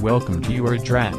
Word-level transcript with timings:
Welcome 0.00 0.40
to 0.44 0.52
Your 0.54 0.78
Drag. 0.78 1.12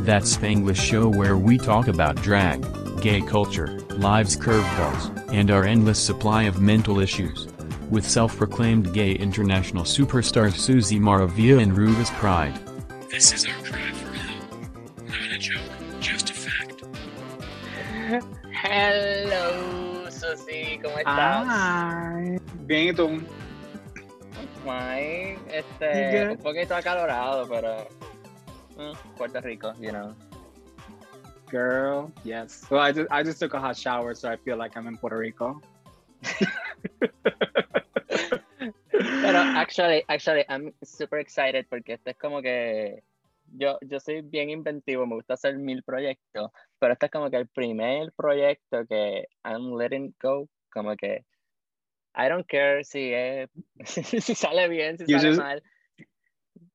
That 0.00 0.24
Spanglish 0.24 0.76
show 0.76 1.08
where 1.08 1.38
we 1.38 1.56
talk 1.56 1.88
about 1.88 2.16
drag, 2.16 2.66
gay 3.00 3.22
culture, 3.22 3.78
lives 3.92 4.36
curveballs, 4.36 5.32
and 5.32 5.50
our 5.50 5.64
endless 5.64 5.98
supply 5.98 6.42
of 6.42 6.60
mental 6.60 7.00
issues. 7.00 7.48
With 7.88 8.06
self-proclaimed 8.06 8.92
gay 8.92 9.12
international 9.12 9.84
superstars 9.84 10.58
Susie 10.58 11.00
Maravilla 11.00 11.62
and 11.62 11.74
Rufus 11.74 12.10
Pride. 12.10 12.60
This 13.10 13.32
is 13.32 13.46
our 13.46 13.61
estás? 21.02 21.46
Ay, 21.48 22.38
bien, 22.66 22.88
¿y 22.88 22.92
tú? 22.94 23.20
You 24.64 24.70
este, 25.50 26.30
un 26.30 26.38
poquito 26.38 26.74
acalorado, 26.74 27.48
pero 27.48 27.88
mm, 28.76 29.16
Puerto 29.16 29.40
Rico, 29.40 29.74
you 29.80 29.90
know. 29.90 30.14
Girl, 31.50 32.10
yes. 32.24 32.64
Well, 32.70 32.80
I 32.80 32.92
just, 32.92 33.08
I 33.10 33.22
just 33.22 33.38
took 33.38 33.54
a 33.54 33.60
hot 33.60 33.76
shower, 33.76 34.14
so 34.14 34.30
I 34.30 34.36
feel 34.36 34.56
like 34.56 34.76
I'm 34.76 34.86
in 34.86 34.96
Puerto 34.96 35.18
Rico. 35.18 35.60
Pero 38.90 39.38
actually, 39.56 40.04
actually, 40.08 40.44
I'm 40.48 40.72
super 40.82 41.18
excited 41.18 41.66
porque 41.68 41.94
este 41.94 42.12
es 42.12 42.16
como 42.16 42.40
que 42.40 43.02
yo, 43.54 43.78
yo 43.82 44.00
soy 44.00 44.22
bien 44.22 44.50
inventivo, 44.50 45.06
me 45.06 45.16
gusta 45.16 45.34
hacer 45.34 45.58
mil 45.58 45.82
proyectos, 45.82 46.50
pero 46.78 46.94
este 46.94 47.06
es 47.06 47.12
como 47.12 47.30
que 47.30 47.36
el 47.36 47.48
primer 47.48 48.12
proyecto 48.12 48.86
que 48.86 49.26
I'm 49.44 49.74
letting 49.76 50.14
go, 50.20 50.48
como 50.72 50.96
que 50.96 51.24
I 52.14 52.28
don't 52.28 52.46
care 52.48 52.82
si 52.84 53.12
es, 53.14 53.48
si 53.84 54.34
sale 54.34 54.68
bien, 54.68 54.98
si 54.98 55.04
You 55.06 55.18
sale 55.18 55.30
just- 55.30 55.40
mal. 55.40 55.60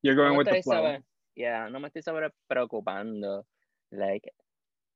You're 0.02 0.16
going 0.16 0.32
me 0.32 0.38
with 0.38 0.48
the 0.48 0.62
flow. 0.62 0.76
sobre- 0.76 1.02
yeah, 1.36 1.68
no 1.70 1.78
me 1.78 1.88
estoy 1.88 2.02
sobre 2.02 2.30
preocupando. 2.50 3.44
Like, 3.92 4.28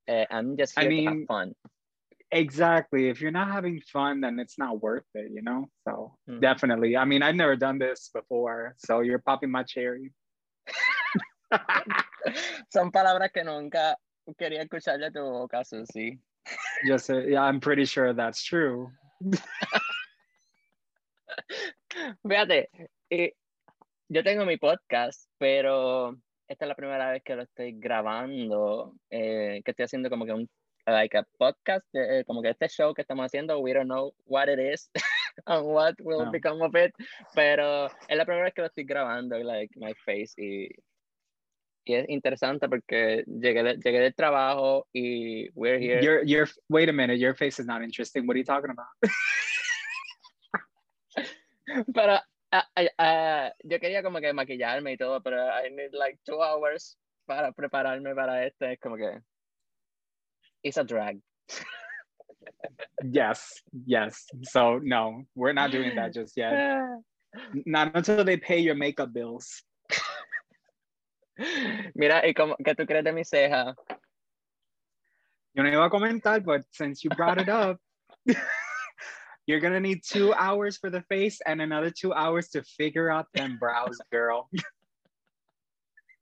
eh, 0.09 0.27
I'm 0.31 0.57
just 0.57 0.77
I 0.77 0.83
here 0.83 0.91
to 0.91 0.97
mean, 0.97 1.09
have 1.09 1.27
fun. 1.27 1.55
Exactly. 2.31 3.09
If 3.09 3.21
you're 3.21 3.31
not 3.31 3.51
having 3.53 3.81
fun, 3.81 4.21
then 4.23 4.39
it's 4.41 4.59
not 4.59 4.81
worth 4.81 5.05
it, 5.15 5.31
you 5.33 5.43
know? 5.43 5.69
So 5.87 6.17
Mhm. 6.29 6.41
definitely. 6.41 6.97
I 6.97 7.05
mean, 7.05 7.23
I've 7.23 7.37
never 7.37 7.57
done 7.57 7.79
this 7.79 8.09
before, 8.13 8.75
so 8.79 9.01
you're 9.01 9.19
popping 9.21 9.51
my 9.51 9.63
cherry. 9.65 10.13
Son 12.73 12.91
palabras 12.91 13.31
que 13.33 13.45
nunca 13.45 13.97
quería 14.39 14.63
escuchar 14.63 14.99
de 14.99 15.11
tu 15.11 15.21
boca, 15.21 15.63
Susi. 15.65 16.19
Just, 16.87 17.11
uh, 17.11 17.19
yeah, 17.19 17.43
I'm 17.43 17.61
pretty 17.61 17.85
sure 17.85 18.13
that's 18.13 18.43
true. 18.43 18.91
Fíjate, 22.27 22.69
eh, 23.11 23.33
yo 24.09 24.23
tengo 24.23 24.45
mi 24.47 24.57
podcast, 24.57 25.29
pero 25.39 26.17
esta 26.49 26.65
es 26.65 26.69
la 26.69 26.75
primera 26.75 27.11
vez 27.11 27.23
que 27.23 27.37
lo 27.37 27.43
estoy 27.43 27.73
grabando, 27.79 28.95
eh, 29.11 29.63
que 29.65 29.71
estoy 29.71 29.85
haciendo 29.85 30.11
como 30.11 30.25
que 30.27 30.33
un 30.33 30.49
like 30.87 31.17
a 31.17 31.23
podcast, 31.39 31.87
eh, 31.95 32.25
como 32.27 32.43
que 32.43 32.51
este 32.51 32.69
show 32.69 32.93
que 32.93 33.03
estamos 33.03 33.25
haciendo, 33.27 33.61
we 33.61 33.73
don't 33.73 33.87
know 33.87 34.13
what 34.25 34.49
it 34.49 34.59
is 34.59 34.91
and 35.47 35.65
what 35.65 35.95
will 36.01 36.25
No. 36.25 36.31
become 36.33 36.61
of 36.63 36.75
it, 36.75 36.93
pero 37.35 37.87
es 38.09 38.17
la 38.17 38.25
primera 38.25 38.45
vez 38.45 38.55
que 38.55 38.63
lo 38.63 38.67
estoy 38.69 38.85
grabando, 38.85 39.39
like 39.39 39.71
my 39.77 39.95
face, 40.05 40.35
y, 40.37 40.69
y 41.85 41.95
es 41.95 42.09
interesante 42.09 42.69
porque 42.69 43.25
llegué, 43.27 43.63
de- 43.63 43.77
llegué 43.77 44.01
del 44.01 44.15
trabajo 44.15 44.87
y 44.93 45.49
we're 45.55 45.79
here. 45.79 46.03
Your, 46.03 46.25
your, 46.25 46.49
wait 46.69 46.89
a 46.89 46.93
minute. 46.93 47.19
Your 47.19 47.35
face 47.35 47.61
is 47.61 47.67
not 47.67 47.83
interesting. 47.83 48.27
What 48.27 48.37
are 48.37 48.39
you 48.39 48.45
talking 48.45 48.71
about? 48.71 48.87
Pero 51.95 52.19
ah, 52.53 52.69
ah, 52.99 53.53
yo 53.65 53.79
quería 53.79 54.03
como 54.03 54.21
que 54.21 54.33
maquillarme 54.33 54.93
y 54.93 54.97
todo, 54.97 55.23
pero 55.23 55.49
I 55.49 55.69
need 55.71 55.93
like 55.93 56.19
two 56.25 56.41
hours 56.41 56.97
para 57.27 57.53
prepararme 57.53 58.15
para 58.15 58.47
este. 58.47 58.73
Es 58.73 58.81
como 58.81 58.97
que. 58.97 59.21
It's 60.63 60.77
a 60.77 60.85
drag. 60.85 61.21
Yes, 63.05 63.63
yes. 63.87 64.27
So 64.43 64.79
no, 64.79 65.25
we're 65.35 65.53
not 65.53 65.71
doing 65.71 65.95
that 65.97 66.13
just 66.13 66.37
yet. 66.37 66.55
Not 67.65 67.97
until 67.97 68.25
they 68.25 68.37
pay 68.37 68.59
your 68.59 68.75
makeup 68.75 69.15
bills. 69.15 69.63
Mira, 71.95 72.27
¿y 72.27 72.35
cómo, 72.35 72.57
qué 72.65 72.75
tú 72.75 72.87
crees 72.87 73.05
de 73.05 73.13
mi 73.13 73.25
ceja? 73.25 73.75
Yo 75.55 75.63
no 75.63 75.69
iba 75.69 75.85
a 75.85 75.91
comentar, 75.91 76.43
but 76.45 76.63
since 76.71 77.05
you 77.05 77.11
brought 77.11 77.39
it 77.39 77.49
up, 77.49 77.79
you're 79.47 79.61
gonna 79.61 79.81
need 79.81 80.03
two 80.03 80.33
hours 80.33 80.79
for 80.79 80.89
the 80.89 81.03
face 81.03 81.41
and 81.45 81.61
another 81.61 81.91
two 81.91 82.13
hours 82.15 82.49
to 82.51 82.63
figure 82.63 83.11
out 83.11 83.27
them 83.35 83.59
brows, 83.59 84.01
girl. 84.11 84.49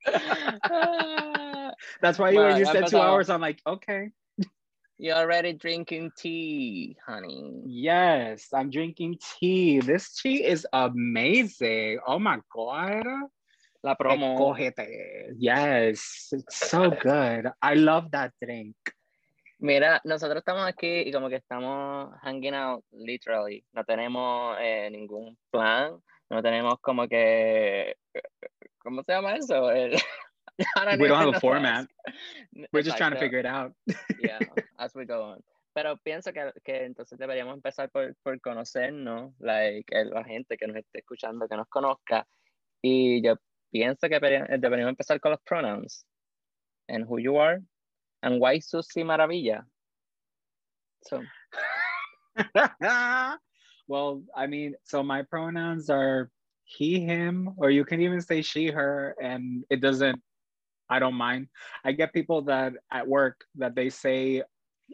That's 2.01 2.19
why 2.19 2.31
you, 2.31 2.41
when 2.41 2.47
Well, 2.47 2.59
you 2.59 2.65
said 2.65 2.87
two 2.89 2.99
hours, 2.99 3.31
I'm 3.31 3.41
like, 3.41 3.61
okay, 3.67 4.11
You're 4.99 5.17
already 5.17 5.53
drinking 5.53 6.13
tea, 6.17 6.97
honey. 7.07 7.63
yes, 7.67 8.49
I'm 8.53 8.71
drinking 8.71 9.19
tea. 9.39 9.81
This 9.81 10.21
tea 10.21 10.45
is 10.45 10.67
amazing. 10.73 12.01
Oh 12.07 12.19
my 12.19 12.41
god. 12.55 13.07
La 13.83 13.97
promo. 13.97 14.37
Cógete. 14.37 15.35
Yes, 15.39 16.29
it's 16.33 16.69
so 16.69 16.91
good. 16.91 17.51
I 17.63 17.75
love 17.75 18.11
that 18.11 18.33
drink. 18.41 18.77
Mira, 19.59 20.01
nosotros 20.05 20.39
estamos 20.39 20.67
aquí 20.67 21.03
y 21.07 21.13
como 21.13 21.29
que 21.29 21.37
estamos 21.37 22.15
hanging 22.23 22.55
out, 22.55 22.85
literally. 22.93 23.65
No 23.73 23.85
tenemos 23.85 24.57
eh, 24.59 24.89
ningún 24.91 25.37
plan, 25.51 26.01
no 26.31 26.43
tenemos 26.43 26.79
como 26.81 27.07
que, 27.07 27.95
¿cómo 28.79 29.03
se 29.03 29.13
llama 29.13 29.37
eso? 29.37 29.71
El- 29.71 29.99
don't 30.75 31.01
We 31.01 31.09
don't 31.09 31.21
have 31.21 31.37
a 31.37 31.41
format. 31.41 31.87
We're 32.73 32.83
just 32.83 32.97
trying 32.97 33.13
to 33.13 33.19
figure 33.19 33.39
it 33.39 33.47
out. 33.47 33.73
Yeah, 34.19 34.39
as 34.79 34.95
we 34.95 35.05
go 35.05 35.23
on. 35.23 35.41
Pero 35.75 35.97
pienso 35.99 36.33
que, 36.33 36.53
que 36.65 36.85
entonces 36.85 37.19
deberíamos 37.19 37.55
empezar 37.55 37.91
por, 37.91 38.15
por 38.23 38.41
conocernos, 38.41 39.33
like, 39.39 39.87
la 40.07 40.25
gente 40.25 40.57
que 40.57 40.67
nos 40.67 40.77
esté 40.77 40.99
escuchando, 40.99 41.47
que 41.49 41.57
nos 41.57 41.69
conozca. 41.69 42.27
Y 42.83 43.23
yo 43.23 43.37
pienso 43.71 44.09
que 44.09 44.19
deberíamos 44.19 44.91
empezar 44.91 45.21
con 45.21 45.33
los 45.33 45.41
pronouns. 45.45 46.05
And 46.89 47.05
who 47.05 47.19
you 47.19 47.37
are, 47.37 47.61
and 48.23 48.41
why 48.41 48.59
Susi 48.59 49.05
Maravilla. 49.05 49.63
So, 51.07 51.23
well, 53.89 54.23
I 54.37 54.47
mean, 54.47 54.75
so 54.85 55.03
my 55.03 55.23
pronouns 55.23 55.89
are 55.89 56.31
he, 56.65 57.01
him, 57.01 57.55
or 57.57 57.71
you 57.71 57.85
can 57.85 58.01
even 58.01 58.21
say 58.21 58.43
she, 58.43 58.69
her, 58.69 59.15
and 59.21 59.65
it 59.71 59.81
doesn't, 59.81 60.21
I 60.89 60.99
don't 60.99 61.15
mind. 61.15 61.49
I 61.85 61.93
get 61.93 62.13
people 62.13 62.43
that 62.43 62.75
at 62.93 63.07
work 63.07 63.45
that 63.57 63.75
they 63.75 63.89
say, 63.91 64.43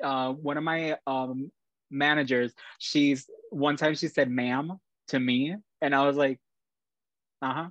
uh, 0.02 0.32
one 0.32 0.56
of 0.58 0.64
my 0.64 0.96
um, 1.06 1.50
managers, 1.90 2.52
she's 2.78 3.26
one 3.50 3.76
time 3.76 3.94
she 3.94 4.08
said 4.08 4.30
ma'am 4.30 4.72
to 5.08 5.20
me, 5.20 5.56
and 5.80 5.94
I 5.94 6.06
was 6.06 6.16
like, 6.16 6.38
uh 7.42 7.52
huh. 7.52 7.68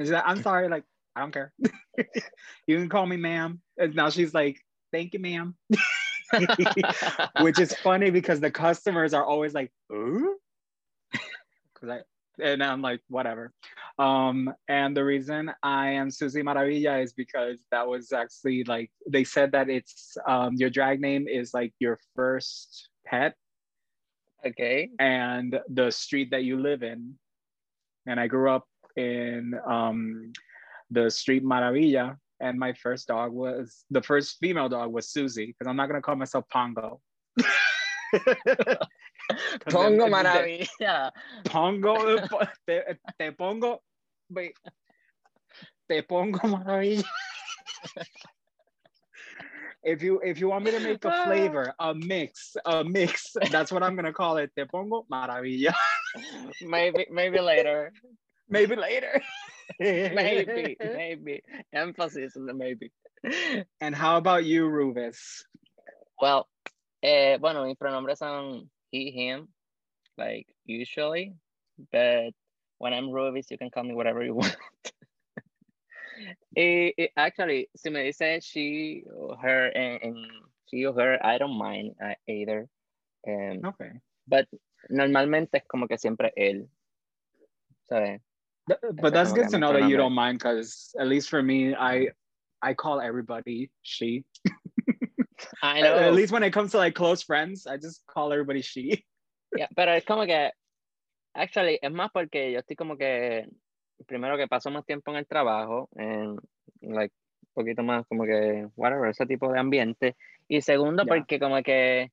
And 0.00 0.06
she's 0.06 0.14
like, 0.14 0.24
I'm 0.26 0.42
sorry, 0.42 0.66
like, 0.70 0.84
I 1.14 1.20
don't 1.20 1.30
care. 1.30 1.52
you 2.66 2.78
can 2.78 2.88
call 2.88 3.04
me 3.04 3.18
ma'am. 3.18 3.60
And 3.76 3.94
now 3.94 4.08
she's 4.08 4.32
like, 4.32 4.58
thank 4.92 5.12
you, 5.12 5.20
ma'am. 5.20 5.54
which 7.40 7.58
is 7.58 7.74
funny 7.74 8.08
because 8.08 8.40
the 8.40 8.50
customers 8.50 9.12
are 9.12 9.24
always 9.24 9.52
like, 9.52 9.70
"Ooh," 9.92 10.36
because 11.74 11.88
I 11.90 12.00
and 12.42 12.62
I'm 12.62 12.80
like, 12.80 13.00
whatever. 13.08 13.52
Um, 13.98 14.54
and 14.68 14.96
the 14.96 15.04
reason 15.04 15.52
I 15.62 15.90
am 15.90 16.10
Susie 16.10 16.42
Maravilla 16.42 17.02
is 17.02 17.12
because 17.12 17.58
that 17.70 17.86
was 17.86 18.12
actually 18.12 18.64
like 18.64 18.90
they 19.06 19.24
said 19.24 19.52
that 19.52 19.68
it's 19.68 20.16
um 20.26 20.54
your 20.54 20.70
drag 20.70 21.00
name 21.00 21.28
is 21.28 21.52
like 21.52 21.74
your 21.80 21.98
first 22.16 22.88
pet 23.04 23.34
okay. 24.46 24.88
and 24.98 25.60
the 25.68 25.90
street 25.90 26.30
that 26.30 26.44
you 26.44 26.58
live 26.58 26.82
in. 26.82 27.16
And 28.06 28.18
I 28.18 28.28
grew 28.28 28.50
up 28.50 28.66
in 28.96 29.54
um 29.66 30.32
the 30.90 31.10
street 31.10 31.44
Maravilla. 31.44 32.16
And 32.42 32.58
my 32.58 32.72
first 32.72 33.08
dog 33.08 33.32
was 33.32 33.84
the 33.90 34.00
first 34.02 34.38
female 34.40 34.68
dog 34.68 34.92
was 34.92 35.10
Susie, 35.10 35.46
because 35.46 35.66
I'm 35.68 35.76
not 35.76 35.88
gonna 35.88 36.00
call 36.00 36.16
myself 36.16 36.46
Pongo. 36.48 37.00
Pongo 39.70 40.08
then- 40.08 40.10
Maravilla. 40.10 41.10
Pongo, 41.44 42.16
te, 42.66 42.80
te 43.18 43.30
pongo, 43.30 43.78
wait, 44.30 44.56
te 45.88 46.02
pongo 46.02 46.38
maravilla. 46.48 47.04
if 49.82 50.02
you 50.02 50.20
if 50.20 50.38
you 50.40 50.48
want 50.48 50.64
me 50.64 50.70
to 50.72 50.80
make 50.80 51.04
a 51.04 51.24
flavor, 51.24 51.72
a 51.78 51.94
mix, 51.94 52.56
a 52.64 52.84
mix, 52.84 53.36
that's 53.50 53.70
what 53.70 53.82
I'm 53.82 53.94
gonna 53.96 54.12
call 54.12 54.38
it. 54.38 54.50
Te 54.56 54.64
pongo 54.64 55.06
maravilla. 55.10 55.74
maybe, 56.62 57.06
maybe 57.10 57.40
later. 57.40 57.92
Maybe 58.50 58.76
later. 58.76 59.22
Maybe, 59.80 60.76
maybe. 60.82 61.40
Emphasis 61.72 62.36
on 62.36 62.44
the 62.44 62.52
maybe. 62.52 62.90
And 63.80 63.94
how 63.94 64.16
about 64.18 64.44
you, 64.44 64.66
Rubies? 64.68 65.46
Well, 66.20 66.48
eh, 67.02 67.38
bueno, 67.38 67.64
mis 67.64 67.76
pronombres 67.76 68.18
son 68.18 68.68
he, 68.90 69.10
him, 69.10 69.48
like 70.18 70.46
usually, 70.66 71.32
but 71.92 72.34
when 72.78 72.92
I'm 72.92 73.10
Rubies, 73.10 73.46
you 73.50 73.56
can 73.56 73.70
call 73.70 73.84
me 73.84 73.94
whatever 73.94 74.22
you 74.22 74.34
want. 74.42 74.56
it, 76.56 76.94
it, 76.98 77.10
actually, 77.16 77.70
si 77.76 77.88
me 77.90 78.10
dice 78.10 78.44
she 78.44 79.04
or 79.14 79.36
her 79.36 79.68
and, 79.68 80.02
and 80.02 80.16
she 80.68 80.84
or 80.84 80.92
her, 80.94 81.24
I 81.24 81.38
don't 81.38 81.56
mind 81.56 81.94
uh, 82.04 82.14
either. 82.28 82.68
Um, 83.26 83.60
Okay. 83.64 83.92
but 84.26 84.46
normalmente 84.90 85.54
es 85.54 85.62
como 85.66 85.86
que 85.86 85.96
siempre 85.96 86.32
él. 86.36 86.68
¿Sabes? 87.88 88.20
Th- 88.70 88.94
But 89.02 89.12
that's 89.12 89.32
good 89.32 89.46
que 89.46 89.50
to 89.52 89.58
know 89.58 89.72
that 89.72 89.88
you 89.88 89.96
don't 89.96 90.12
mind 90.14 90.38
because 90.38 90.94
at 90.98 91.06
least 91.08 91.28
for 91.28 91.42
me, 91.42 91.74
I 91.74 92.10
I 92.62 92.74
call 92.74 93.00
everybody 93.00 93.70
she. 93.82 94.24
I 95.62 95.78
At- 95.80 95.82
know. 95.82 95.96
At 96.08 96.14
least 96.14 96.30
when 96.32 96.42
it 96.42 96.52
comes 96.52 96.70
to 96.72 96.78
like 96.78 96.94
close 96.94 97.22
friends, 97.22 97.66
I 97.66 97.76
just 97.76 98.02
call 98.06 98.32
everybody 98.32 98.62
she. 98.62 99.04
Yeah, 99.56 99.66
pero 99.74 99.90
es 99.96 100.04
como 100.04 100.26
que, 100.26 100.52
actually, 101.34 101.80
es 101.82 101.90
más 101.90 102.10
porque 102.12 102.52
yo 102.52 102.60
estoy 102.60 102.76
como 102.76 102.96
que, 102.96 103.48
primero 104.06 104.36
que 104.36 104.46
paso 104.46 104.70
más 104.70 104.86
tiempo 104.86 105.10
en 105.10 105.16
el 105.16 105.26
trabajo, 105.26 105.88
en, 105.96 106.36
like, 106.82 107.12
un 107.42 107.52
poquito 107.64 107.82
más 107.82 108.06
como 108.06 108.24
que, 108.26 108.68
whatever, 108.76 109.10
ese 109.10 109.26
tipo 109.26 109.50
de 109.52 109.58
ambiente. 109.58 110.16
Y 110.46 110.60
segundo, 110.60 111.02
Yeah. 111.02 111.16
porque 111.16 111.40
como 111.40 111.60
que 111.64 112.12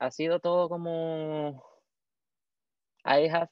ha 0.00 0.10
sido 0.10 0.40
todo 0.40 0.70
como, 0.70 1.62
I 3.04 3.28
have 3.28 3.50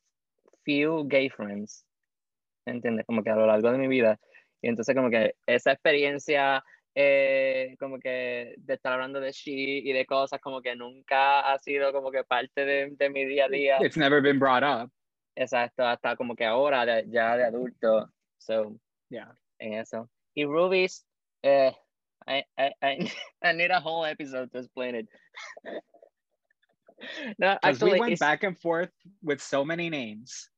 few 0.64 1.04
gay 1.08 1.28
friends, 1.28 1.84
¿entiendes? 2.66 3.06
Como 3.06 3.22
que 3.22 3.30
a 3.30 3.36
lo 3.36 3.46
largo 3.46 3.70
de 3.72 3.78
mi 3.78 3.88
vida. 3.88 4.18
Y 4.62 4.68
entonces 4.68 4.94
como 4.94 5.10
que 5.10 5.34
esa 5.46 5.72
experiencia 5.72 6.64
eh, 6.94 7.74
como 7.78 7.98
que 7.98 8.54
de 8.56 8.74
estar 8.74 8.92
hablando 8.92 9.20
de 9.20 9.32
she 9.32 9.50
y 9.84 9.92
de 9.92 10.06
cosas 10.06 10.40
como 10.40 10.62
que 10.62 10.76
nunca 10.76 11.40
ha 11.52 11.58
sido 11.58 11.92
como 11.92 12.10
que 12.10 12.22
parte 12.24 12.64
de, 12.64 12.90
de 12.92 13.10
mi 13.10 13.24
día 13.24 13.46
a 13.46 13.48
día. 13.48 13.76
It's 13.80 13.96
never 13.96 14.22
been 14.22 14.38
brought 14.38 14.62
up. 14.62 14.90
Exacto, 15.36 15.84
hasta 15.84 16.14
como 16.16 16.36
que 16.36 16.44
ahora, 16.44 16.86
de- 16.86 17.06
ya 17.08 17.36
de 17.36 17.44
adulto. 17.44 18.08
So, 18.38 18.76
Yeah. 19.10 19.36
en 19.58 19.74
eso. 19.74 20.08
Y 20.34 20.44
Rubies, 20.44 21.04
eh, 21.42 21.72
I, 22.26 22.44
I, 22.56 22.72
I, 22.82 22.98
I 23.42 23.52
need 23.52 23.70
a 23.72 23.80
whole 23.80 24.04
episode 24.04 24.50
to 24.52 24.58
explain 24.58 24.94
it. 24.94 25.08
no, 27.38 27.58
Because 27.60 27.82
we 27.82 27.90
actually, 27.90 28.00
went 28.00 28.18
back 28.20 28.44
and 28.44 28.58
forth 28.58 28.90
with 29.22 29.40
so 29.42 29.64
many 29.64 29.90
names. 29.90 30.48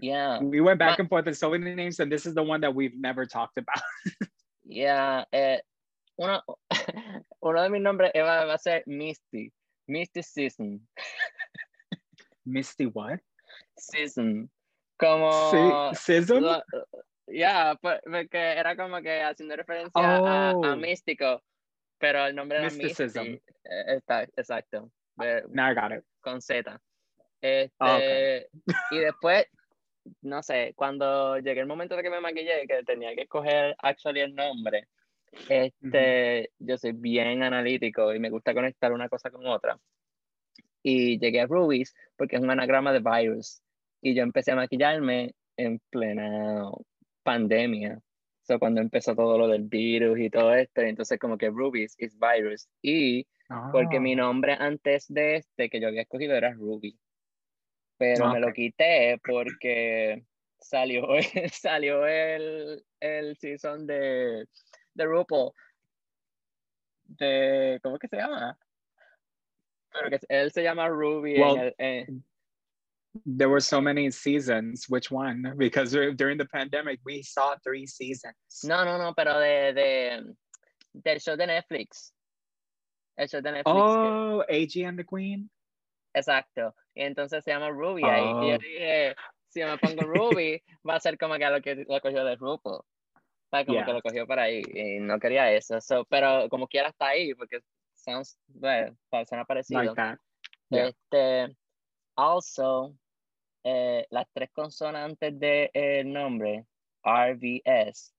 Yeah, 0.00 0.38
We 0.40 0.60
went 0.60 0.78
back 0.78 0.98
Ma- 0.98 1.02
and 1.02 1.08
forth 1.08 1.26
with 1.26 1.36
so 1.38 1.50
many 1.50 1.74
names, 1.74 2.00
and 2.00 2.10
this 2.10 2.26
is 2.26 2.34
the 2.34 2.42
one 2.42 2.60
that 2.62 2.74
we've 2.74 2.96
never 2.98 3.26
talked 3.26 3.58
about. 3.58 3.80
yeah. 4.64 5.24
Eh, 5.32 5.58
uno, 6.18 6.40
uno 7.42 7.62
de 7.62 7.68
mis 7.70 7.80
nombres 7.82 8.12
va, 8.14 8.52
a 8.52 8.58
ser 8.58 8.82
Misty. 8.86 9.52
Misty 9.88 10.22
Season. 10.22 10.80
Misty 12.44 12.86
what? 12.86 13.20
Season. 13.78 14.48
Como... 14.98 15.30
Si- 15.50 16.12
Sism? 16.12 16.40
lo- 16.42 16.62
Ya, 17.28 17.74
por- 17.82 18.00
porque 18.04 18.38
era 18.56 18.76
como 18.76 19.02
que 19.02 19.20
haciendo 19.20 19.56
referencia 19.56 20.00
a, 20.00 20.50
a 20.50 20.54
Oh. 20.54 20.76
místico, 20.76 21.42
pero 21.98 22.24
el 22.26 22.34
nombre 22.36 22.58
era 22.58 22.70
Mysticism. 22.70 23.22
Misty. 23.24 23.42
Eh, 23.64 23.96
Está, 23.96 24.22
exacto. 24.36 24.90
eh, 25.20 25.42
Now 25.50 25.70
I 25.70 25.74
got 25.74 25.92
it. 25.92 26.04
con 26.20 26.40
Z. 26.40 26.80
Este, 27.42 27.74
Ah, 27.80 27.96
ok. 27.96 28.72
Y 28.92 28.98
después, 28.98 29.46
no 30.22 30.42
sé, 30.42 30.72
cuando 30.76 31.38
llegué 31.38 31.60
el 31.60 31.66
momento 31.66 31.96
de 31.96 32.02
que 32.02 32.10
me 32.10 32.20
maquillé, 32.20 32.66
que 32.66 32.82
tenía 32.84 33.14
que 33.14 33.22
escoger 33.22 33.74
actually 33.78 34.20
el 34.20 34.34
nombre, 34.34 34.88
este, 35.48 36.50
yo 36.58 36.78
soy 36.78 36.92
bien 36.92 37.42
analítico 37.42 38.14
y 38.14 38.20
me 38.20 38.30
gusta 38.30 38.54
conectar 38.54 38.92
una 38.92 39.08
cosa 39.08 39.30
con 39.30 39.46
otra. 39.46 39.78
Y 40.82 41.18
llegué 41.18 41.40
a 41.40 41.46
Rubies 41.46 41.94
porque 42.16 42.36
es 42.36 42.42
un 42.42 42.50
anagrama 42.50 42.92
de 42.92 43.00
virus. 43.00 43.62
Y 44.00 44.14
yo 44.14 44.22
empecé 44.22 44.52
a 44.52 44.56
maquillarme 44.56 45.34
en 45.56 45.80
plena 45.90 46.70
pandemia. 47.22 48.00
So, 48.42 48.58
cuando 48.60 48.80
empezó 48.80 49.14
todo 49.16 49.36
lo 49.38 49.48
del 49.48 49.64
virus 49.64 50.18
y 50.20 50.30
todo 50.30 50.54
esto, 50.54 50.82
entonces 50.82 51.18
como 51.18 51.36
que 51.38 51.48
Rubies 51.50 51.96
is 51.98 52.16
virus. 52.18 52.68
Y 52.82 53.26
porque 53.72 54.00
mi 54.00 54.14
Oh. 54.14 54.18
nombre 54.18 54.56
antes 54.58 55.06
de 55.08 55.36
este 55.36 55.68
que 55.70 55.80
yo 55.80 55.88
había 55.88 56.02
escogido 56.02 56.34
era 56.36 56.52
Ruby. 56.52 56.98
Pero 57.98 58.30
me 58.32 58.40
lo 58.40 58.52
quité 58.52 59.18
porque 59.24 60.24
salió, 60.60 61.06
salió 61.52 62.06
el, 62.06 62.84
el 63.00 63.36
season 63.38 63.86
de, 63.86 64.46
de 64.94 65.04
RuPaul. 65.06 65.52
De, 67.04 67.78
¿cómo 67.82 67.96
es 67.96 68.00
que 68.00 68.08
se 68.08 68.16
llama? 68.16 68.58
Pero 69.92 70.10
que 70.10 70.18
él 70.28 70.52
se 70.52 70.62
llama 70.62 70.88
Ruby. 70.88 71.36
en 71.36 71.40
Well, 71.40 71.56
el- 71.58 71.74
en- 71.78 72.24
There 73.24 73.48
were 73.48 73.60
so 73.62 73.80
many 73.80 74.10
seasons. 74.10 74.90
Which 74.90 75.10
one? 75.10 75.54
Because 75.56 75.92
during 76.16 76.36
the 76.36 76.44
pandemic, 76.44 77.00
we 77.02 77.22
saw 77.22 77.56
three 77.64 77.86
seasons. 77.86 78.34
no, 78.64 78.84
no, 78.84 78.98
no, 78.98 79.14
pero 79.14 79.38
de, 79.38 79.72
de, 79.72 80.34
del 80.92 81.18
show 81.20 81.34
de 81.34 81.46
Netflix. 81.46 82.12
El 83.16 83.26
show 83.28 83.40
de 83.40 83.52
Netflix. 83.52 83.64
que- 83.64 83.72
Oh, 83.72 84.44
AG 84.50 84.84
and 84.86 84.98
the 84.98 85.04
Queen. 85.04 85.48
Exacto. 86.16 86.74
Y 86.94 87.02
entonces 87.02 87.44
se 87.44 87.50
llama 87.50 87.68
Ruby 87.68 88.02
ahí. 88.04 88.24
Y 88.24 88.48
yo 88.48 88.54
Oh. 88.56 88.58
dije, 88.58 89.14
si 89.48 89.62
me 89.62 89.76
pongo 89.78 90.02
Ruby, 90.02 90.62
va 90.88 90.94
a 90.96 91.00
ser 91.00 91.18
como 91.18 91.34
que 91.36 91.48
lo 91.50 91.60
que 91.60 91.74
lo 91.76 92.00
cogió 92.00 92.24
de 92.24 92.36
RuPaul. 92.36 92.80
Sea, 93.50 93.64
como 93.64 93.78
que 93.78 93.84
Yeah. 93.84 93.92
lo 93.92 94.02
cogió 94.02 94.26
por 94.26 94.38
ahí. 94.38 94.62
Y 94.74 94.98
no 94.98 95.18
quería 95.20 95.52
eso. 95.52 95.80
So, 95.80 96.04
pero 96.06 96.48
como 96.48 96.66
quiera 96.66 96.88
está 96.88 97.08
ahí, 97.08 97.34
porque 97.34 97.60
sounds, 97.94 98.38
bueno, 98.48 98.96
suena 99.28 99.44
parecido. 99.44 99.82
Like 99.82 99.94
that. 99.94 100.18
Yeah. 100.70 100.86
Este, 100.88 101.56
also, 102.16 102.94
eh, 103.62 104.06
las 104.10 104.26
tres 104.32 104.50
consonantes 104.52 105.38
del 105.38 106.12
nombre, 106.12 106.64
RVS, 107.04 108.12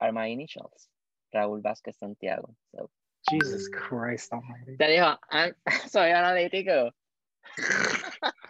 are 0.00 0.12
my 0.12 0.30
initials. 0.32 0.90
Raúl 1.32 1.60
Vázquez 1.60 1.96
Santiago. 1.96 2.54
So, 2.72 2.90
Jesus 3.30 3.68
Christ 3.68 4.32
Almighty. 4.32 4.76
te 4.76 4.86
dijo, 4.88 5.06
"Ah, 5.30 5.50
soy 5.92 6.10
analítico. 6.12 6.92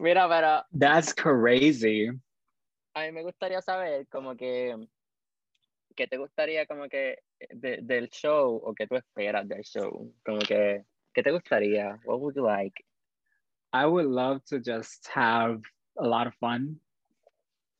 Mira, 0.00 0.28
pero 0.28 0.62
That's 0.78 1.12
crazy. 1.14 2.10
a 2.94 3.00
mí 3.02 3.12
me 3.12 3.22
gustaría 3.22 3.60
saber 3.62 4.06
como 4.08 4.36
que 4.36 4.76
qué 5.96 6.06
te 6.06 6.16
gustaría 6.16 6.66
como 6.66 6.88
que 6.88 7.18
de- 7.50 7.80
del 7.82 8.08
show 8.10 8.60
o 8.64 8.74
qué 8.74 8.86
tú 8.86 8.96
esperas 8.96 9.48
del 9.48 9.62
show. 9.62 10.12
Como 10.24 10.38
que, 10.40 10.84
¿qué 11.14 11.22
te 11.22 11.30
gustaría? 11.30 11.98
What 12.04 12.20
would 12.20 12.34
you 12.36 12.44
like? 12.44 12.84
I 13.72 13.86
would 13.86 14.06
love 14.06 14.44
to 14.46 14.58
just 14.60 15.06
have 15.08 15.60
a 15.98 16.06
lot 16.06 16.26
of 16.26 16.34
fun 16.36 16.78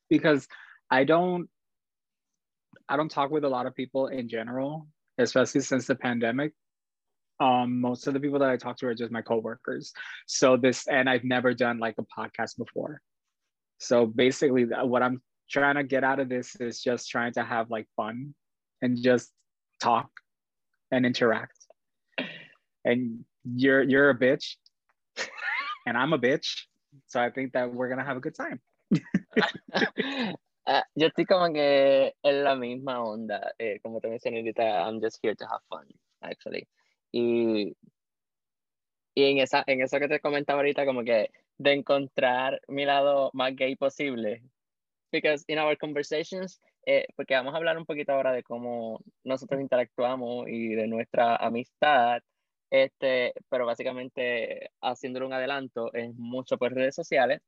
because 0.09 0.49
I 0.91 1.05
don't 1.05 1.49
I 2.89 2.97
don't 2.97 3.11
talk 3.11 3.31
with 3.31 3.45
a 3.45 3.49
lot 3.49 3.67
of 3.67 3.75
people 3.75 4.09
in 4.09 4.29
general, 4.29 4.87
especially 5.19 5.61
since 5.63 5.87
the 5.87 5.95
pandemic. 5.95 6.53
Um, 7.41 7.81
most 7.81 8.07
of 8.07 8.15
the 8.15 8.21
people 8.21 8.39
that 8.39 8.51
I 8.51 8.57
talk 8.57 8.77
to 8.79 8.87
are 8.87 8.95
just 8.95 9.11
my 9.11 9.23
coworkers. 9.23 9.93
So 10.27 10.57
this, 10.57 10.87
and 10.87 11.09
I've 11.11 11.25
never 11.25 11.53
done 11.53 11.79
like 11.79 11.97
a 11.99 12.05
podcast 12.05 12.57
before. 12.57 13.01
So 13.79 14.07
basically, 14.07 14.65
what 14.65 15.03
I'm 15.03 15.21
trying 15.51 15.75
to 15.75 15.85
get 15.85 16.05
out 16.05 16.21
of 16.21 16.29
this 16.29 16.57
is 16.57 16.81
just 16.81 17.11
trying 17.11 17.33
to 17.35 17.43
have 17.43 17.71
like 17.71 17.87
fun 17.97 18.35
and 18.83 19.03
just 19.03 19.33
talk 19.81 20.11
and 20.91 21.05
interact. 21.05 21.59
And 22.85 23.25
you're 23.45 23.83
you're 23.83 24.11
a 24.11 24.19
bitch, 24.19 24.57
and 25.87 25.97
I'm 25.97 26.13
a 26.13 26.19
bitch. 26.19 26.65
So 27.07 27.21
I 27.21 27.31
think 27.31 27.53
that 27.53 27.73
we're 27.73 27.89
gonna 27.89 28.05
have 28.05 28.17
a 28.17 28.21
good 28.21 28.35
time. 28.37 28.61
Ah, 30.67 30.85
yo 30.95 31.09
estoy 31.09 31.27
como 31.27 31.53
que 31.53 32.13
en 32.23 32.45
la 32.45 32.55
misma 32.55 33.03
onda, 33.03 33.53
eh, 33.59 33.81
como 33.83 34.01
te 34.01 34.09
mencioné 34.09 34.39
ahorita, 34.39 34.87
I'm 34.87 35.01
just 35.01 35.19
here 35.23 35.35
to 35.35 35.47
have 35.47 35.61
fun, 35.69 35.87
actually. 36.23 36.69
Y, 37.17 37.77
y 39.15 39.25
en, 39.31 39.39
esa, 39.39 39.63
en 39.69 39.83
eso 39.83 40.01
que 40.01 40.09
te 40.09 40.19
comentaba 40.19 40.59
ahorita, 40.59 40.85
como 40.85 41.05
que 41.05 41.31
de 41.59 41.73
encontrar 41.73 42.61
mi 42.67 42.85
lado 42.85 43.31
más 43.35 43.55
gay 43.55 43.77
posible. 43.77 44.43
Because 45.13 45.45
in 45.47 45.61
our 45.61 45.79
conversations, 45.79 46.61
eh, 46.87 47.07
porque 47.15 47.35
vamos 47.35 47.55
a 47.55 47.59
hablar 47.59 47.79
un 47.79 47.87
poquito 47.87 48.11
ahora 48.13 48.33
de 48.33 48.43
cómo 48.43 49.01
nosotros 49.23 49.61
interactuamos 49.61 50.49
y 50.49 50.75
de 50.75 50.89
nuestra 50.89 51.37
amistad, 51.37 52.21
este, 52.69 53.33
pero 53.49 53.65
básicamente 53.65 54.71
haciéndole 54.81 55.27
un 55.27 55.35
adelanto, 55.35 55.93
es 55.95 56.13
mucho 56.17 56.59
por 56.59 56.75
redes 56.75 56.97
sociales. 56.97 57.41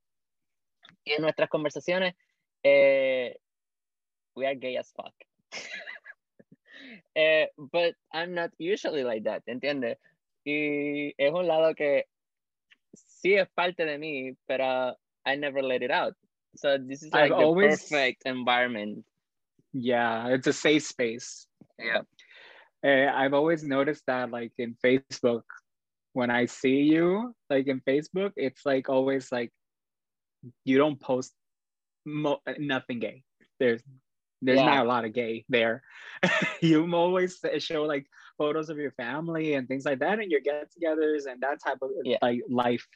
Y 1.05 1.15
en 1.15 1.23
nuestras 1.23 1.49
conversaciones, 1.49 2.15
eh, 2.63 3.37
we 4.37 4.47
are 4.47 4.57
gay 4.57 4.77
as 4.77 4.93
fuck. 4.93 5.15
eh, 7.17 7.47
but 7.57 7.95
I'm 8.13 8.35
not 8.35 8.51
usually 8.59 9.05
like 9.05 9.25
that, 9.25 9.43
¿entiendes? 9.47 9.97
Y 10.45 11.15
es 11.19 11.33
un 11.33 11.47
lado 11.47 11.75
que 11.75 12.05
sí 12.95 13.37
es 13.39 13.49
parte 13.55 13.85
de 13.85 13.99
mí, 13.99 14.37
pero 14.47 14.95
I 15.25 15.37
never 15.37 15.63
let 15.63 15.83
it 15.83 15.91
out. 15.91 16.15
So 16.57 16.79
this 16.79 17.03
is 17.03 17.13
like 17.13 17.33
I've 17.33 17.39
the 17.39 17.45
always- 17.45 17.89
perfect 17.89 18.23
environment. 18.27 19.05
Yeah, 19.73 20.29
it's 20.29 20.47
a 20.47 20.53
safe 20.55 20.85
space. 20.85 21.47
Yeah. 21.79 22.03
Uh, 22.83 23.13
I've 23.13 23.35
always 23.35 23.63
noticed 23.65 24.05
that, 24.07 24.31
like 24.31 24.53
in 24.57 24.75
Facebook, 24.83 25.43
when 26.15 26.31
I 26.31 26.47
see 26.47 26.83
you 26.83 27.35
like 27.51 27.67
in 27.67 27.81
Facebook, 27.81 28.33
it's 28.37 28.65
like 28.65 28.89
always 28.89 29.31
like 29.31 29.53
you 30.65 30.79
don't 30.79 30.99
post 30.99 31.35
mo- 32.07 32.41
nothing 32.59 33.01
gay. 33.01 33.23
There's 33.59 33.83
there's 34.43 34.59
Yeah. 34.59 34.67
not 34.67 34.87
a 34.87 34.89
lot 34.89 35.05
of 35.05 35.13
gay 35.13 35.45
there. 35.49 35.83
you 36.61 36.93
always 36.95 37.41
show 37.59 37.85
like 37.85 38.07
photos 38.39 38.69
of 38.71 38.79
your 38.79 38.93
family 38.93 39.55
and 39.55 39.67
things 39.69 39.85
like 39.85 40.01
that 40.01 40.19
and 40.21 40.31
your 40.31 40.41
get-togethers 40.41 41.27
and 41.31 41.41
that 41.43 41.59
type 41.63 41.79
of 41.83 41.91
Yeah. 42.05 42.19
like 42.23 42.43
life. 42.49 42.87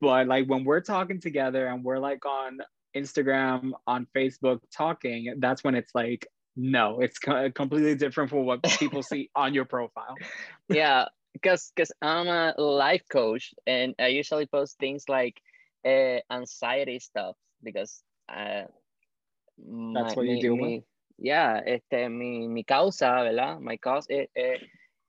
But 0.00 0.26
like 0.28 0.46
when 0.46 0.64
we're 0.64 0.80
talking 0.80 1.20
together 1.20 1.66
and 1.66 1.84
we're 1.84 1.98
like 1.98 2.24
on 2.26 2.58
Instagram, 2.96 3.72
on 3.86 4.06
Facebook 4.16 4.60
talking, 4.74 5.34
that's 5.38 5.62
when 5.64 5.74
it's 5.74 5.94
like 5.94 6.26
no, 6.56 7.00
it's 7.00 7.18
co- 7.18 7.50
completely 7.52 7.94
different 7.94 8.28
from 8.28 8.44
what 8.44 8.62
people 8.78 9.02
see 9.02 9.30
on 9.36 9.54
your 9.54 9.64
profile. 9.64 10.16
yeah, 10.68 11.06
because 11.32 11.72
because 11.74 11.92
I'm 12.02 12.26
a 12.26 12.54
life 12.60 13.02
coach 13.10 13.54
and 13.66 13.94
I 13.98 14.08
usually 14.08 14.46
post 14.46 14.78
things 14.78 15.04
like 15.08 15.40
uh, 15.86 16.18
anxiety 16.30 16.98
stuff 16.98 17.36
because 17.62 18.02
uh, 18.28 18.62
That's 19.94 20.16
what 20.16 20.26
you 20.26 20.38
deal 20.40 20.54
with? 20.54 20.84
Yeah, 21.18 21.58
este, 21.66 22.08
mi, 22.08 22.48
mi 22.48 22.64
causa, 22.64 23.22
¿verdad? 23.22 23.58
My 23.60 23.76
cause 23.78 24.06
es, 24.08 24.30
es, 24.34 24.62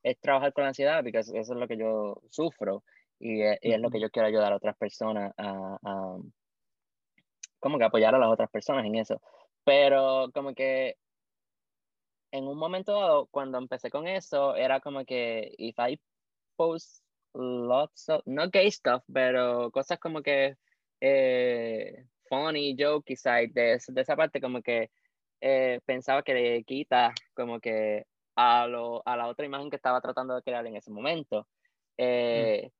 es 0.03 0.19
trabajar 0.19 0.51
con 0.53 0.63
la 0.63 0.69
ansiedad 0.69 1.01
porque 1.03 1.19
eso 1.19 1.35
es 1.37 1.49
lo 1.49 1.67
que 1.67 1.77
yo 1.77 2.21
sufro 2.29 2.83
y, 3.19 3.41
es- 3.41 3.59
y 3.61 3.71
es 3.71 3.79
lo 3.79 3.89
que 3.89 3.99
yo 3.99 4.09
quiero 4.09 4.27
ayudar 4.27 4.51
a 4.51 4.57
otras 4.57 4.75
personas 4.77 5.33
a, 5.37 5.77
a 5.81 6.17
como 7.59 7.77
que 7.77 7.85
apoyar 7.85 8.13
a 8.15 8.17
las 8.17 8.29
otras 8.29 8.49
personas 8.49 8.85
en 8.85 8.95
eso. 8.95 9.21
Pero 9.63 10.29
como 10.33 10.53
que 10.53 10.97
en 12.31 12.47
un 12.47 12.57
momento 12.57 12.93
dado, 12.93 13.27
cuando 13.27 13.57
empecé 13.57 13.89
con 13.89 14.07
eso, 14.07 14.55
era 14.55 14.79
como 14.79 15.05
que 15.05 15.53
if 15.57 15.75
I 15.79 15.99
post 16.55 17.03
lots 17.33 18.09
of, 18.09 18.21
no 18.25 18.49
gay 18.49 18.69
stuff, 18.71 19.03
pero 19.11 19.69
cosas 19.71 19.99
como 19.99 20.21
que 20.21 20.57
eh, 21.01 22.05
funny, 22.31 22.75
jokey 22.77 23.17
side 23.17 23.51
de, 23.53 23.81
de 23.85 24.01
esa 24.01 24.15
parte, 24.15 24.39
como 24.39 24.61
que 24.61 24.89
eh, 25.41 25.81
pensaba 25.85 26.23
que 26.23 26.33
le 26.33 26.63
quita 26.63 27.13
como 27.33 27.59
que 27.59 28.05
a, 28.35 28.67
lo, 28.67 29.03
a 29.05 29.17
la 29.17 29.27
otra 29.27 29.45
imagen 29.45 29.69
que 29.69 29.75
estaba 29.75 29.99
tratando 29.99 30.35
de 30.35 30.41
crear 30.41 30.65
en 30.65 30.77
ese 30.77 30.91
momento. 30.91 31.45
Eh, 31.97 32.71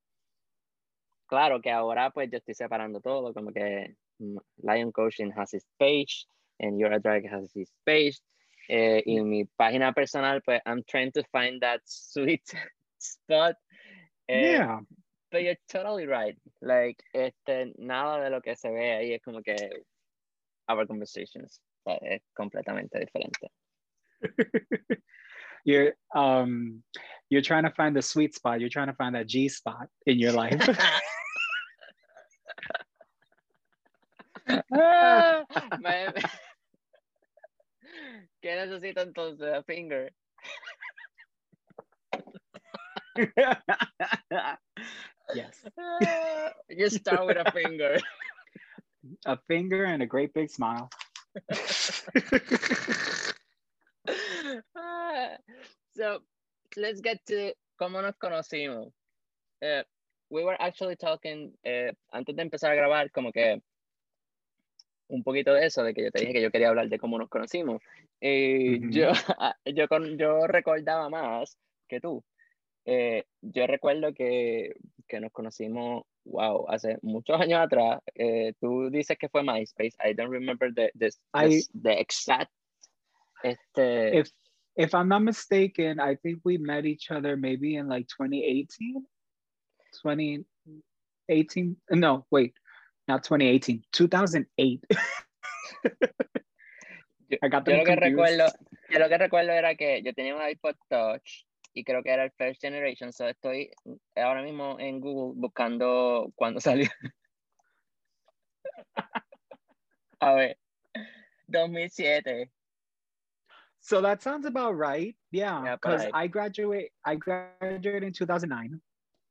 Claro 1.32 1.62
que 1.62 1.72
ahora 1.72 2.10
pues 2.12 2.30
yo 2.30 2.40
estoy 2.40 2.54
separando 2.54 3.00
todo, 3.00 3.34
como 3.34 3.54
que 3.54 3.96
mm, 4.20 4.38
Lion 4.64 4.92
Coaching 4.92 5.32
has 5.34 5.54
his 5.54 5.66
page 5.80 6.28
and 6.60 6.78
You're 6.78 6.94
a 6.94 7.00
Drag 7.00 7.26
has 7.26 7.56
his 7.56 7.72
page. 7.86 8.20
Eh, 8.68 9.02
y 9.06 9.22
mi 9.22 9.46
página 9.46 9.94
personal, 9.94 10.42
pues 10.42 10.62
I'm 10.66 10.84
trying 10.84 11.14
to 11.14 11.24
find 11.32 11.62
that 11.62 11.82
sweet 11.86 12.44
spot. 13.00 13.56
Eh, 14.28 14.58
yeah. 14.58 14.80
But 15.32 15.44
you're 15.44 15.56
totally 15.70 16.08
right. 16.08 16.38
Like, 16.62 17.02
este, 17.14 17.74
nada 17.78 18.24
de 18.24 18.30
lo 18.30 18.42
que 18.42 18.56
se 18.56 18.70
ve 18.70 18.92
ahí 18.92 19.14
es 19.14 19.22
como 19.24 19.42
que 19.42 19.56
our 20.68 20.86
conversations. 20.86 21.62
O 21.86 21.92
sea, 21.92 22.00
es 22.02 22.22
completamente 22.38 23.00
diferente. 23.00 23.50
You're 25.64 25.94
um 26.16 26.82
you're 27.30 27.44
trying 27.44 27.64
to 27.64 27.72
find 27.72 27.96
the 27.96 28.02
sweet 28.02 28.34
spot. 28.34 28.60
You're 28.60 28.70
trying 28.70 28.88
to 28.88 28.94
find 28.94 29.14
that 29.14 29.28
G 29.28 29.48
spot 29.48 29.88
in 30.08 30.18
your 30.18 30.32
life. 30.32 30.60
Ah, 34.74 35.46
¿Qué 38.42 38.56
necesito 38.56 39.02
entonces? 39.02 39.54
A 39.54 39.64
finger. 39.64 40.12
Yes. 45.34 45.66
you 46.70 46.90
start 46.90 47.26
with 47.26 47.38
a 47.38 47.52
finger. 47.52 47.98
A 49.26 49.36
finger 49.48 49.84
and 49.86 50.04
a 50.04 50.06
great 50.06 50.32
big 50.32 50.52
smile. 50.52 50.88
So 55.94 56.20
let's 56.78 57.02
get 57.02 57.26
to 57.28 57.54
cómo 57.80 58.02
nos 58.02 58.16
conocimos. 58.18 58.94
Eh, 59.62 59.84
we 60.30 60.44
were 60.44 60.56
actually 60.60 60.96
talking 60.96 61.54
eh, 61.64 61.92
antes 62.14 62.36
de 62.36 62.42
empezar 62.42 62.72
a 62.72 62.76
grabar, 62.76 63.12
como 63.12 63.32
que 63.32 63.62
un 65.10 65.24
poquito 65.24 65.54
de 65.54 65.66
eso, 65.66 65.84
de 65.84 65.94
que 65.94 66.04
yo 66.04 66.12
te 66.12 66.22
dije 66.22 66.34
que 66.34 66.42
yo 66.42 66.52
quería 66.52 66.70
hablar 66.70 66.88
de 66.88 66.98
cómo 66.98 67.18
nos 67.18 67.30
conocimos. 67.30 67.82
Y 68.22 68.78
Ujú. 68.78 68.92
yo, 68.92 69.12
yo, 69.66 69.88
yo 70.18 70.48
recordaba 70.48 71.10
más 71.10 71.58
que 71.88 72.00
tú. 72.00 72.24
Eh, 72.86 73.26
yo 73.42 73.68
recuerdo 73.68 74.14
que, 74.14 74.76
que 75.08 75.20
nos 75.20 75.32
conocimos, 75.32 76.04
wow, 76.26 76.66
hace 76.70 76.98
muchos 77.02 77.40
años 77.40 77.60
atrás. 77.62 78.00
Eh, 78.16 78.54
tú 78.60 78.90
dices 78.90 79.18
que 79.18 79.30
fue 79.30 79.44
MySpace. 79.44 79.96
I 80.04 80.14
don't 80.14 80.32
remember 80.32 80.74
the, 80.74 80.92
the, 80.98 81.10
I- 81.34 81.64
the 81.82 82.00
exact. 82.00 82.52
Este, 83.44 84.20
If 84.20 84.30
if 84.76 84.94
I'm 84.94 85.08
not 85.10 85.22
mistaken, 85.24 86.00
I 86.00 86.16
think 86.16 86.42
we 86.46 86.58
met 86.58 86.86
each 86.86 87.12
other 87.12 87.36
maybe 87.36 87.76
in 87.76 87.88
like 87.90 88.08
2018. 88.08 89.06
2018. 90.04 91.78
No, 91.92 92.26
wait. 92.32 92.54
Not 93.08 93.24
2018. 93.24 93.84
2008. 93.92 94.84
Yo, 97.30 97.38
I 97.42 97.48
got 97.48 97.66
yo 97.66 97.78
lo 97.78 97.84
que 97.86 97.96
recuerdo, 97.96 98.46
yo 98.90 99.00
lo 99.00 99.08
que 99.08 99.18
recuerdo 99.18 99.52
era 99.54 99.76
que 99.76 100.02
yo 100.04 100.14
tenía 100.14 100.36
un 100.36 100.42
iPod 100.42 100.76
Touch 100.90 101.46
y 101.74 101.84
creo 101.84 102.04
que 102.04 102.12
era 102.12 102.24
el 102.24 102.32
first 102.32 102.62
generation, 102.62 103.12
so 103.14 103.28
estoy 103.28 103.72
ahora 104.16 104.42
mismo 104.44 104.78
en 104.80 105.00
Google 105.00 105.40
buscando 105.40 106.32
cuándo 106.36 106.60
salió. 106.62 106.90
A 110.20 110.34
ver, 110.34 110.58
2007. 111.48 112.52
So 113.80 114.02
that 114.02 114.22
sounds 114.22 114.46
about 114.46 114.78
right. 114.78 115.16
Yeah, 115.32 115.64
Yeah, 115.64 115.76
because 115.76 116.04
right. 116.04 116.14
I 116.14 116.28
graduate 116.28 116.92
I 117.04 117.16
graduated 117.16 118.04
in 118.04 118.14
2009 118.14 118.80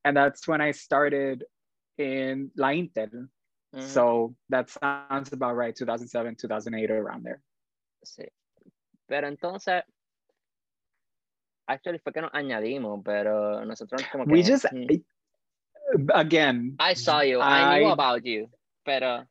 and 0.04 0.16
that's 0.16 0.48
when 0.48 0.60
I 0.60 0.72
started 0.72 1.44
in 1.98 2.50
La 2.56 2.70
Inter. 2.70 3.06
Ujú, 3.06 3.28
mm-hmm. 3.76 3.86
So 3.86 4.34
that 4.48 4.68
sounds 4.68 5.32
about 5.32 5.54
right. 5.54 5.76
2007, 5.76 6.34
2008 6.36 6.90
around 6.90 7.22
there. 7.24 7.42
sí. 8.04 8.26
Pero 9.06 9.28
entonces, 9.28 9.82
actually 11.70 11.98
fue 11.98 12.12
que 12.12 12.20
nos 12.22 12.30
añadimos, 12.34 13.00
pero 13.04 13.64
nosotros 13.64 14.02
como 14.10 14.24
que... 14.24 14.32
We 14.32 14.42
just 14.42 14.66
mm, 14.72 15.02
again. 16.14 16.76
I 16.78 16.94
saw 16.94 17.22
you, 17.22 17.40
I, 17.40 17.78
knew 17.80 17.88
I- 17.88 17.92
about 17.92 18.24
you, 18.24 18.48
pero 18.84 19.26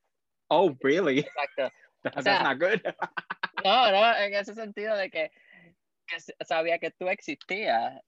Oh, 0.49 0.75
really? 0.83 1.19
exacto. 1.19 1.69
That's 2.03 2.23
sea, 2.23 2.43
not 2.43 2.59
good. 2.59 2.81
No, 3.63 3.91
no, 3.91 4.15
en 4.17 4.33
ese 4.33 4.53
sentido 4.55 4.95
de 4.95 5.09
que, 5.11 5.31
que 6.07 6.17
sabía 6.45 6.79
que 6.79 6.91
tú 6.91 7.09
existías, 7.09 7.99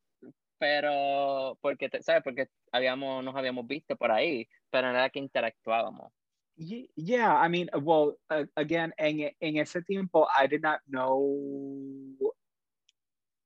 pero 0.57 1.57
porque, 1.61 1.89
¿sabes? 2.01 2.23
Porque 2.23 2.47
habíamos, 2.71 3.21
nos 3.23 3.35
habíamos 3.35 3.67
visto 3.67 3.97
por 3.97 4.11
ahí, 4.11 4.47
pero 4.69 4.93
nada 4.93 5.09
que 5.09 5.19
interactuábamos. 5.19 6.11
Ye- 6.55 6.89
yeah, 6.95 7.35
I 7.45 7.49
mean, 7.49 7.69
well, 7.83 8.17
uh, 8.29 8.45
again, 8.55 8.93
en, 8.97 9.35
en 9.41 9.57
ese 9.57 9.81
tiempo, 9.81 10.25
I 10.37 10.47
did 10.47 10.61
not 10.61 10.79
know, 10.87 11.19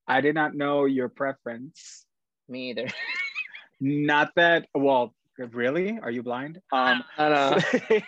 I 0.08 0.22
did 0.22 0.36
not 0.36 0.54
know 0.56 0.86
your 0.86 1.10
preference. 1.10 2.06
Me 2.48 2.70
either. 2.72 2.88
Not 3.82 4.32
that, 4.36 4.68
well, 4.74 5.14
really? 5.38 6.00
Are 6.02 6.12
you 6.12 6.24
blind? 6.24 6.62
Um, 6.72 7.04
no, 7.18 7.30
no. 7.30 7.58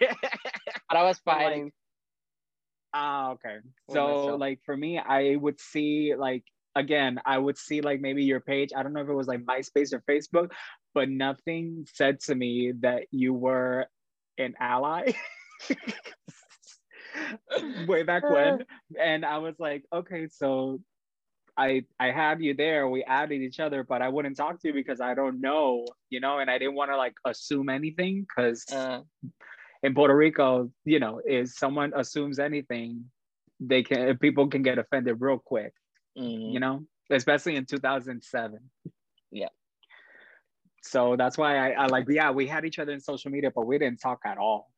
But 0.90 0.98
I 0.98 1.04
was 1.04 1.20
But, 1.26 1.32
like, 1.38 1.44
fighting. 1.44 1.72
ah, 2.94 3.32
okay. 3.32 3.58
So, 3.92 4.36
like, 4.38 4.60
for 4.66 4.78
me, 4.78 4.98
I 5.00 5.36
would 5.36 5.60
see, 5.60 6.16
like, 6.16 6.44
again, 6.76 7.20
I 7.26 7.38
would 7.38 7.58
see, 7.58 7.82
like, 7.82 8.00
maybe 8.00 8.24
your 8.24 8.40
page. 8.40 8.70
I 8.76 8.84
don't 8.84 8.94
know 8.94 9.02
if 9.02 9.10
it 9.10 9.14
was 9.14 9.28
like 9.28 9.42
MySpace 9.44 9.92
or 9.94 10.02
Facebook, 10.10 10.52
but 10.94 11.10
nothing 11.10 11.86
said 11.94 12.22
to 12.22 12.36
me 12.36 12.72
that 12.80 13.08
you 13.12 13.34
were 13.34 13.88
an 14.38 14.54
ally. 14.60 15.12
way 17.88 18.04
back 18.04 18.22
when 18.30 18.64
and 19.00 19.26
i 19.26 19.40
was 19.40 19.56
like 19.60 19.84
okay 19.92 20.28
so 20.28 20.80
i 21.58 21.84
i 22.00 22.12
have 22.12 22.42
you 22.42 22.54
there 22.54 22.88
we 22.88 23.04
added 23.04 23.42
each 23.42 23.60
other 23.60 23.84
but 23.84 24.02
i 24.02 24.08
wouldn't 24.10 24.38
talk 24.38 24.60
to 24.62 24.68
you 24.70 24.74
because 24.74 25.02
i 25.02 25.14
don't 25.14 25.42
know 25.42 25.86
you 26.10 26.20
know 26.20 26.40
and 26.40 26.50
i 26.50 26.58
didn't 26.58 26.76
want 26.76 26.92
to 26.92 26.98
like 26.98 27.16
assume 27.26 27.70
anything 27.70 28.26
because 28.28 28.66
Ah, 28.72 29.02
in 29.84 29.94
puerto 29.94 30.16
rico 30.16 30.72
you 30.86 31.00
know 31.00 31.22
if 31.26 31.50
someone 31.50 31.92
assumes 31.96 32.40
anything 32.40 33.06
they 33.60 33.84
can 33.84 34.18
people 34.18 34.48
can 34.48 34.62
get 34.62 34.78
offended 34.78 35.18
real 35.20 35.40
quick 35.40 35.74
mm, 36.18 36.54
you 36.54 36.60
know 36.60 36.84
especially 37.10 37.56
in 37.56 37.66
2007 37.66 38.60
Yeah. 39.32 39.48
so 40.84 41.16
that's 41.16 41.38
why 41.38 41.58
I, 41.58 41.84
I 41.84 41.86
like 41.88 42.06
yeah 42.10 42.32
we 42.32 42.48
had 42.48 42.66
each 42.66 42.80
other 42.80 42.92
in 42.92 43.00
social 43.00 43.32
media 43.32 43.52
but 43.54 43.66
we 43.66 43.78
didn't 43.78 44.00
talk 44.00 44.20
at 44.26 44.38
all 44.38 44.70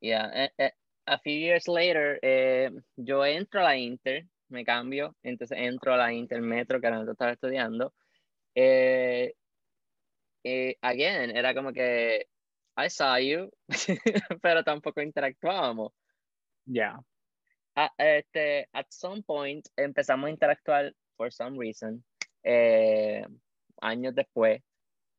yeah. 0.00 0.30
eh, 0.34 0.48
eh, 0.58 0.70
a 1.06 1.18
few 1.18 1.32
years 1.36 1.66
later, 1.68 2.18
eh, 2.22 2.68
yo 2.96 3.20
entro 3.20 3.60
a 3.60 3.64
la 3.64 3.70
Inter, 3.74 4.20
me 4.54 4.64
cambio, 4.64 5.14
entonces 5.22 5.58
entro 5.60 5.92
a 5.94 5.98
la 5.98 6.12
Intermetro 6.12 6.80
que 6.80 6.86
era 6.86 6.96
donde 6.96 7.12
estaba 7.12 7.32
estudiando. 7.32 7.92
Eh, 8.54 9.34
Y 10.44 10.76
again, 10.82 11.34
era 11.34 11.54
como 11.54 11.72
que 11.72 12.28
I 12.76 12.90
saw 12.90 13.16
you, 13.18 13.50
pero 14.42 14.62
tampoco 14.62 15.00
interactuábamos. 15.00 15.92
Yeah. 16.66 17.00
Ah, 17.74 17.90
este, 17.96 18.68
at 18.72 18.86
some 18.90 19.22
point 19.22 19.66
empezamos 19.76 20.26
a 20.28 20.30
interactuar 20.30 20.94
for 21.16 21.32
some 21.32 21.58
reason, 21.58 22.04
eh, 22.42 23.26
años 23.80 24.14
después, 24.14 24.62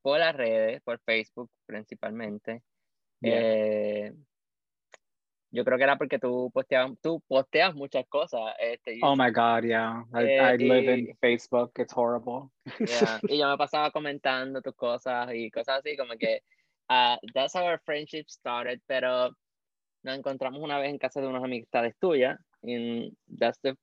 por 0.04 0.20
las 0.20 0.36
redes, 0.36 0.82
por 0.84 1.00
Facebook 1.00 1.50
principalmente. 1.66 2.62
Yeah. 3.22 3.42
Eh, 3.42 4.14
yo 5.56 5.64
creo 5.64 5.78
que 5.78 5.84
era 5.86 5.98
porque 5.98 6.20
tú 6.20 6.52
posteabas, 6.54 6.92
tú 7.02 7.22
posteas 7.28 7.74
muchas 7.74 8.06
cosas. 8.08 8.42
Este, 8.60 9.00
Oh 9.02 9.16
my 9.16 9.32
God, 9.32 9.64
yeah. 9.64 10.04
I, 10.14 10.24
Eh, 10.24 10.54
I 10.54 10.58
live 10.58 10.94
in 10.94 11.08
y- 11.08 11.14
Facebook. 11.22 11.72
It's 11.80 11.94
horrible. 11.94 12.52
yeah, 12.80 13.20
Y 13.30 13.38
yo 13.40 13.48
me 13.50 13.58
pasaba 13.58 13.92
comentando 13.92 14.62
tus 14.62 14.76
cosas 14.76 15.34
y 15.34 15.50
cosas 15.50 15.80
así, 15.80 15.96
como 15.98 16.16
que 16.18 16.42
ah, 16.90 17.18
that's 17.34 17.54
how 17.56 17.64
our 17.66 17.80
friendship 17.86 18.26
started, 18.30 18.80
pero 18.88 19.32
nos 20.04 20.18
encontramos 20.18 20.62
una 20.62 20.78
vez 20.80 20.90
en 20.92 21.00
casa 21.00 21.20
de 21.22 21.28
unas 21.28 21.44
amistades 21.44 21.96
tuyas, 22.00 22.38
and 22.64 23.16
that's 23.40 23.58
the 23.64 23.76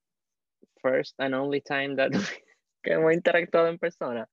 first 0.81 1.15
and 1.19 1.33
only 1.35 1.59
time 1.61 1.95
that 1.97 2.11
que 2.83 2.93
hemos 2.93 3.13
interactuado 3.13 3.67
en 3.69 3.77
persona. 3.77 4.27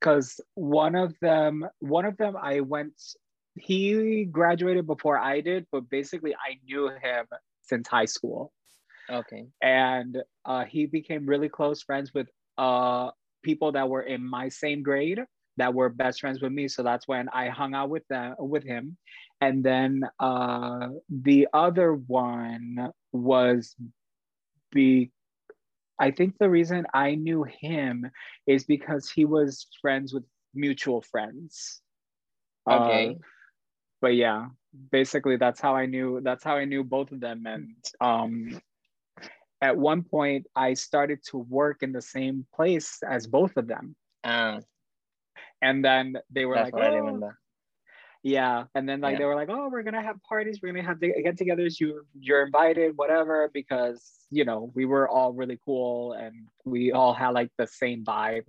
Because 0.00 0.40
one 0.54 0.94
of 0.96 1.12
them, 1.20 1.68
one 1.80 2.06
of 2.06 2.16
them, 2.16 2.36
I 2.36 2.60
went. 2.60 2.94
He 3.56 4.24
graduated 4.24 4.86
before 4.86 5.18
I 5.18 5.40
did, 5.40 5.66
but 5.72 5.88
basically 5.90 6.34
I 6.34 6.58
knew 6.64 6.88
him 6.88 7.26
since 7.62 7.88
high 7.88 8.06
school, 8.06 8.52
Okay. 9.10 9.46
and 9.60 10.16
uh, 10.44 10.64
he 10.64 10.86
became 10.86 11.26
really 11.26 11.48
close 11.48 11.82
friends 11.82 12.12
with 12.14 12.28
uh 12.58 13.10
people 13.42 13.72
that 13.72 13.88
were 13.88 14.02
in 14.02 14.24
my 14.24 14.48
same 14.48 14.82
grade 14.82 15.20
that 15.56 15.72
were 15.74 15.88
best 15.88 16.20
friends 16.20 16.40
with 16.40 16.52
me. 16.52 16.68
So 16.68 16.82
that's 16.82 17.08
when 17.08 17.28
I 17.30 17.48
hung 17.48 17.74
out 17.74 17.90
with 17.90 18.06
them 18.08 18.34
with 18.38 18.64
him, 18.64 18.96
and 19.40 19.64
then 19.64 20.04
uh 20.20 20.88
the 21.08 21.48
other 21.52 21.94
one 21.94 22.92
was 23.12 23.74
be 24.72 25.10
I 25.98 26.10
think 26.10 26.38
the 26.38 26.48
reason 26.48 26.86
I 26.94 27.14
knew 27.14 27.44
him 27.44 28.10
is 28.46 28.64
because 28.64 29.10
he 29.10 29.24
was 29.26 29.66
friends 29.82 30.14
with 30.14 30.24
mutual 30.54 31.02
friends. 31.02 31.82
Okay. 32.70 33.08
Uh, 33.10 33.14
but 34.00 34.14
yeah, 34.14 34.48
basically 34.90 35.36
that's 35.36 35.60
how 35.60 35.74
I 35.76 35.86
knew 35.86 36.20
that's 36.22 36.44
how 36.44 36.56
I 36.56 36.64
knew 36.64 36.84
both 36.84 37.12
of 37.12 37.20
them. 37.20 37.46
And 37.46 37.74
um 38.00 38.60
at 39.60 39.76
one 39.76 40.02
point 40.02 40.46
I 40.56 40.74
started 40.74 41.22
to 41.30 41.38
work 41.38 41.82
in 41.82 41.92
the 41.92 42.02
same 42.02 42.46
place 42.54 43.02
as 43.02 43.26
both 43.26 43.56
of 43.56 43.66
them. 43.66 43.96
Ah, 44.24 44.60
And 45.62 45.84
then 45.84 46.16
they 46.30 46.46
were 46.46 46.58
like, 46.58 46.74
"Oh, 46.74 47.34
yeah. 48.22 48.64
And 48.74 48.88
then 48.88 49.00
like 49.00 49.12
Yeah. 49.12 49.18
they 49.18 49.24
were 49.24 49.34
like, 49.34 49.48
oh, 49.50 49.68
we're 49.70 49.82
gonna 49.82 50.02
have 50.02 50.22
parties, 50.22 50.60
we're 50.62 50.72
gonna 50.72 50.86
have 50.86 51.00
the 51.00 51.12
get-togethers. 51.22 51.80
You 51.80 52.06
you're 52.18 52.44
invited, 52.44 52.96
whatever, 52.96 53.50
because 53.52 54.26
you 54.30 54.44
know 54.44 54.70
we 54.74 54.84
were 54.84 55.08
all 55.08 55.32
really 55.32 55.58
cool 55.64 56.12
and 56.12 56.48
we 56.64 56.92
all 56.92 57.14
had 57.14 57.30
like 57.30 57.50
the 57.58 57.66
same 57.66 58.04
vibe. 58.04 58.44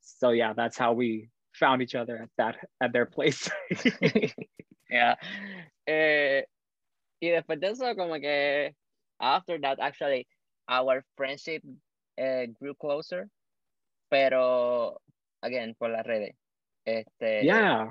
So 0.00 0.30
yeah, 0.30 0.52
that's 0.54 0.78
how 0.78 0.92
we 0.94 1.30
found 1.54 1.82
each 1.82 1.94
other 1.94 2.16
at 2.22 2.30
that 2.38 2.56
at 2.80 2.92
their 2.92 3.06
place. 3.06 3.50
Yeah. 4.90 5.14
Eh, 5.86 6.44
y 7.20 7.28
después 7.28 7.60
de 7.60 7.68
eso, 7.68 7.94
como 7.94 8.18
que 8.18 8.74
after 9.20 9.60
that, 9.60 9.78
actually, 9.80 10.26
our 10.68 11.04
friendship 11.16 11.62
eh, 12.16 12.46
grew 12.58 12.74
closer, 12.74 13.28
pero 14.10 15.00
again, 15.42 15.74
por 15.78 15.90
las 15.90 16.06
redes. 16.06 16.34
Este, 16.86 17.44
yeah. 17.44 17.90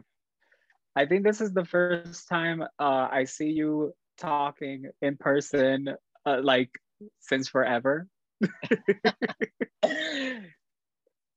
I 0.96 1.06
think 1.06 1.24
this 1.24 1.40
is 1.40 1.54
the 1.54 1.66
first 1.66 2.28
time 2.28 2.64
uh, 2.80 3.08
I 3.12 3.24
see 3.24 3.50
you 3.52 3.94
talking 4.18 4.90
in 5.02 5.18
person, 5.18 5.96
uh, 6.26 6.42
like 6.44 6.72
since 7.20 7.48
forever. 7.48 8.08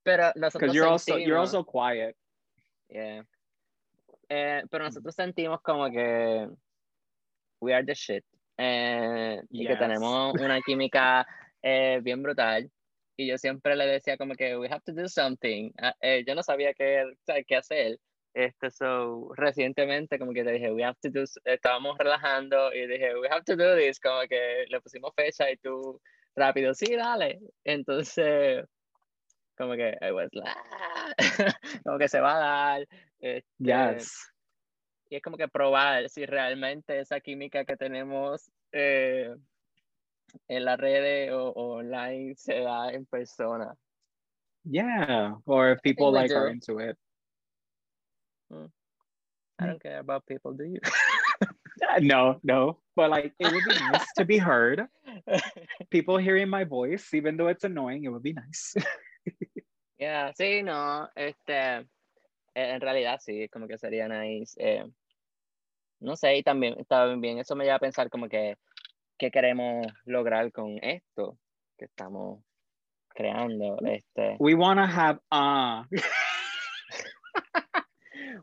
Pero 0.04 0.32
nosotros 0.34 0.52
Because 0.60 0.74
you're 0.74 0.86
also 0.86 1.16
you're 1.16 1.38
also 1.38 1.62
quiet. 1.62 2.16
Yeah. 2.90 3.22
Eh, 4.34 4.62
pero 4.70 4.84
nosotros 4.84 5.14
sentimos 5.14 5.60
como 5.60 5.90
que 5.90 6.48
we 7.60 7.74
are 7.74 7.84
the 7.84 7.94
shit. 7.94 8.24
Eh, 8.56 9.42
y 9.50 9.66
que 9.66 9.72
Yes. 9.74 9.78
tenemos 9.78 10.32
una 10.40 10.58
química 10.66 11.26
eh, 11.62 12.00
bien 12.02 12.22
brutal. 12.22 12.70
Y 13.18 13.26
yo 13.26 13.36
siempre 13.36 13.76
le 13.76 13.86
decía 13.86 14.16
como 14.16 14.34
que 14.34 14.56
we 14.56 14.68
have 14.68 14.80
to 14.86 14.92
do 14.94 15.06
something. 15.06 15.70
Ah, 15.78 15.94
eh, 16.00 16.24
yo 16.26 16.34
no 16.34 16.42
sabía 16.42 16.72
qué, 16.72 17.04
qué 17.46 17.56
hacer. 17.56 17.98
Este, 18.32 18.70
so, 18.70 19.34
recientemente 19.36 20.18
como 20.18 20.32
que 20.32 20.44
te 20.44 20.52
dije, 20.52 20.72
we 20.72 20.82
have 20.82 20.96
to 21.02 21.10
do, 21.10 21.24
estábamos 21.44 21.98
relajando 21.98 22.72
y 22.72 22.86
dije, 22.86 23.14
we 23.18 23.28
have 23.28 23.44
to 23.44 23.54
do 23.54 23.76
this, 23.76 24.00
como 24.00 24.22
que 24.26 24.64
le 24.66 24.80
pusimos 24.80 25.12
fecha 25.14 25.50
y 25.50 25.58
tú 25.58 26.00
rápido, 26.34 26.72
sí, 26.72 26.96
dale. 26.96 27.38
Entonces, 27.64 28.64
como 29.58 29.74
que 29.74 29.94
I 30.00 30.10
was 30.10 30.30
like, 30.32 30.58
como 31.84 31.98
que 31.98 32.08
se 32.08 32.20
va 32.20 32.36
a 32.36 32.38
dar. 32.38 32.88
Este, 33.22 33.46
Yes. 33.58 34.12
y 35.08 35.16
es 35.16 35.22
como 35.22 35.36
que 35.36 35.48
probar 35.48 36.08
si 36.08 36.26
realmente 36.26 36.98
esa 36.98 37.20
química 37.20 37.64
que 37.64 37.76
tenemos 37.76 38.50
eh, 38.72 39.34
en 40.48 40.64
las 40.64 40.78
redes 40.78 41.32
o, 41.32 41.50
o 41.50 41.78
online 41.78 42.34
se 42.36 42.60
da 42.60 42.90
en 42.90 43.06
persona. 43.06 43.74
Yeah. 44.64 45.36
Or 45.46 45.70
if 45.72 45.80
people 45.82 46.12
like 46.12 46.32
are 46.34 46.50
into 46.50 46.78
it. 46.78 46.96
I 49.58 49.66
don't 49.66 49.80
care 49.82 49.98
about 49.98 50.26
people, 50.26 50.52
do 50.52 50.64
you? 50.64 50.80
No, 52.00 52.40
no. 52.42 52.78
But 52.96 53.10
like 53.10 53.34
it 53.38 53.52
would 53.52 53.64
be 53.64 53.74
nice 53.74 54.06
to 54.16 54.24
be 54.24 54.38
heard. 54.38 54.86
People 55.90 56.16
hearing 56.16 56.48
my 56.48 56.64
voice, 56.64 57.12
even 57.12 57.36
though 57.36 57.48
it's 57.48 57.64
annoying, 57.64 58.04
it 58.04 58.08
would 58.08 58.22
be 58.22 58.32
nice. 58.32 58.74
yeah, 59.98 60.32
sí, 60.32 60.62
no, 60.62 61.08
este, 61.16 61.86
en 62.54 62.80
realidad 62.80 63.18
sí, 63.20 63.48
como 63.48 63.66
que 63.66 63.78
sería 63.78 64.08
nice. 64.08 64.54
eh, 64.58 64.84
no 66.00 66.16
sé, 66.16 66.36
y 66.36 66.42
también, 66.42 66.84
también 66.86 67.38
eso 67.38 67.54
me 67.54 67.64
lleva 67.64 67.76
a 67.76 67.80
pensar 67.80 68.10
como 68.10 68.28
que, 68.28 68.56
¿qué 69.18 69.30
queremos 69.30 69.86
lograr 70.04 70.50
con 70.50 70.78
esto 70.82 71.38
que 71.78 71.84
estamos 71.84 72.42
creando? 73.08 73.76
Este, 73.86 74.36
we 74.40 74.54
want 74.54 74.80
to 74.80 74.86
have 74.86 75.20
uh 75.30 75.84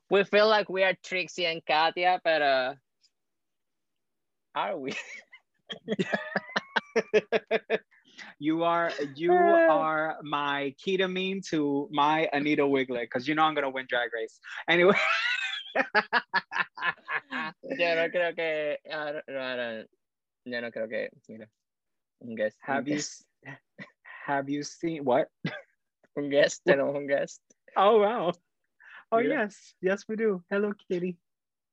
we 0.10 0.24
feel 0.24 0.48
like 0.48 0.72
we 0.72 0.84
are 0.84 0.96
Trixie 1.04 1.46
and 1.46 1.62
Katia, 1.66 2.22
pero 2.24 2.76
are 4.56 4.78
we? 4.78 4.94
you 8.40 8.64
are 8.64 8.92
you 9.16 9.32
are 9.34 10.18
my 10.24 10.74
Kita 10.84 11.12
Mean 11.12 11.42
to 11.50 11.88
my 11.92 12.28
Anita 12.34 12.64
Wigl'it 12.64 13.02
because 13.02 13.28
you 13.28 13.36
know 13.36 13.44
I'm 13.44 13.54
gonna 13.54 13.70
win 13.70 13.86
Drag 13.90 14.10
Race. 14.14 14.40
Anyway, 14.68 14.96
Yo 15.76 15.84
no 17.96 18.10
creo 18.10 18.36
que, 18.36 18.78
ahora- 18.92 19.24
no, 19.28 19.40
ahora- 19.40 19.86
yo 20.46 20.62
no 20.62 20.72
creo 20.72 20.90
que, 20.90 21.10
mira, 21.28 21.48
un 22.22 22.36
guest, 22.36 22.58
un 22.68 22.76
have 22.76 22.88
you 22.88 22.96
guest, 22.96 23.26
have 24.26 24.50
you 24.50 24.64
seen 24.64 25.04
what? 25.06 25.28
un 26.18 26.30
guest, 26.30 26.62
tenemos 26.68 26.96
un 26.96 27.08
guest. 27.08 27.40
Oh 27.76 28.00
wow. 28.00 28.32
Oh 29.12 29.20
Yeah. 29.20 29.44
yes, 29.44 29.74
yes 29.82 30.04
we 30.08 30.16
do. 30.16 30.44
Hello 30.50 30.74
Kitty. 30.90 31.18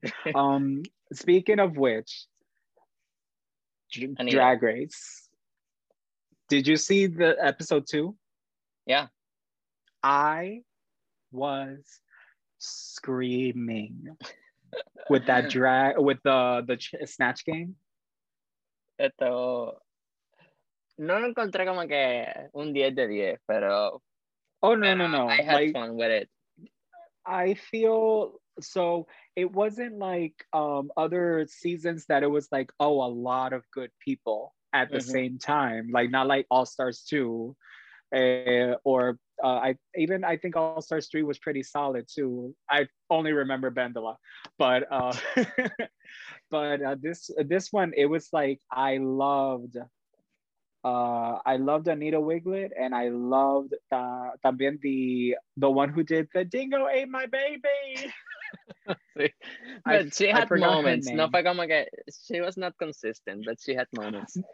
um 0.35 0.83
speaking 1.13 1.59
of 1.59 1.77
which 1.77 2.27
Anita. 3.97 4.31
Drag 4.37 4.63
Race. 4.63 5.26
Did 6.49 6.67
you 6.67 6.77
see 6.77 7.07
the 7.07 7.37
episode 7.41 7.87
2? 7.89 8.15
Yeah. 8.87 9.09
I 10.03 10.63
was 11.33 12.01
screaming 12.59 14.17
with 15.11 15.27
that 15.27 15.51
drag 15.51 15.99
with 15.99 16.19
the 16.23 16.65
the 16.67 16.77
ch- 16.77 16.95
snatch 17.05 17.45
game. 17.45 17.77
Esto, 18.99 19.83
no 20.99 21.19
lo 21.19 21.29
encontré 21.29 21.67
como 21.67 21.87
que 21.87 22.25
un 22.55 22.73
10 22.73 22.95
de 22.95 23.07
10, 23.09 23.39
pero 23.47 24.01
Oh 24.63 24.75
no 24.75 24.95
no 24.95 25.07
no! 25.07 25.29
I 25.29 25.43
had 25.43 25.55
Like 25.55 25.73
fun 25.73 25.97
with 25.97 26.11
it. 26.11 26.29
I 27.27 27.55
feel 27.55 28.41
so. 28.61 29.07
It 29.37 29.53
wasn't 29.53 29.99
like 29.99 30.45
um 30.53 30.91
other 30.97 31.47
seasons 31.49 32.07
that 32.07 32.23
it 32.23 32.31
was 32.31 32.49
like 32.51 32.73
oh 32.81 33.03
a 33.03 33.11
lot 33.11 33.53
of 33.53 33.63
good 33.71 33.91
people 34.01 34.56
at 34.73 34.93
the 34.93 35.01
Mhm. 35.01 35.01
same 35.01 35.39
time. 35.39 35.89
Like 35.93 36.11
not 36.11 36.27
like 36.27 36.47
All 36.51 36.67
Stars 36.67 37.05
two, 37.05 37.57
uh, 38.15 38.75
or 38.85 39.19
uh, 39.43 39.59
I 39.73 39.77
even 39.97 40.25
I 40.25 40.37
think 40.37 40.57
All 40.57 40.67
Stars 40.67 40.93
three 40.95 41.23
was 41.23 41.23
pretty 41.23 41.63
solid 41.63 41.91
too. 41.93 42.41
I 42.55 42.73
only 43.11 43.23
remember 43.33 43.71
Bendela, 43.71 44.17
but 44.59 44.85
uh, 44.91 45.13
but 46.51 46.83
uh, 46.83 46.97
this 47.01 47.31
this 47.47 47.73
one 47.73 47.93
it 47.97 48.07
was 48.07 48.29
like 48.33 48.61
I 48.71 48.99
loved 48.99 49.77
uh, 50.85 51.39
I 51.45 51.57
loved 51.57 51.89
Anita 51.89 52.19
Wigl'it, 52.21 52.71
and 52.79 52.95
I 52.95 53.09
loved 53.09 53.75
uh, 53.91 54.31
también 54.45 54.81
the 54.81 55.37
the 55.57 55.71
one 55.71 55.91
who 55.91 56.03
did 56.03 56.29
the 56.35 56.45
Dingo 56.45 56.89
ate 56.89 57.09
my 57.09 57.27
baby. 57.27 58.13
Sí. 59.17 59.31
I- 59.85 60.03
But 60.05 60.15
she 60.15 60.29
had 60.29 60.49
moments. 60.51 61.09
No 61.11 61.29
fue 61.31 61.43
como 61.43 61.67
que 61.67 61.87
she 62.27 62.41
was 62.41 62.57
not 62.57 62.75
consistent, 62.79 63.45
but 63.45 63.59
she 63.61 63.75
had 63.75 63.87
moments. 63.93 64.37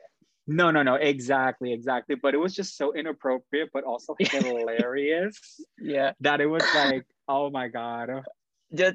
No, 0.44 0.72
no, 0.72 0.82
no, 0.82 0.96
exactly, 0.96 1.72
exactly. 1.72 2.16
But 2.16 2.34
it 2.34 2.38
was 2.38 2.52
just 2.52 2.76
so 2.76 2.92
inappropriate, 2.92 3.70
but 3.72 3.84
also 3.84 4.16
hilarious 4.18 5.38
Yeah. 5.78 6.14
that 6.20 6.40
it 6.40 6.46
was 6.46 6.64
like, 6.74 7.06
oh 7.28 7.48
my 7.50 7.68
god. 7.68 8.24
Yo, 8.70 8.90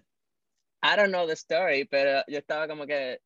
I 0.84 0.97
don't 0.97 1.10
know 1.10 1.26
the 1.26 1.38
story, 1.38 1.86
pero 1.89 2.21
yo 2.28 2.39
estaba 2.41 2.67
como 2.67 2.86
que, 2.86 3.19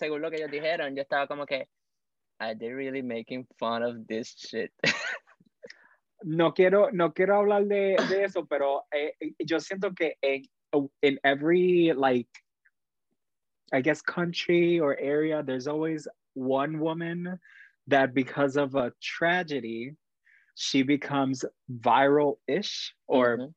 según 0.00 0.20
lo 0.22 0.30
que 0.30 0.36
ellos 0.38 0.52
dijeron, 0.52 0.94
yo 0.94 1.02
estaba 1.02 1.26
como 1.26 1.46
que, 1.46 1.66
are 2.38 2.54
they 2.54 2.70
really 2.70 3.02
making 3.02 3.44
fun 3.58 3.82
of 3.82 4.06
this 4.06 4.32
shit? 4.36 4.70
No 6.22 6.52
quiero, 6.52 6.90
no 6.92 7.10
quiero 7.12 7.36
hablar 7.40 7.66
de, 7.66 7.96
de 8.08 8.24
eso, 8.24 8.46
pero 8.46 8.84
eh, 8.92 9.14
yo 9.44 9.58
siento 9.58 9.92
que 9.94 10.16
en, 10.22 10.44
in 11.02 11.18
every 11.24 11.92
like, 11.96 12.28
I 13.72 13.80
guess 13.80 14.00
country 14.02 14.78
or 14.80 14.96
area, 14.98 15.42
there's 15.42 15.66
always 15.66 16.06
one 16.34 16.78
woman 16.80 17.38
that 17.88 18.14
because 18.14 18.56
of 18.56 18.74
a 18.74 18.92
tragedy, 19.02 19.92
she 20.54 20.82
becomes 20.82 21.44
viral-ish 21.80 22.94
or 23.06 23.38
Mhm. 23.38 23.54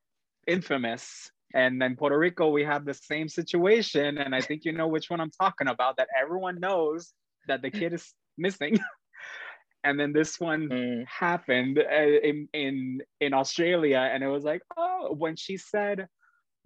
infamous. 0.47 1.31
And 1.53 1.81
then 1.81 1.95
Puerto 1.95 2.17
Rico, 2.17 2.49
we 2.49 2.63
have 2.63 2.83
the 2.85 2.93
same 2.93 3.29
situation. 3.29 4.17
And 4.17 4.35
I 4.35 4.41
think 4.41 4.65
you 4.65 4.71
know 4.71 4.87
which 4.87 5.09
one 5.09 5.21
I'm 5.21 5.31
talking 5.31 5.67
about, 5.67 5.97
that 5.97 6.09
everyone 6.19 6.59
knows 6.59 7.13
that 7.47 7.61
the 7.61 7.71
kid 7.71 7.93
is 7.93 8.13
missing. 8.37 8.73
and 9.83 9.99
then 9.99 10.11
this 10.13 10.39
one 10.39 10.69
Mm. 10.69 11.05
happened 11.07 11.79
uh, 11.79 12.19
in, 12.29 12.49
in, 12.53 13.01
in 13.21 13.33
Australia. 13.33 13.99
And 14.11 14.23
it 14.23 14.27
was 14.27 14.43
like, 14.43 14.61
oh, 14.75 15.13
when 15.13 15.35
she 15.35 15.57
said, 15.57 16.07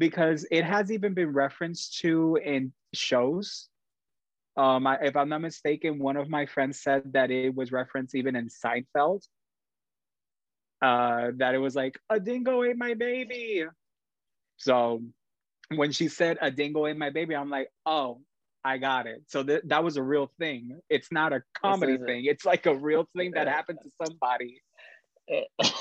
because 0.02 0.48
it 0.50 0.64
has 0.64 0.92
even 0.92 1.14
been 1.14 1.32
referenced 1.32 2.00
to 2.00 2.36
in 2.44 2.74
shows. 2.92 3.70
Um, 4.58 4.88
I, 4.88 4.98
if 5.04 5.16
I'm 5.16 5.30
not 5.30 5.42
mistaken, 5.42 6.00
one 6.00 6.18
of 6.18 6.28
my 6.28 6.48
friends 6.48 6.82
said 6.82 7.14
that 7.14 7.30
it 7.30 7.54
was 7.54 7.72
referenced 7.72 8.16
even 8.16 8.36
in 8.36 8.50
Seinfeld. 8.50 9.22
Uh, 10.82 11.30
that 11.38 11.54
it 11.54 11.60
was 11.60 11.76
like 11.76 12.00
a 12.10 12.20
dingo 12.20 12.64
ate 12.64 12.78
my 12.78 12.96
baby. 12.96 13.64
So 14.58 15.04
when 15.70 15.92
she 15.92 16.08
said 16.08 16.40
a 16.42 16.50
dingo 16.50 16.88
ate 16.88 16.98
my 16.98 17.12
baby, 17.12 17.36
I'm 17.36 17.52
like, 17.52 17.70
oh, 17.86 18.22
I 18.66 18.80
got 18.80 19.06
it. 19.06 19.22
So 19.28 19.44
th- 19.44 19.62
that 19.66 19.84
was 19.84 19.98
a 19.98 20.04
real 20.04 20.32
thing. 20.40 20.80
It's 20.90 21.12
not 21.12 21.32
a 21.32 21.44
comedy 21.54 22.00
thing. 22.08 22.26
It's 22.26 22.44
like 22.44 22.66
a 22.66 22.74
real 22.76 23.08
thing 23.16 23.34
that 23.36 23.48
happened 23.48 23.78
to 23.84 23.92
somebody. 24.04 24.62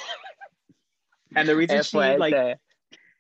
And 1.35 1.49
the 1.49 1.57
reason 1.57 1.83
she 1.83 1.97
like. 1.97 2.35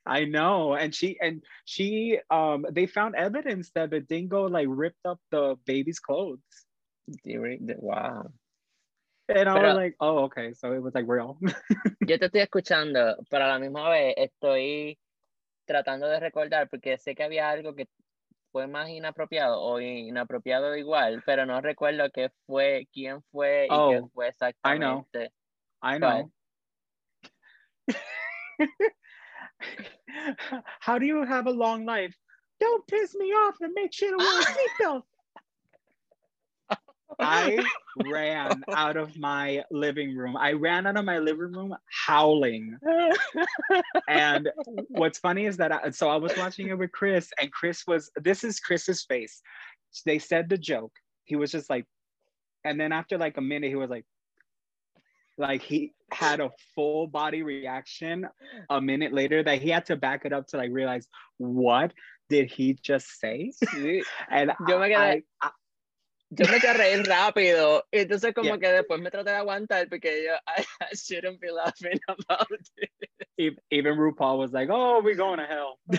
I 0.06 0.24
know, 0.24 0.74
and 0.74 0.94
she 0.94 1.18
and 1.20 1.44
she 1.64 2.18
um 2.30 2.64
they 2.70 2.86
found 2.86 3.14
evidence 3.16 3.70
that 3.74 3.90
the 3.90 4.00
dingo 4.00 4.48
like 4.48 4.66
ripped 4.68 5.04
up 5.04 5.20
the 5.30 5.56
baby's 5.66 6.00
clothes, 6.00 6.40
Wow. 7.24 8.32
and 9.28 9.48
I 9.48 9.54
Pero- 9.54 9.68
was 9.68 9.76
like, 9.76 9.96
oh 10.00 10.24
okay, 10.24 10.52
so 10.54 10.72
it 10.72 10.82
was 10.82 10.94
like 10.94 11.06
real. 11.06 11.38
Yo 12.00 12.18
te 12.18 12.26
estoy 12.26 12.40
escuchando, 12.40 13.16
pero 13.28 13.44
a 13.44 13.48
la 13.48 13.58
misma 13.58 13.88
vez 13.90 14.14
estoy 14.16 14.98
tratando 15.66 16.08
de 16.08 16.18
recordar 16.18 16.68
porque 16.68 16.96
sé 16.98 17.14
que 17.14 17.22
había 17.22 17.50
algo 17.50 17.74
que 17.74 17.86
fue 18.50 18.66
más 18.66 18.88
inapropiado 18.88 19.60
o 19.60 19.80
inapropiado 19.80 20.76
igual, 20.76 21.22
pero 21.24 21.46
no 21.46 21.60
recuerdo 21.60 22.10
qué 22.10 22.30
fue, 22.46 22.88
quién 22.92 23.22
fue 23.30 23.66
y 23.66 23.68
qué 23.68 23.76
Oh, 23.76 24.10
fue 24.12 24.26
I 24.64 24.78
know. 24.78 25.06
exactamente. 25.06 25.32
I 25.82 25.98
know. 25.98 26.32
How 30.80 30.98
do 30.98 31.06
you 31.06 31.24
have 31.24 31.46
a 31.46 31.50
long 31.50 31.84
life? 31.84 32.14
Don't 32.58 32.86
piss 32.86 33.14
me 33.14 33.26
off 33.26 33.56
and 33.60 33.72
make 33.74 33.92
sure 33.92 34.10
to 34.10 34.16
wear 34.16 34.40
a 34.40 34.44
seatbelt. 34.84 35.02
I 37.18 37.62
ran 38.06 38.62
out 38.72 38.96
of 38.96 39.18
my 39.18 39.62
living 39.70 40.16
room. 40.16 40.36
I 40.36 40.52
ran 40.52 40.86
out 40.86 40.96
of 40.96 41.04
my 41.04 41.18
living 41.18 41.52
room 41.52 41.74
howling. 42.06 42.76
And 44.08 44.48
what's 44.88 45.18
funny 45.18 45.46
is 45.46 45.56
that 45.58 45.72
I, 45.72 45.90
so 45.90 46.08
I 46.08 46.16
was 46.16 46.32
watching 46.36 46.68
it 46.68 46.78
with 46.78 46.92
Chris, 46.92 47.30
and 47.40 47.52
Chris 47.52 47.84
was 47.86 48.10
this 48.16 48.42
is 48.42 48.58
Chris's 48.58 49.04
face. 49.04 49.40
They 50.04 50.18
said 50.18 50.48
the 50.48 50.58
joke. 50.58 50.92
He 51.24 51.36
was 51.36 51.52
just 51.52 51.70
like, 51.70 51.86
and 52.64 52.80
then 52.80 52.92
after 52.92 53.18
like 53.18 53.36
a 53.36 53.40
minute, 53.42 53.68
he 53.68 53.76
was 53.76 53.90
like, 53.90 54.04
like 55.40 55.62
he 55.62 55.92
had 56.12 56.40
a 56.40 56.50
full 56.74 57.06
body 57.06 57.42
reaction 57.42 58.26
a 58.68 58.80
minute 58.80 59.12
later 59.12 59.42
that 59.42 59.60
he 59.62 59.70
had 59.70 59.86
to 59.86 59.96
back 59.96 60.24
it 60.24 60.32
up 60.32 60.46
to 60.48 60.56
like 60.56 60.70
realize 60.72 61.08
what 61.38 61.92
did 62.28 62.50
he 62.50 62.74
just 62.82 63.18
say? 63.20 63.52
Sí. 63.64 64.02
And 64.30 64.52
Yo 64.68 64.78
me 64.78 64.88
quedé- 64.90 65.22
I- 65.42 65.46
I- 65.46 65.50
Yo 66.38 66.46
me 66.46 66.58
eché 66.58 66.68
a 66.70 66.74
reír 66.74 67.04
rápido 67.08 67.82
y 67.92 67.98
entonces 68.04 68.32
como 68.34 68.50
Yeah. 68.50 68.58
que 68.58 68.68
después 68.72 69.00
me 69.00 69.10
traté 69.10 69.30
de 69.30 69.36
aguantar 69.38 69.88
porque 69.88 70.22
yo 70.24 70.34
I, 70.46 70.62
I 70.80 70.94
shouldn't 70.94 71.40
be 71.40 71.50
laughing 71.50 71.98
about 72.06 72.46
it. 72.52 72.70
even 73.72 73.96
RuPaul 73.98 74.38
was 74.38 74.52
like, 74.52 74.68
"Oh, 74.70 75.00
we're 75.02 75.16
going 75.16 75.38
to 75.40 75.46
hell." 75.46 75.80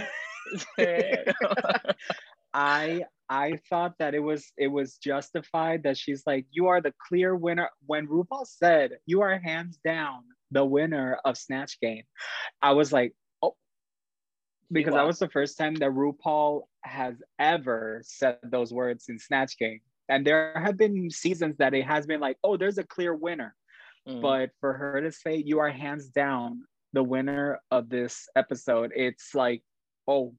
I 2.54 3.06
I 3.32 3.60
thought 3.70 3.94
that 4.00 4.14
it 4.14 4.20
was 4.20 4.52
it 4.58 4.68
was 4.68 4.98
justified 4.98 5.84
that 5.84 5.98
she's 5.98 6.24
like, 6.28 6.46
you 6.52 6.68
are 6.68 6.82
the 6.82 6.94
clear 7.08 7.34
winner. 7.34 7.70
When 7.86 8.06
RuPaul 8.06 8.46
said 8.46 8.98
you 9.06 9.22
are 9.22 9.40
hands 9.40 9.80
down 9.86 10.24
the 10.52 10.66
winner 10.66 11.18
of 11.24 11.38
Snatch 11.38 11.80
Game, 11.80 12.04
I 12.62 12.74
was 12.74 12.92
like, 12.92 13.14
oh, 13.42 13.56
because 14.70 14.94
that 14.94 15.06
was. 15.06 15.14
was 15.14 15.20
the 15.20 15.30
first 15.30 15.58
time 15.58 15.76
that 15.76 15.92
RuPaul 15.92 16.64
has 16.84 17.16
ever 17.40 18.02
said 18.04 18.38
those 18.44 18.74
words 18.74 19.06
in 19.08 19.18
Snatch 19.18 19.58
Game. 19.58 19.80
And 20.10 20.28
there 20.28 20.52
have 20.62 20.76
been 20.76 21.10
seasons 21.10 21.56
that 21.60 21.74
it 21.74 21.86
has 21.86 22.06
been 22.06 22.20
like, 22.20 22.38
oh, 22.44 22.58
there's 22.58 22.80
a 22.80 22.84
clear 22.84 23.16
winner. 23.16 23.56
Mm. 24.10 24.22
But 24.22 24.50
for 24.60 24.74
her 24.74 25.00
to 25.00 25.12
say 25.12 25.38
you 25.38 25.60
are 25.60 25.70
hands 25.70 26.10
down 26.10 26.64
the 26.92 27.04
winner 27.04 27.62
of 27.72 27.88
this 27.88 28.28
episode, 28.36 28.92
it's 28.94 29.34
like, 29.34 29.64
oh, 30.06 30.34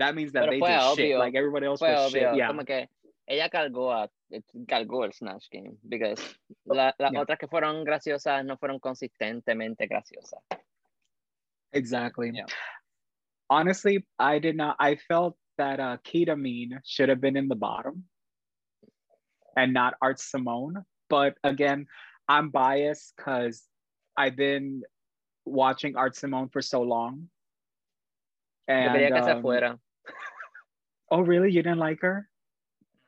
that 0.00 0.14
means 0.14 0.32
that 0.32 0.48
Pero 0.48 0.52
they 0.52 0.58
fue 0.58 0.68
did 0.68 0.96
shit. 0.96 1.18
Like 1.18 1.34
everybody 1.34 1.66
else 1.66 1.78
fue 1.78 1.92
was 1.92 2.12
obvio, 2.12 2.30
shit. 2.32 2.36
Yeah. 2.36 2.48
como 2.48 2.64
que 2.64 2.88
ella 3.28 3.48
cargó, 3.48 3.92
a, 3.92 4.08
cargó 4.66 5.04
el 5.04 5.12
Snatch 5.12 5.48
Game, 5.52 5.76
because 5.88 6.20
la- 6.66 6.92
las 6.98 7.12
Yeah. 7.12 7.20
otras 7.20 7.38
que 7.38 7.46
fueron 7.46 7.84
graciosas 7.84 8.44
no 8.44 8.56
fueron 8.56 8.80
consistentemente 8.80 9.86
graciosas. 9.88 10.40
Exactly. 11.72 12.32
Yeah. 12.34 12.46
Honestly, 13.48 14.04
I 14.18 14.38
did 14.38 14.56
not. 14.56 14.76
I 14.80 14.96
felt 14.96 15.36
that 15.58 15.78
uh, 15.78 15.98
Kita 16.04 16.36
Mean 16.36 16.80
should 16.84 17.08
have 17.08 17.20
been 17.20 17.36
in 17.36 17.48
the 17.48 17.54
bottom 17.54 18.04
and 19.56 19.72
not 19.72 19.94
Art 20.00 20.18
Simone. 20.18 20.84
But 21.08 21.34
again, 21.44 21.86
I'm 22.28 22.50
biased 22.50 23.12
because 23.16 23.62
I've 24.16 24.36
been 24.36 24.82
watching 25.44 25.96
Art 25.96 26.16
Simone 26.16 26.48
for 26.48 26.62
so 26.62 26.82
long. 26.82 27.28
And, 28.68 28.94
quería 28.94 29.10
que 29.10 29.24
se 29.24 29.32
um, 29.32 29.42
fuera. 29.42 29.78
Oh, 31.10 31.20
really? 31.20 31.50
You 31.50 31.62
didn't 31.62 31.78
like 31.78 32.00
her? 32.02 32.28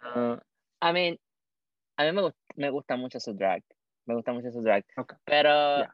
Uh, 0.05 0.37
I 0.81 0.93
mean, 0.93 1.19
a 1.99 2.03
mí 2.05 2.13
me, 2.15 2.31
me 2.57 2.71
gusta 2.71 2.97
mucho 2.97 3.19
su 3.21 3.33
drag. 3.35 3.63
Me 4.07 4.15
gusta 4.15 4.33
mucho 4.33 4.51
su 4.51 4.63
drag. 4.63 4.85
Okay. 4.99 5.17
Pero 5.27 5.79
Yeah. 5.79 5.87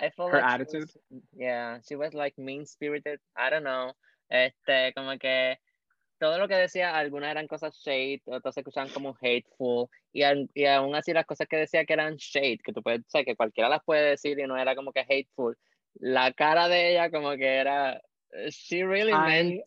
I 0.00 0.10
felt 0.10 0.32
Her 0.32 0.40
like 0.40 0.48
she 0.48 0.54
attitude? 0.54 0.80
was- 1.10 1.22
yeah, 1.36 1.78
she 1.86 1.94
was 1.96 2.14
like 2.14 2.34
mean 2.38 2.64
spirited. 2.66 3.20
I 3.36 3.50
don't 3.50 3.64
know. 3.64 3.92
Este, 4.30 4.92
como 4.94 5.18
que 5.18 5.56
todo 6.18 6.38
lo 6.38 6.48
que 6.48 6.54
decía, 6.56 6.94
algunas 6.96 7.30
eran 7.30 7.46
cosas 7.48 7.74
shade, 7.82 8.20
otras 8.26 8.54
se 8.54 8.60
escuchaban 8.60 8.90
como 8.92 9.14
hateful. 9.20 9.88
Y, 10.12 10.22
y 10.54 10.66
aún 10.66 10.94
así 10.94 11.12
las 11.12 11.26
cosas 11.26 11.48
que 11.48 11.56
decía 11.56 11.84
que 11.84 11.92
eran 11.94 12.16
shade, 12.16 12.58
que 12.64 12.72
tú 12.72 12.82
puedes, 12.82 13.00
o 13.00 13.08
sea, 13.10 13.24
que 13.24 13.36
cualquiera 13.36 13.68
las 13.68 13.82
puede 13.84 14.10
decir 14.10 14.38
y 14.38 14.46
no 14.46 14.56
era 14.56 14.74
como 14.74 14.92
que 14.92 15.00
hateful. 15.00 15.56
La 15.94 16.32
cara 16.32 16.68
de 16.68 16.92
ella 16.92 17.10
como 17.10 17.30
que 17.36 17.46
era, 17.56 18.00
she 18.50 18.84
really 18.84 19.12
meant 19.12 19.62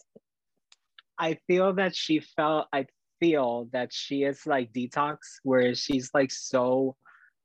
I 1.19 1.37
feel 1.47 1.73
that 1.73 1.95
she 1.95 2.19
felt 2.19 2.67
I 2.73 2.85
feel 3.19 3.69
that 3.71 3.93
she 3.93 4.23
is 4.23 4.45
like 4.45 4.73
detox 4.73 5.17
where 5.43 5.73
she's 5.75 6.09
like 6.13 6.31
so 6.31 6.95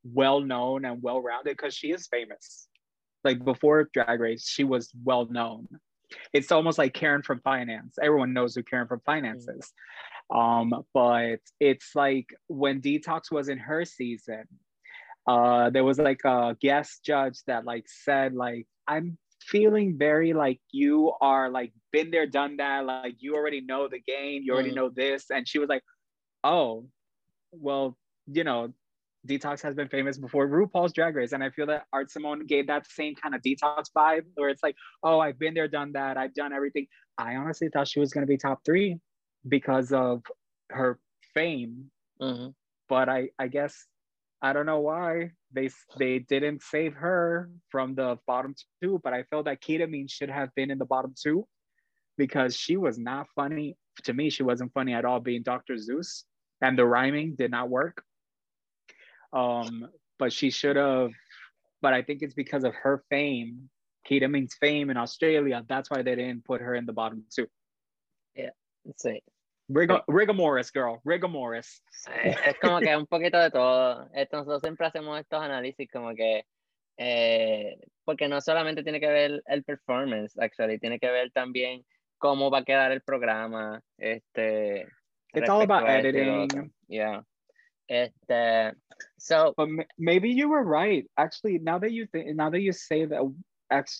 well 0.03 0.39
known 0.41 0.85
and 0.85 1.01
well 1.01 1.21
rounded 1.21 1.55
because 1.57 1.73
she 1.73 1.91
is 1.91 2.07
famous. 2.07 2.67
Like 3.23 3.43
before 3.43 3.89
Drag 3.93 4.19
Race, 4.19 4.47
she 4.47 4.63
was 4.63 4.91
well 5.03 5.25
known. 5.29 5.67
It's 6.33 6.51
almost 6.51 6.77
like 6.77 6.93
Karen 6.93 7.21
from 7.21 7.39
Finance. 7.41 7.95
Everyone 8.01 8.33
knows 8.33 8.55
who 8.55 8.63
Karen 8.63 8.87
from 8.87 9.01
Finance 9.05 9.45
Mm. 9.45 9.59
is. 9.59 9.73
Um, 10.33 10.73
but 10.93 11.39
it's 11.59 11.95
like 11.95 12.27
when 12.47 12.81
Detox 12.81 13.31
was 13.31 13.49
in 13.49 13.57
her 13.57 13.83
season, 13.85 14.45
uh, 15.27 15.69
there 15.69 15.83
was 15.83 15.99
like 15.99 16.21
a 16.25 16.55
guest 16.59 17.03
judge 17.03 17.39
that 17.47 17.65
like 17.65 17.85
said 17.87 18.33
like 18.33 18.67
I'm 18.87 19.17
feeling 19.51 19.97
very 19.97 20.33
like 20.33 20.59
you 20.71 21.13
are 21.21 21.49
like 21.49 21.71
been 21.91 22.11
there 22.11 22.27
done 22.27 22.57
that 22.57 22.85
like 22.85 23.15
you 23.19 23.35
already 23.35 23.61
know 23.61 23.87
the 23.87 23.99
game 23.99 24.41
you 24.43 24.53
already 24.53 24.71
Mm. 24.71 24.75
know 24.79 24.89
this 24.89 25.29
and 25.31 25.47
she 25.47 25.59
was 25.59 25.69
like 25.69 25.83
oh 26.43 26.87
well 27.51 27.97
you 28.27 28.43
know 28.43 28.73
Detox 29.27 29.61
has 29.63 29.75
been 29.75 29.89
famous 29.89 30.17
before 30.17 30.47
RuPaul's 30.47 30.93
Drag 30.93 31.13
Race, 31.13 31.33
and 31.33 31.43
I 31.43 31.49
feel 31.49 31.65
that 31.67 31.85
Art 31.91 32.09
Simone 32.09 32.45
gave 32.45 32.67
that 32.67 32.87
same 32.87 33.15
kind 33.15 33.35
of 33.35 33.41
Detox 33.41 33.91
vibe, 33.95 34.23
where 34.35 34.47
it's 34.47 34.63
like, 34.63 34.75
oh, 35.03 35.19
I've 35.19 35.37
been 35.37 35.53
there, 35.53 35.67
done 35.67 35.91
that, 35.91 36.17
I've 36.17 36.33
done 36.33 36.53
everything. 36.53 36.87
I 37.17 37.35
honestly 37.35 37.67
thought 37.67 37.89
she 37.89 37.99
was 37.99 38.13
gonna 38.13 38.25
be 38.25 38.37
top 38.37 38.63
three 38.63 38.97
because 39.47 39.91
of 39.91 40.23
her 40.69 40.99
fame, 41.33 41.91
Mhm. 42.21 42.55
but 42.87 43.09
I 43.09 43.29
I 43.37 43.47
guess 43.49 43.87
I 44.41 44.53
don't 44.53 44.65
know 44.65 44.79
why 44.79 45.31
they 45.53 45.69
they 45.97 46.19
didn't 46.19 46.61
save 46.61 46.93
her 46.93 47.49
from 47.69 47.95
the 47.95 48.17
bottom 48.27 48.55
two, 48.81 48.99
but 49.03 49.13
I 49.13 49.23
felt 49.23 49.45
that 49.45 49.61
Kita 49.61 49.89
Mean 49.89 50.07
should 50.07 50.29
have 50.29 50.53
been 50.55 50.71
in 50.71 50.77
the 50.77 50.85
bottom 50.85 51.13
two 51.19 51.47
because 52.17 52.55
she 52.55 52.77
was 52.77 52.97
not 52.97 53.27
funny. 53.35 53.77
To 54.03 54.13
me, 54.13 54.29
she 54.29 54.43
wasn't 54.43 54.73
funny 54.73 54.93
at 54.93 55.05
all 55.05 55.19
being 55.19 55.43
Dr. 55.43 55.75
Seuss, 55.75 56.23
and 56.61 56.77
the 56.77 56.85
rhyming 56.85 57.35
did 57.35 57.51
not 57.51 57.69
work. 57.69 58.03
Um, 59.33 59.89
but 60.17 60.31
she 60.33 60.49
should 60.51 60.75
have, 60.75 61.11
but 61.81 61.93
I 61.93 62.01
think 62.01 62.21
it's 62.21 62.33
because 62.33 62.63
of 62.63 62.73
her 62.75 63.03
fame, 63.09 63.69
Kita 64.09 64.29
Mean's 64.29 64.55
fame 64.55 64.89
in 64.89 64.97
Australia. 64.97 65.63
That's 65.67 65.89
why 65.89 66.01
they 66.01 66.15
didn't 66.15 66.45
put 66.45 66.61
her 66.61 66.75
in 66.75 66.85
the 66.85 66.93
bottom 66.93 67.23
two. 67.33 67.47
Yeah, 68.35 68.51
Sí. 68.95 69.19
Rigor, 69.69 70.03
rigor 70.07 70.35
Morris, 70.35 70.71
girl, 70.71 70.99
rigor 71.03 71.29
Morris. 71.29 71.83
Eh, 72.23 72.35
Es 72.47 72.59
como 72.59 72.79
que 72.79 72.95
un 72.95 73.05
poquito 73.05 73.37
de 73.37 73.51
todo. 73.51 74.09
Esto, 74.13 74.37
nosotros 74.37 74.61
siempre 74.61 74.87
hacemos 74.87 75.19
estos 75.19 75.41
análisis 75.41 75.87
como 75.91 76.15
que, 76.15 76.43
eh, 76.97 77.77
porque 78.03 78.27
no 78.27 78.41
solamente 78.41 78.83
tiene 78.83 78.99
que 78.99 79.07
ver 79.07 79.43
el 79.45 79.63
performance, 79.63 80.37
actually, 80.39 80.79
tiene 80.79 80.99
que 80.99 81.11
ver 81.11 81.31
también 81.31 81.85
cómo 82.17 82.49
va 82.49 82.59
a 82.59 82.63
quedar 82.63 82.91
el 82.91 83.01
programa. 83.01 83.81
Este, 83.97 84.87
It's 85.33 85.49
all 85.49 85.61
about 85.61 85.87
editing. 85.87 86.71
Yeah. 86.87 87.21
Este, 87.87 88.73
so, 89.17 89.53
But 89.55 89.69
maybe 89.97 90.29
you 90.31 90.49
were 90.49 90.63
right. 90.63 91.05
Actually, 91.17 91.59
now 91.59 91.79
that 91.79 91.91
you 91.91 92.07
think, 92.07 92.35
now 92.35 92.49
that 92.49 92.61
you 92.61 92.71
say 92.71 93.05
that, 93.05 93.21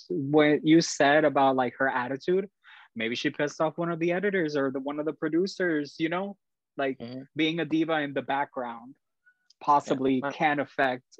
what 0.10 0.64
you 0.64 0.82
said 0.82 1.26
about 1.26 1.56
like 1.56 1.76
her 1.78 1.88
attitude, 1.88 2.50
maybe 2.96 3.16
she 3.16 3.30
pissed 3.30 3.62
off 3.62 3.78
one 3.78 3.92
of 3.92 4.00
the 4.00 4.12
editors 4.12 4.56
or 4.56 4.72
the 4.72 4.80
one 4.80 5.00
of 5.00 5.06
the 5.06 5.14
producers. 5.14 5.96
You 6.00 6.10
know, 6.10 6.38
like 6.78 6.98
Mhm. 7.00 7.28
being 7.36 7.60
a 7.60 7.66
diva 7.66 8.00
in 8.02 8.14
the 8.14 8.22
background 8.22 8.96
possibly 9.62 10.22
Uh, 10.24 10.32
can 10.32 10.60
affect. 10.60 11.20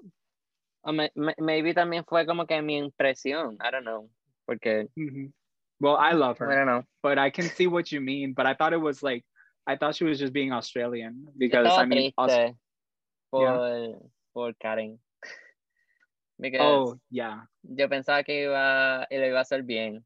o 0.86 0.94
me- 0.94 1.12
me- 1.16 1.36
maybe 1.40 1.74
también 1.74 2.06
fue 2.08 2.26
como 2.26 2.46
que 2.46 2.62
mi 2.62 2.78
impresión, 2.80 3.58
I 3.60 3.70
don't 3.70 3.84
know, 3.84 4.10
porque, 4.48 4.88
Mhm. 4.98 5.34
Well, 5.82 5.98
I 5.98 6.14
love 6.14 6.38
her 6.40 6.52
I 6.52 6.56
don't 6.56 6.66
know. 6.68 6.84
but 7.02 7.18
I 7.18 7.30
can 7.30 7.46
see 7.50 7.68
what 7.68 7.92
you 7.92 8.00
mean. 8.02 8.34
But 8.34 8.46
I 8.46 8.54
thought 8.54 8.74
it 8.74 8.82
was 8.82 9.02
like, 9.04 9.26
I 9.68 9.76
thought 9.78 9.96
she 9.96 10.04
was 10.06 10.20
just 10.20 10.34
being 10.34 10.52
Australian 10.54 11.28
because 11.38 11.68
I 11.78 11.86
mean, 11.86 12.14
Aus- 12.18 12.32
triste 12.32 12.56
por, 13.32 14.12
por 14.34 14.54
Karen. 14.60 15.00
Because 16.40 16.62
oh 16.62 17.00
yeah, 17.12 17.46
yo 17.64 17.88
pensaba 17.90 18.24
que 18.26 18.46
iba, 18.48 19.06
y 19.12 19.18
lo 19.18 19.26
iba 19.28 19.40
a 19.40 19.42
hacer 19.42 19.64
bien. 19.64 20.04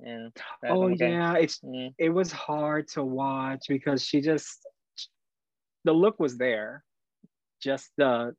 Pero 0.00 0.30
oh 0.64 0.88
que, 0.88 1.08
yeah, 1.08 1.34
it's 1.36 1.60
mm, 1.60 1.92
it 1.98 2.10
was 2.10 2.32
hard 2.32 2.88
to 2.88 3.04
watch 3.04 3.66
because 3.68 4.02
she 4.04 4.20
just 4.20 4.66
the 5.84 5.92
look 5.92 6.18
was 6.18 6.36
there 6.36 6.84
just 7.62 7.90
uh 8.00 8.30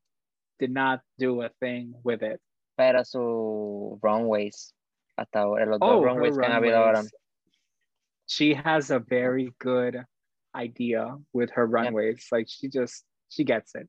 did 0.59 0.71
not 0.71 1.01
do 1.17 1.41
a 1.41 1.49
thing 1.59 1.93
with 2.03 2.23
it 2.23 2.39
pero 2.77 3.03
su 3.03 3.99
runways, 4.01 4.73
hasta 5.17 5.39
ahora, 5.39 5.65
los 5.65 5.79
dos 5.79 5.89
oh 5.89 6.01
her 6.01 6.05
runways 6.07 6.37
que 6.37 6.45
han 6.45 6.61
habido 6.61 6.77
ahora. 6.77 7.03
she 8.27 8.53
has 8.53 8.91
a 8.91 8.99
very 8.99 9.53
good 9.59 10.03
idea 10.55 11.17
with 11.33 11.49
her 11.51 11.65
runways 11.65 12.27
like 12.31 12.47
she 12.49 12.67
just 12.67 13.05
she 13.29 13.43
gets 13.43 13.75
it 13.75 13.87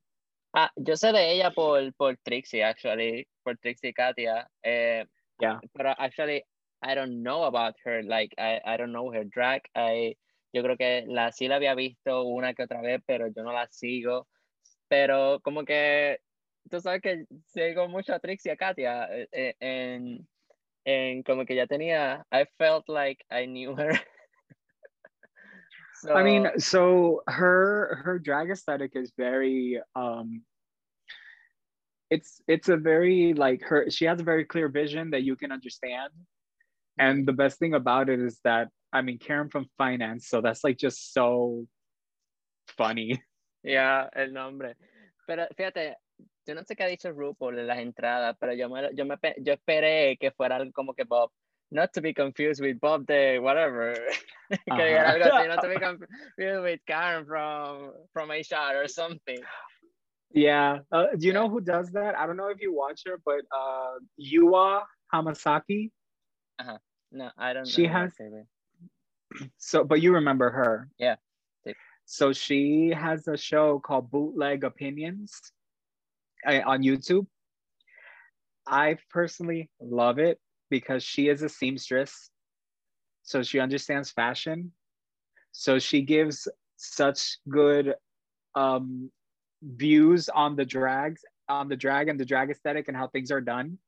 Ah, 0.55 0.69
yo 0.77 0.93
sé 0.97 1.13
de 1.13 1.33
ella 1.33 1.51
por, 1.51 1.81
por 1.97 2.15
Trixie, 2.27 2.61
actually, 2.61 3.27
por 3.43 3.55
Trixie 3.57 3.95
Katya. 3.95 4.47
Eh, 4.63 5.03
Yeah. 5.43 5.59
Pero 5.77 5.95
actually, 5.99 6.45
I 6.83 6.95
don't 6.95 7.23
know 7.23 7.45
about 7.45 7.75
her, 7.85 8.03
like, 8.03 8.35
I, 8.39 8.61
I 8.65 8.77
don't 8.77 8.93
know 8.93 9.11
her 9.13 9.25
drag. 9.25 9.63
I, 9.75 10.17
yo 10.53 10.63
creo 10.63 10.77
que 10.77 11.05
la 11.07 11.31
sí 11.31 11.49
la 11.49 11.57
había 11.57 11.77
visto 11.77 12.25
una 12.25 12.55
que 12.55 12.65
otra 12.65 12.83
vez, 12.83 13.01
pero 13.07 13.29
yo 13.29 13.43
no 13.43 13.53
la 13.53 13.67
sigo. 13.71 14.27
Pero 14.89 15.41
como 15.41 15.65
que, 15.65 16.19
tú 16.71 16.81
sabes 16.81 17.01
que 17.03 17.25
sigo 17.47 17.89
mucho 17.89 18.15
a 18.15 18.19
Trixie 18.19 18.51
y 18.51 18.53
a 18.53 18.57
Katya, 18.57 19.09
eh, 19.11 19.29
eh, 19.33 19.55
en, 19.61 20.29
en 20.85 21.23
como 21.23 21.45
que 21.47 21.55
ya 21.55 21.67
tenía, 21.67 22.25
I 22.33 22.47
felt 22.59 22.89
like 22.89 23.25
I 23.31 23.47
knew 23.47 23.77
her. 23.77 23.93
i 26.15 26.23
mean 26.23 26.49
So, 26.57 26.59
so 26.59 27.23
her 27.29 28.01
her 28.05 28.19
drag 28.19 28.51
aesthetic 28.51 28.93
is 28.97 29.13
very 29.17 29.81
um 29.95 30.43
it's 32.11 32.43
it's 32.49 32.69
a 32.69 32.77
very 32.77 33.35
like 33.35 33.63
her 33.63 33.89
she 33.89 34.05
has 34.07 34.21
a 34.21 34.25
very 34.25 34.45
clear 34.45 34.69
vision 34.69 35.11
that 35.11 35.23
you 35.23 35.37
can 35.37 35.53
understand 35.53 36.11
and 36.99 37.27
the 37.27 37.33
best 37.33 37.59
thing 37.59 37.75
about 37.75 38.09
it 38.09 38.21
is 38.21 38.39
that 38.45 38.69
i 38.93 39.01
mean 39.03 39.19
karen 39.19 39.49
from 39.49 39.67
finance 39.79 40.29
so 40.29 40.41
that's 40.41 40.65
like 40.65 40.77
just 40.77 41.13
so 41.13 41.67
funny 42.77 43.23
Yeah, 43.63 44.09
el 44.15 44.33
nombre. 44.33 44.77
Pero 45.27 45.47
fíjate, 45.57 45.97
yo 46.47 46.55
no 46.55 46.63
sé 46.65 46.75
qué 46.75 46.85
ha 46.85 46.89
dicho 46.89 47.13
RuPaul 47.13 47.59
en 47.59 47.67
las 47.69 47.79
entradas, 47.79 48.37
pero 48.39 48.53
yo, 48.55 48.69
me, 48.69 48.91
yo, 48.95 49.05
me, 49.05 49.17
yo 49.39 49.53
esperé 49.53 50.17
que 50.19 50.33
fuera 50.33 50.57
algo 50.57 50.73
como 50.73 50.95
que 50.95 51.05
Bob. 51.05 51.31
Not 51.71 51.93
to 51.95 52.03
be 52.03 52.13
confused 52.13 52.61
with 52.61 52.79
Bob 52.81 53.07
de 53.07 53.39
whatever. 53.39 53.95
dijera 54.67 55.11
algo 55.11 55.25
así, 55.25 55.49
not 55.49 55.63
to 55.63 55.69
be 55.69 55.79
confused 55.79 56.63
with 56.63 56.81
Karen 56.87 57.25
from, 57.25 57.93
from 58.13 58.31
HR 58.31 58.83
or 58.83 58.89
something. 58.89 59.41
yeah 60.35 60.79
uh, 60.91 61.09
do 61.19 61.27
you 61.27 61.33
know 61.35 61.47
who 61.47 61.61
does 61.61 61.91
that 61.91 62.17
i 62.19 62.27
don't 62.27 62.39
know 62.39 62.49
if 62.49 62.59
you 62.59 62.75
watch 62.75 63.03
her 63.05 63.21
but 63.23 63.45
uh 63.55 63.99
yuhua 64.19 64.83
hamasaki 65.13 65.91
No, 67.13 67.31
I 67.37 67.53
don't 67.53 67.69
She 67.69 67.85
know. 67.85 67.89
has- 67.89 68.17
so 69.59 69.85
but 69.85 70.01
you 70.01 70.13
remember 70.15 70.51
her. 70.51 70.89
Yeah. 70.99 71.17
So 72.05 72.33
she 72.33 72.91
has 72.95 73.27
a 73.29 73.37
show 73.37 73.79
called 73.81 74.11
bootleg 74.11 74.65
opinions 74.65 75.53
uh, 76.47 76.61
on 76.67 76.83
youtube. 76.83 77.27
I 78.67 78.97
personally 79.11 79.71
love 79.81 80.19
it 80.19 80.41
because 80.71 81.03
she 81.03 81.29
is 81.29 81.43
a 81.43 81.49
seamstress. 81.49 82.31
So 83.23 83.43
she 83.43 83.59
understands 83.61 84.11
fashion. 84.11 84.73
So 85.53 85.79
she 85.79 86.03
gives 86.03 86.49
such 86.77 87.39
good 87.49 87.95
um 88.55 89.11
views 89.63 90.29
on 90.29 90.57
the 90.57 90.65
drags 90.65 91.25
on 91.49 91.69
the 91.69 91.77
drag 91.77 92.09
and 92.09 92.19
the 92.19 92.25
drag 92.25 92.51
aesthetic 92.51 92.89
and 92.89 92.97
how 92.97 93.07
things 93.09 93.31
are 93.31 93.41
done 93.41 93.79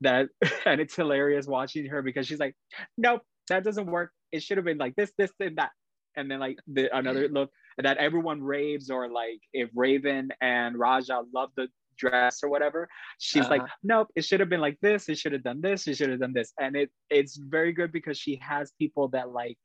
that 0.00 0.28
and 0.66 0.80
it's 0.80 0.96
hilarious 0.96 1.46
watching 1.46 1.86
her 1.86 2.02
because 2.02 2.26
she's 2.26 2.38
like 2.40 2.54
nope 2.96 3.22
that 3.48 3.64
doesn't 3.64 3.86
work. 3.86 4.12
It 4.30 4.42
should 4.42 4.58
have 4.58 4.66
been 4.66 4.78
like 4.78 4.94
this 4.96 5.10
this 5.16 5.32
and 5.40 5.56
that. 5.56 5.70
And 6.16 6.30
then 6.30 6.38
like 6.38 6.58
the 6.66 6.94
another 6.96 7.28
look 7.32 7.50
that 7.78 7.96
everyone 7.96 8.42
raves 8.42 8.90
or 8.90 9.08
like 9.10 9.40
if 9.52 9.70
raven 9.74 10.30
and 10.40 10.78
raja 10.78 11.22
love 11.32 11.50
the 11.56 11.68
dress 11.96 12.42
or 12.44 12.48
whatever 12.48 12.88
she's 13.18 13.48
like 13.48 13.62
Uh-huh. 13.62 13.74
nope 13.82 14.08
it 14.14 14.24
should 14.24 14.40
have 14.40 14.48
been 14.48 14.60
like 14.60 14.78
this. 14.82 15.08
It 15.08 15.18
should 15.18 15.32
have 15.32 15.42
done 15.42 15.60
this. 15.60 15.86
It 15.88 15.96
should 15.96 16.10
have 16.10 16.20
done 16.20 16.32
this. 16.34 16.52
And 16.60 16.76
it 16.76 16.90
it's 17.10 17.36
very 17.36 17.72
good 17.72 17.90
because 17.90 18.18
she 18.18 18.38
has 18.42 18.72
people 18.78 19.08
that 19.08 19.30
like 19.30 19.58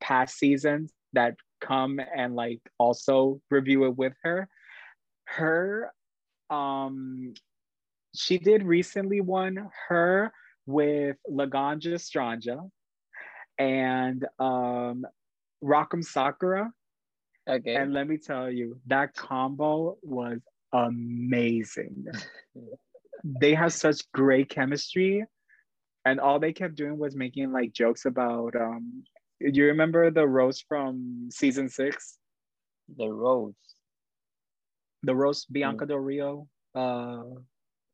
past 0.00 0.36
seasons 0.38 0.92
that 1.14 1.34
come 1.60 2.00
and 2.14 2.36
like 2.36 2.60
also 2.78 3.40
review 3.50 3.84
it 3.86 3.96
with 3.96 4.12
her. 4.22 4.48
Her 5.24 5.90
um 6.50 7.32
she 8.16 8.38
did 8.38 8.62
recently 8.62 9.20
one 9.20 9.68
her 9.88 10.32
with 10.66 11.16
laganja 11.30 11.94
estranja 11.94 12.68
and 13.58 14.26
um 14.38 15.04
rock 15.60 15.90
m 15.94 16.02
sakura 16.02 16.72
Okay. 17.48 17.76
and 17.76 17.92
let 17.92 18.08
me 18.08 18.16
tell 18.18 18.50
you 18.50 18.80
that 18.88 19.14
combo 19.14 19.96
was 20.02 20.40
amazing 20.72 22.06
they 23.24 23.54
have 23.54 23.72
such 23.72 24.00
great 24.12 24.48
chemistry 24.48 25.24
and 26.04 26.18
all 26.18 26.38
they 26.40 26.52
kept 26.52 26.74
doing 26.74 26.98
was 26.98 27.14
making 27.14 27.52
like 27.52 27.72
jokes 27.72 28.04
about 28.04 28.54
um 28.56 29.04
do 29.40 29.52
you 29.60 29.66
remember 29.66 30.10
the 30.10 30.26
roast 30.26 30.64
from 30.68 31.28
season 31.30 31.68
six 31.68 32.18
the 32.96 33.08
Rose. 33.08 33.54
the 35.02 35.14
roast 35.14 35.52
bianca 35.52 35.86
del 35.86 35.98
rio 35.98 36.48
uh 36.74 37.22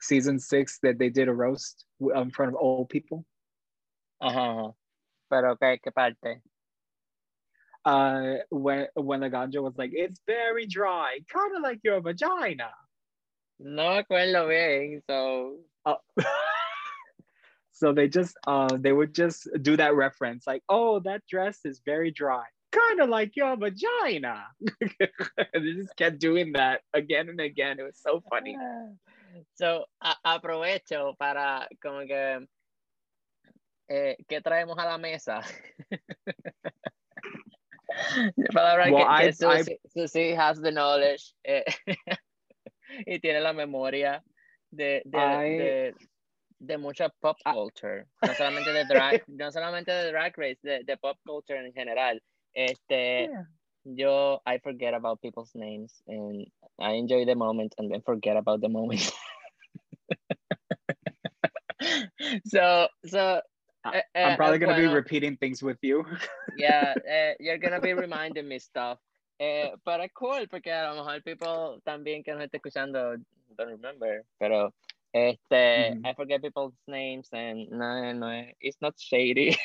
season 0.03 0.38
six 0.38 0.79
that 0.83 0.99
they 0.99 1.09
did 1.09 1.29
a 1.29 1.33
roast 1.33 1.85
in 2.15 2.31
front 2.31 2.51
of 2.51 2.57
old 2.61 2.88
people 2.88 3.25
ajá. 4.23 4.75
Pero, 5.31 5.57
¿qué, 5.57 5.79
qué 5.83 5.93
parte? 5.95 6.43
uh 7.85 8.35
when 8.51 8.87
when 8.95 9.21
the 9.21 9.29
ganja 9.29 9.61
was 9.61 9.77
like 9.77 9.91
it's 9.93 10.21
very 10.25 10.67
dry 10.67 11.19
kind 11.33 11.57
of 11.57 11.62
like 11.62 11.81
your 11.83 12.01
vagina 12.01 12.71
No 13.59 14.03
acuerdo 14.03 14.49
bien, 14.49 15.03
so... 15.09 15.59
Oh. 15.85 15.99
so 17.73 17.93
they 17.93 18.07
just 18.09 18.37
uh 18.47 18.69
they 18.79 18.93
would 18.93 19.12
just 19.12 19.49
do 19.62 19.77
that 19.77 19.97
reference 19.97 20.47
like 20.47 20.62
oh 20.69 21.01
that 21.01 21.23
dress 21.29 21.59
is 21.65 21.81
very 21.85 22.12
dry 22.12 22.45
kind 22.73 23.01
of 23.01 23.09
like 23.09 23.37
your 23.37 23.57
vagina. 23.57 24.45
they 24.81 25.73
just 25.75 25.95
kept 25.97 26.19
doing 26.19 26.53
that 26.55 26.81
again 26.95 27.29
and 27.29 27.41
again. 27.41 27.79
It 27.79 27.83
was 27.83 27.99
so 28.01 28.23
funny. 28.29 28.57
So, 29.55 29.87
a- 30.01 30.35
aprovecho 30.35 31.14
para 31.18 31.68
como 31.81 32.01
que, 32.01 32.47
eh, 33.88 34.16
¿qué 34.29 34.40
traemos 34.40 34.79
a 34.79 34.87
la 34.87 34.99
mesa? 34.99 35.40
Palabra 38.53 38.90
Well, 38.90 38.97
que, 38.97 39.03
I- 39.03 39.27
que 39.27 39.33
Susie, 39.33 39.81
Susie 39.92 40.37
has 40.37 40.61
the 40.61 40.71
knowledge 40.71 41.35
eh, 41.45 41.64
y 43.07 43.18
tiene 43.21 43.40
la 43.40 43.53
memoria 43.53 44.23
de, 44.71 45.03
de, 45.05 45.18
I- 45.18 45.57
de, 45.57 45.95
de 46.59 46.79
mucha 46.79 47.09
pop 47.21 47.37
culture, 47.53 48.07
no 48.23 48.35
solamente 48.35 48.73
de 48.73 48.85
drag, 48.85 49.23
no 49.29 49.51
solamente 49.51 49.92
de 49.92 50.12
drag 50.12 50.37
race, 50.37 50.59
de, 50.62 50.85
de 50.85 50.97
pop 50.97 51.18
culture 51.25 51.59
en 51.59 51.73
general. 51.73 52.23
Este, 52.55 53.31
yo 53.85 54.40
I 54.47 54.59
forget 54.59 54.95
about 54.95 55.21
people's 55.21 55.55
names 55.55 56.03
and 56.07 56.47
I 56.81 56.93
enjoy 56.93 57.25
the 57.25 57.35
moment 57.35 57.75
and 57.79 57.91
then 57.91 58.03
forget 58.03 58.37
about 58.37 58.61
the 58.61 58.69
moment. 58.69 59.13
so 62.47 62.89
so 63.07 63.41
eh, 63.93 64.03
I'm 64.15 64.37
probably 64.37 64.59
gonna 64.59 64.77
be 64.77 64.87
repeating 64.87 65.37
things 65.37 65.63
with 65.63 65.79
you. 65.83 66.05
yeah, 66.57 66.95
eh, 67.09 67.35
you're 67.41 67.59
gonna 67.59 67.81
be 67.81 67.93
reminding 67.93 68.49
me 68.49 68.59
stuff. 68.59 68.99
Eh, 69.41 69.71
pero 69.85 70.05
es 70.05 70.13
cool 70.15 70.47
porque 70.49 70.71
a 70.71 70.91
lo 70.91 70.97
mejor 70.97 71.21
people 71.23 71.81
también 71.87 72.23
que 72.25 72.33
nos 72.33 72.45
está 72.45 72.59
escuchando 72.59 73.17
don't 73.57 73.71
remember, 73.71 74.25
pero 74.39 74.73
este 75.13 75.95
Mhm. 75.95 76.07
I 76.07 76.15
forget 76.15 76.43
people's 76.43 76.75
names 76.87 77.29
and 77.33 77.69
no, 77.71 78.13
no, 78.13 78.45
it's 78.61 78.81
not 78.81 78.99
shady. 78.99 79.57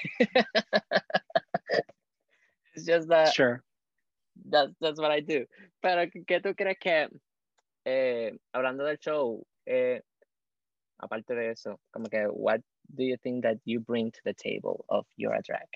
it's 2.74 2.86
just 2.86 3.08
that 3.10 3.34
sure. 3.34 3.64
That's, 4.50 4.74
that's 4.80 5.00
what 5.00 5.12
I 5.12 5.22
do. 5.22 5.46
Pero, 5.82 6.08
¿qué 6.28 6.42
tú 6.42 6.56
crees 6.56 6.78
que, 6.80 7.08
eh, 7.86 8.38
hablando 8.54 8.86
del 8.86 8.98
show, 8.98 9.46
eh, 9.66 10.02
aparte 11.00 11.36
de 11.36 11.52
eso, 11.52 11.80
como 11.92 12.10
que, 12.10 12.28
what 12.30 12.62
do 12.94 13.04
you 13.04 13.18
think 13.18 13.44
that 13.44 13.58
you 13.66 13.80
bring 13.80 14.12
to 14.12 14.20
the 14.24 14.34
table 14.34 14.86
of 14.90 15.06
your 15.18 15.38
drag? 15.44 15.68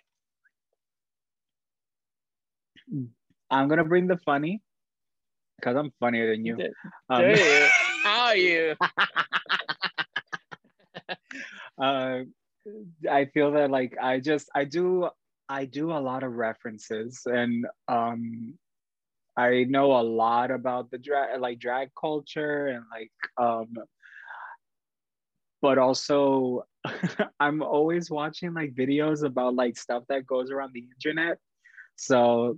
I'm 3.49 3.67
gonna 3.67 3.84
bring 3.86 4.07
the 4.07 4.17
funny 4.17 4.62
because 5.57 5.75
I'm 5.77 5.91
funnier 5.99 6.31
than 6.31 6.45
you. 6.45 6.55
Do, 6.55 6.73
Um, 7.10 7.29
you? 7.29 7.36
Are 8.05 8.36
you? 8.36 8.75
uh, 11.77 12.21
I 13.10 13.25
feel 13.25 13.51
that 13.51 13.69
like 13.69 13.97
I 14.01 14.19
just 14.19 14.49
I 14.55 14.63
do 14.65 15.10
I 15.52 15.66
do 15.66 15.92
a 15.92 16.00
lot 16.00 16.24
of 16.24 16.32
references 16.34 17.22
and 17.26 17.68
um 17.90 18.54
I 19.36 19.66
know 19.68 19.88
a 20.00 20.04
lot 20.24 20.50
about 20.50 20.92
the 20.92 20.98
drag 20.98 21.42
like 21.42 21.60
drag 21.60 21.90
culture 22.00 22.68
and 22.68 22.84
like 22.96 23.12
um 23.38 23.70
but 25.62 25.78
also 25.78 26.64
I'm 27.40 27.62
always 27.62 28.10
watching 28.10 28.54
like 28.54 28.74
videos 28.74 29.24
about 29.24 29.54
like 29.56 29.78
stuff 29.78 30.04
that 30.10 30.26
goes 30.26 30.50
around 30.52 30.72
the 30.74 30.86
internet. 30.96 31.38
So 31.98 32.58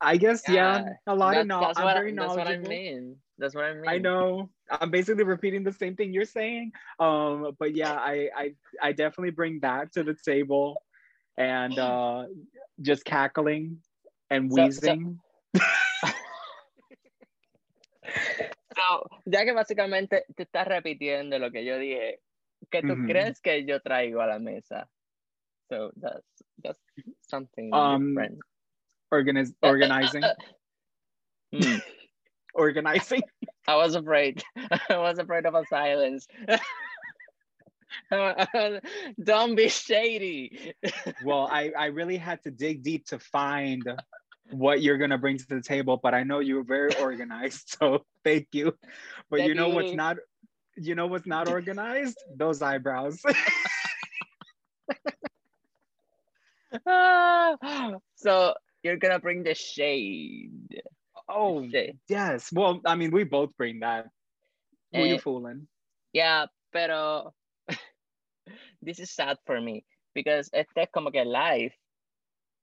I 0.00 0.16
guess 0.18 0.42
yeah, 0.46 0.84
Yeah, 0.84 0.88
a 1.06 1.16
lot 1.16 1.34
That- 1.34 1.40
of 1.42 1.46
no 1.46 1.60
that's, 1.60 1.78
I'm 1.78 1.84
what, 1.84 1.96
very 1.96 2.12
that's 2.14 2.36
what 2.36 2.46
I 2.46 2.58
mean. 2.58 3.16
That's 3.38 3.54
what 3.54 3.64
I 3.64 3.74
mean. 3.74 3.88
I 3.88 3.98
know. 3.98 4.50
I'm 4.70 4.90
basically 4.90 5.24
repeating 5.24 5.64
the 5.64 5.72
same 5.72 5.96
thing 5.96 6.12
you're 6.12 6.24
saying. 6.40 6.72
Um, 7.00 7.56
but 7.58 7.74
yeah, 7.74 7.94
I, 7.94 8.28
I 8.36 8.54
I 8.82 8.92
definitely 8.92 9.30
bring 9.30 9.60
that 9.60 9.92
to 9.94 10.04
the 10.04 10.14
table 10.30 10.76
and 11.36 11.78
uh 11.78 12.24
just 12.80 13.04
cackling 13.04 13.78
and 14.30 14.50
So- 14.50 14.56
so- 14.56 14.62
wheezing. 14.64 15.18
So, 18.74 19.06
ya 19.26 19.44
que 19.44 19.52
básicamente 19.52 20.24
te 20.34 20.44
estás 20.44 20.66
repitiendo 20.66 21.38
lo 21.38 21.50
que 21.50 21.64
yo 21.64 21.78
dije, 21.78 22.20
¿qué 22.70 22.80
tú 22.82 22.94
Ujú. 22.94 23.06
crees 23.06 23.40
que 23.40 23.64
yo 23.66 23.80
traigo 23.80 24.20
a 24.22 24.26
la 24.26 24.38
mesa? 24.38 24.88
So, 25.68 25.92
that's, 25.96 26.24
that's 26.62 26.80
something 27.20 27.70
Um, 27.72 28.14
different. 28.14 28.38
Organiz- 29.12 29.54
organizing. 29.62 30.22
Hmm. 31.52 31.78
organizing. 32.54 33.22
I 33.68 33.76
was 33.76 33.94
afraid. 33.94 34.42
I 34.88 34.96
was 34.96 35.18
afraid 35.18 35.44
of 35.44 35.54
a 35.54 35.64
silence. 35.66 36.26
Don't 39.22 39.54
be 39.54 39.68
shady. 39.68 40.74
Well, 41.24 41.48
I, 41.50 41.72
I 41.76 41.86
really 41.86 42.16
had 42.18 42.42
to 42.44 42.50
dig 42.50 42.82
deep 42.82 43.06
to 43.06 43.18
find 43.18 43.82
what 44.50 44.82
you're 44.82 44.98
gonna 44.98 45.18
bring 45.18 45.38
to 45.38 45.46
the 45.48 45.62
table, 45.62 45.98
but 46.02 46.12
I 46.14 46.22
know 46.24 46.40
you're 46.40 46.64
very 46.64 46.94
organized, 46.96 47.74
so 47.80 48.04
thank 48.24 48.48
you. 48.52 48.74
But 49.30 49.44
you 49.44 49.54
know 49.54 49.68
what's 49.70 49.92
not 49.92 50.16
you 50.76 50.94
know 50.94 51.06
what's 51.06 51.26
not 51.26 51.48
organized? 51.48 52.18
Those 52.36 52.60
eyebrows. 52.62 53.20
so 58.16 58.54
you're 58.82 58.96
gonna 58.96 59.18
bring 59.18 59.42
the 59.42 59.54
shade. 59.54 60.82
oh 61.28 61.68
Shade. 61.68 61.98
yes. 62.08 62.50
Well, 62.52 62.80
I 62.84 62.94
mean 62.96 63.10
we 63.10 63.24
both 63.24 63.56
bring 63.56 63.80
that. 63.80 64.06
Who 64.94 65.04
you 65.04 65.14
Eh, 65.14 65.18
fooling? 65.18 65.66
Yeah, 66.12 66.46
pero 66.72 67.32
this 68.82 68.98
is 68.98 69.10
sad 69.10 69.38
for 69.46 69.60
me 69.60 69.84
because 70.14 70.50
este 70.52 70.78
es 70.78 70.88
como 70.92 71.10
que 71.10 71.24
live. 71.24 71.72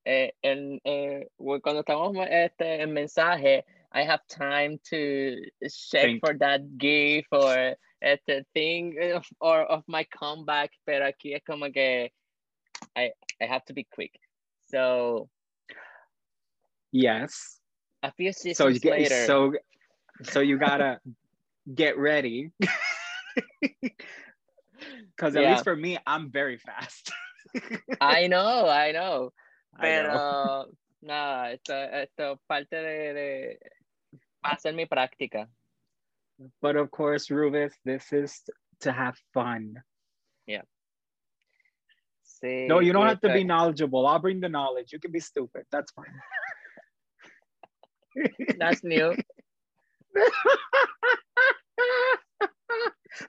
Eh, 0.06 0.30
en, 0.42 0.80
eh, 0.84 1.26
cuando 1.36 1.80
estamos 1.82 2.16
este, 2.30 2.80
en 2.82 2.92
mensaje, 2.94 3.64
I 3.92 4.02
have 4.02 4.20
time 4.28 4.78
to 4.90 5.36
check 5.68 6.04
Think. 6.04 6.20
for 6.20 6.34
that 6.38 6.78
gift 6.78 7.28
or 7.32 7.74
este 8.00 8.46
thing 8.54 8.96
of, 9.14 9.26
or 9.40 9.62
of 9.62 9.82
my 9.88 10.04
comeback, 10.04 10.70
pero 10.86 11.06
aquí 11.06 11.34
es 11.34 11.42
como 11.44 11.70
que 11.70 12.10
I, 12.96 13.10
I 13.40 13.46
have 13.46 13.64
to 13.66 13.74
be 13.74 13.84
quick. 13.84 14.12
So 14.70 15.28
Yes. 16.92 17.60
a 18.02 18.10
few 18.12 18.32
seasons 18.32 18.56
So 18.56 18.68
you 18.68 18.80
get 18.80 18.92
later, 18.92 19.26
so 19.26 19.52
so 20.22 20.40
you 20.40 20.58
gotta 20.58 20.98
get 21.74 21.98
ready. 21.98 22.50
Cause 25.16 25.36
at 25.36 25.42
Yeah. 25.42 25.52
least 25.52 25.64
for 25.64 25.76
me, 25.76 25.98
I'm 26.06 26.30
very 26.30 26.58
fast. 26.58 27.12
I 28.00 28.26
know, 28.26 28.68
I 28.68 28.92
know. 28.92 29.32
I 29.78 30.02
know. 30.02 30.18
Pero 30.18 30.76
nada, 31.02 31.52
esto, 31.52 31.74
esto 31.74 32.40
parte 32.48 32.76
de, 32.76 33.14
de 33.14 33.58
va 34.44 34.52
a 34.52 34.58
ser 34.58 34.72
mi 34.72 34.86
práctica. 34.86 35.48
But 36.62 36.76
of 36.76 36.90
course, 36.90 37.30
Rubies, 37.30 37.72
this 37.84 38.12
is 38.12 38.42
to 38.80 38.92
have 38.92 39.16
fun. 39.34 39.82
Sí, 42.24 42.66
No, 42.68 42.80
you 42.80 42.92
don't 42.92 43.06
have 43.06 43.20
to 43.20 43.28
be 43.28 43.44
knowledgeable. 43.44 44.06
I'll 44.06 44.18
bring 44.18 44.40
the 44.40 44.48
knowledge. 44.48 44.92
You 44.92 44.98
can 44.98 45.12
be 45.12 45.20
stupid. 45.20 45.66
That's 45.70 45.92
fine. 45.92 46.06
That's 48.58 48.82
new. 48.82 49.14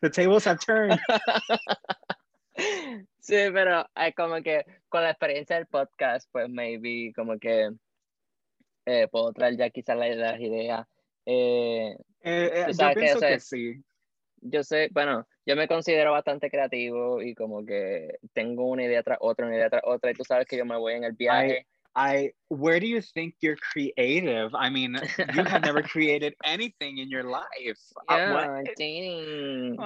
the 0.02 0.10
tables 0.10 0.46
have 0.46 0.60
turned. 0.60 1.00
Sí, 3.20 3.36
pero 3.54 3.88
es 3.96 4.16
como 4.16 4.42
que 4.42 4.66
con 4.90 5.04
la 5.04 5.12
experiencia 5.12 5.56
del 5.56 5.68
podcast, 5.68 6.28
pues 6.32 6.50
maybe 6.50 7.14
como 7.16 7.38
que 7.40 7.70
eh, 8.86 9.08
puedo 9.10 9.32
traer 9.32 9.58
ya 9.58 9.70
quizás 9.70 9.96
la- 9.98 10.10
las 10.10 10.40
ideas. 10.40 10.88
Eh, 11.26 11.96
Eh, 12.24 12.52
eh, 12.54 12.66
yo 12.78 12.90
que 12.90 12.96
pienso 13.00 13.20
que 13.20 13.40
sí. 13.40 13.82
yo 14.42 14.64
sé, 14.64 14.90
bueno, 14.92 15.28
yo 15.46 15.56
me 15.56 15.68
considero 15.68 16.12
bastante 16.12 16.50
creativo 16.50 17.22
y 17.22 17.34
como 17.36 17.66
que 17.66 18.18
tengo 18.34 18.66
una 18.68 18.84
idea 18.84 19.02
tras 19.04 19.18
otra, 19.22 19.46
una 19.48 19.56
idea 19.56 19.70
tras 19.70 19.84
otra, 19.86 20.12
y 20.12 20.14
tú 20.16 20.24
sabes 20.24 20.46
que 20.48 20.58
yo 20.58 20.66
me 20.66 20.78
voy 20.78 20.94
en 20.94 21.04
el 21.04 21.14
viaje. 21.14 21.68
I 21.96 22.32
where 22.48 22.80
do 22.80 22.88
you 22.88 23.02
think 23.02 23.36
you're 23.42 23.58
creative? 23.58 24.56
I 24.56 24.70
mean, 24.70 24.98
you 25.36 25.44
have 25.44 25.62
never 25.64 25.82
created 25.82 26.36
anything 26.46 27.00
in 27.00 27.10
your 27.10 27.24
life. 27.24 27.82
Uh, 28.08 28.16
Yeah, 28.16 28.34
what? 28.34 28.78
dang. 28.78 29.78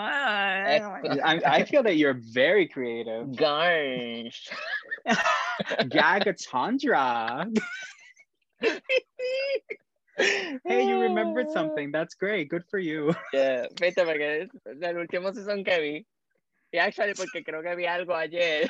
I, 1.24 1.42
I 1.46 1.64
feel 1.66 1.82
that 1.84 1.96
you're 1.98 2.20
very 2.22 2.68
creative. 2.68 3.36
Gosh. 3.36 4.50
Gagatrondra. 5.90 7.50
Hey, 10.18 10.88
you 10.88 10.98
remembered 11.02 11.52
something. 11.52 11.92
That's 11.92 12.16
great. 12.16 12.48
Good 12.48 12.64
for 12.72 12.80
you. 12.80 13.14
Yeah, 13.34 13.68
viste, 13.78 14.06
porque 14.06 14.48
del 14.80 14.96
último 14.98 15.34
season 15.34 15.66
que 15.66 15.78
vi, 15.82 16.06
y 16.72 16.78
actually 16.80 17.14
porque 17.16 17.44
creo 17.44 17.62
que 17.62 17.76
vi 17.76 17.86
algo 17.86 18.16
ayer 18.16 18.70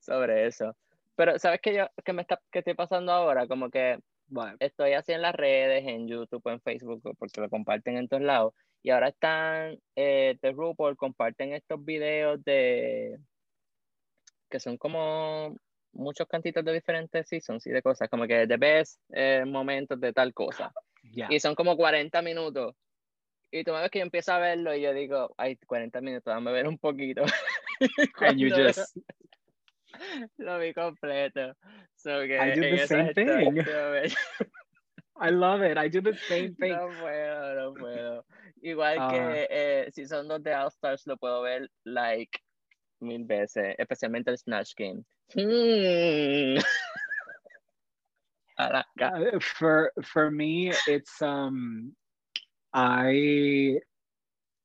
sobre 0.00 0.46
eso. 0.46 0.74
Pero, 1.18 1.36
¿sabes 1.40 1.58
qué, 1.60 1.74
yo, 1.74 1.86
qué 2.04 2.12
me 2.12 2.22
está, 2.22 2.40
qué 2.52 2.60
estoy 2.60 2.74
pasando 2.74 3.10
ahora? 3.10 3.48
Como 3.48 3.70
que 3.70 3.98
What? 4.30 4.54
estoy 4.60 4.92
así 4.92 5.10
en 5.10 5.22
las 5.22 5.34
redes, 5.34 5.84
en 5.84 6.06
YouTube, 6.06 6.46
en 6.46 6.60
Facebook, 6.60 7.02
porque 7.18 7.40
lo 7.40 7.50
comparten 7.50 7.96
en 7.96 8.06
todos 8.06 8.22
lados. 8.22 8.54
Y 8.84 8.90
ahora 8.90 9.08
están 9.08 9.80
eh, 9.96 10.38
de 10.40 10.52
RuPaul, 10.52 10.96
comparten 10.96 11.54
estos 11.54 11.84
videos 11.84 12.40
de 12.44 13.18
que 14.48 14.60
son 14.60 14.78
como 14.78 15.56
muchos 15.92 16.28
cantitos 16.28 16.64
de 16.64 16.72
diferentes 16.72 17.26
seasons 17.26 17.66
y 17.66 17.70
de 17.70 17.82
cosas, 17.82 18.08
como 18.08 18.28
que 18.28 18.46
the 18.46 18.56
best 18.56 19.02
eh, 19.12 19.42
momentos 19.44 20.00
de 20.00 20.12
tal 20.12 20.32
cosa. 20.32 20.72
Yeah. 21.02 21.26
Y 21.30 21.40
son 21.40 21.56
como 21.56 21.76
40 21.76 22.22
minutos. 22.22 22.76
Y 23.50 23.64
tú 23.64 23.72
me 23.72 23.80
ves 23.80 23.90
que 23.90 23.98
yo 23.98 24.04
empiezo 24.04 24.32
a 24.34 24.38
verlo 24.38 24.72
y 24.72 24.82
yo 24.82 24.94
digo, 24.94 25.34
ay, 25.36 25.56
40 25.56 26.00
minutos, 26.00 26.32
dame 26.32 26.52
ver 26.52 26.68
un 26.68 26.78
poquito. 26.78 27.24
And 28.20 28.38
you 28.38 28.50
just 28.50 28.96
Lo 30.38 30.58
vi 30.58 30.72
completo. 30.72 31.54
So 31.96 32.26
que 32.26 32.38
I 32.38 32.54
do 32.54 32.76
the 32.76 32.86
same 32.86 33.12
thing. 33.14 33.58
I 35.20 35.30
love 35.30 35.62
it. 35.62 35.76
I 35.76 35.88
do 35.88 36.00
the 36.00 36.16
same 36.28 36.54
thing. 36.54 36.72
No 36.72 36.88
puedo, 37.00 37.54
no 37.56 37.74
puedo. 37.74 38.24
Igual 38.62 38.98
Ah. 39.00 39.10
que 39.10 39.46
eh, 39.50 39.90
si 39.92 40.06
son 40.06 40.28
dos 40.28 40.42
de 40.42 40.54
All 40.54 40.68
Stars, 40.70 41.06
lo 41.06 41.16
puedo 41.16 41.42
ver 41.42 41.68
like 41.84 42.38
mil 43.00 43.24
veces, 43.24 43.74
especialmente 43.78 44.30
el 44.30 44.38
Snatch 44.38 44.74
Game. 44.76 45.04
Hmm. 45.34 46.58
A 48.58 48.68
la 48.72 48.82
ca- 48.98 49.12
Uh, 49.34 49.38
for 49.40 49.92
for 50.02 50.30
me 50.32 50.72
it's 50.88 51.22
um 51.22 51.94
i 52.74 53.78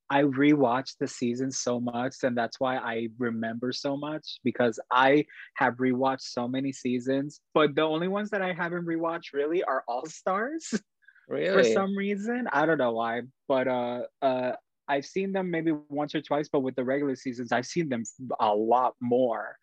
i 0.10 0.22
rewatched 0.22 0.98
the 1.00 1.08
season 1.08 1.52
so 1.52 1.80
much 1.80 2.16
and 2.24 2.38
that's 2.38 2.60
why 2.60 2.78
i 2.78 3.08
remember 3.18 3.72
so 3.72 3.96
much 3.98 4.40
because 4.44 4.80
i 4.92 5.26
have 5.56 5.76
rewatched 5.76 6.22
so 6.22 6.48
many 6.48 6.72
seasons 6.72 7.42
but 7.54 7.74
the 7.76 7.82
only 7.82 8.08
ones 8.08 8.30
that 8.30 8.42
i 8.42 8.54
haven't 8.54 8.86
rewatched 8.86 9.34
really 9.34 9.64
are 9.64 9.84
all 9.88 10.06
stars 10.06 10.74
Really? 11.30 11.54
for 11.54 11.64
some 11.64 11.98
reason 11.98 12.48
i 12.52 12.66
don't 12.66 12.78
know 12.78 12.92
why 12.92 13.22
but 13.48 13.68
uh 13.68 14.02
uh 14.22 14.52
i've 14.90 15.06
seen 15.06 15.32
them 15.32 15.50
maybe 15.50 15.72
once 15.88 16.14
or 16.14 16.22
twice 16.22 16.50
but 16.52 16.60
with 16.60 16.76
the 16.76 16.84
regular 16.84 17.16
seasons 17.16 17.54
i've 17.54 17.66
seen 17.66 17.88
them 17.88 18.04
a 18.42 18.54
lot 18.54 18.94
more 19.00 19.56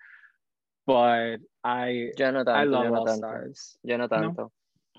but 0.86 1.36
i 1.62 2.08
Yo 2.16 2.30
no 2.30 2.42
tanto, 2.44 2.52
i 2.52 2.64
yo 2.64 2.70
love 2.70 2.84
no 2.86 2.94
all 2.94 3.04
tanto. 3.04 3.18
stars 3.18 3.76
Yo 3.84 3.96
no 3.98 4.06
tanto. 4.08 4.50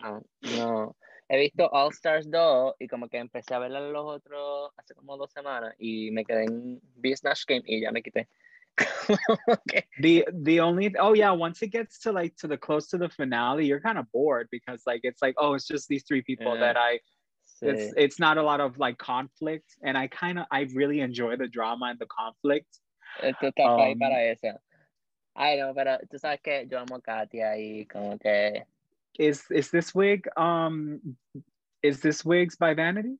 No, 0.03 0.21
no. 0.43 0.95
He 1.31 1.37
visto 1.37 1.69
All 1.71 1.91
Stars 1.93 2.29
2 2.29 2.75
y 2.77 2.87
como 2.87 3.07
que 3.07 3.17
empecé 3.17 3.53
a 3.55 3.59
ver 3.59 3.71
los 3.71 4.05
otros 4.05 4.71
hace 4.75 4.93
como 4.93 5.15
dos 5.15 5.31
semanas 5.31 5.73
y 5.79 6.11
me 6.11 6.25
quedé 6.25 6.43
en 6.43 6.81
Snatch 7.15 7.45
Game 7.47 7.63
y 7.65 7.79
ya 7.79 7.91
me 7.91 8.01
quité. 8.01 8.27
Que- 9.69 9.85
the 10.01 10.25
the 10.43 10.59
only 10.59 10.93
oh 10.99 11.13
yeah 11.13 11.31
once 11.31 11.61
it 11.61 11.71
gets 11.71 11.99
to 11.99 12.11
like 12.11 12.35
to 12.37 12.47
the 12.47 12.57
close 12.57 12.87
to 12.87 12.97
the 12.97 13.09
finale 13.09 13.65
you're 13.65 13.81
kind 13.81 13.97
of 13.97 14.05
bored 14.11 14.47
because 14.51 14.81
like 14.85 15.01
it's 15.03 15.21
like 15.21 15.35
oh 15.37 15.53
it's 15.55 15.67
just 15.67 15.87
these 15.87 16.03
three 16.03 16.21
people 16.21 16.53
Yeah. 16.55 16.73
that 16.73 16.77
i 16.77 16.99
sí. 17.45 17.67
it's 17.69 17.93
it's 17.97 18.19
not 18.19 18.37
a 18.37 18.43
lot 18.43 18.59
of 18.61 18.77
like 18.77 18.97
conflict 18.97 19.75
and 19.83 19.97
i 19.97 20.07
kind 20.07 20.39
of 20.39 20.45
i 20.51 20.67
really 20.73 21.01
enjoy 21.01 21.35
the 21.37 21.47
drama 21.47 21.87
and 21.91 21.99
the 21.99 22.07
conflict 22.07 22.79
estás 23.21 23.53
ahí 23.57 23.93
Um, 23.93 23.99
para 23.99 24.23
eso. 24.31 24.57
Ay, 25.35 25.57
no, 25.59 25.73
pero 25.73 25.97
tú 26.09 26.17
sabes 26.19 26.41
que 26.41 26.65
yo 26.67 26.79
amo 26.79 26.95
a 26.95 27.01
Katya 27.01 27.57
y 27.57 27.85
como 27.85 28.17
que 28.17 28.65
is 29.19 29.43
is 29.51 29.69
this 29.71 29.93
wig 29.93 30.27
um 30.37 31.15
is 31.83 31.99
this 31.99 32.23
wigs 32.23 32.55
by 32.55 32.73
vanity 32.73 33.15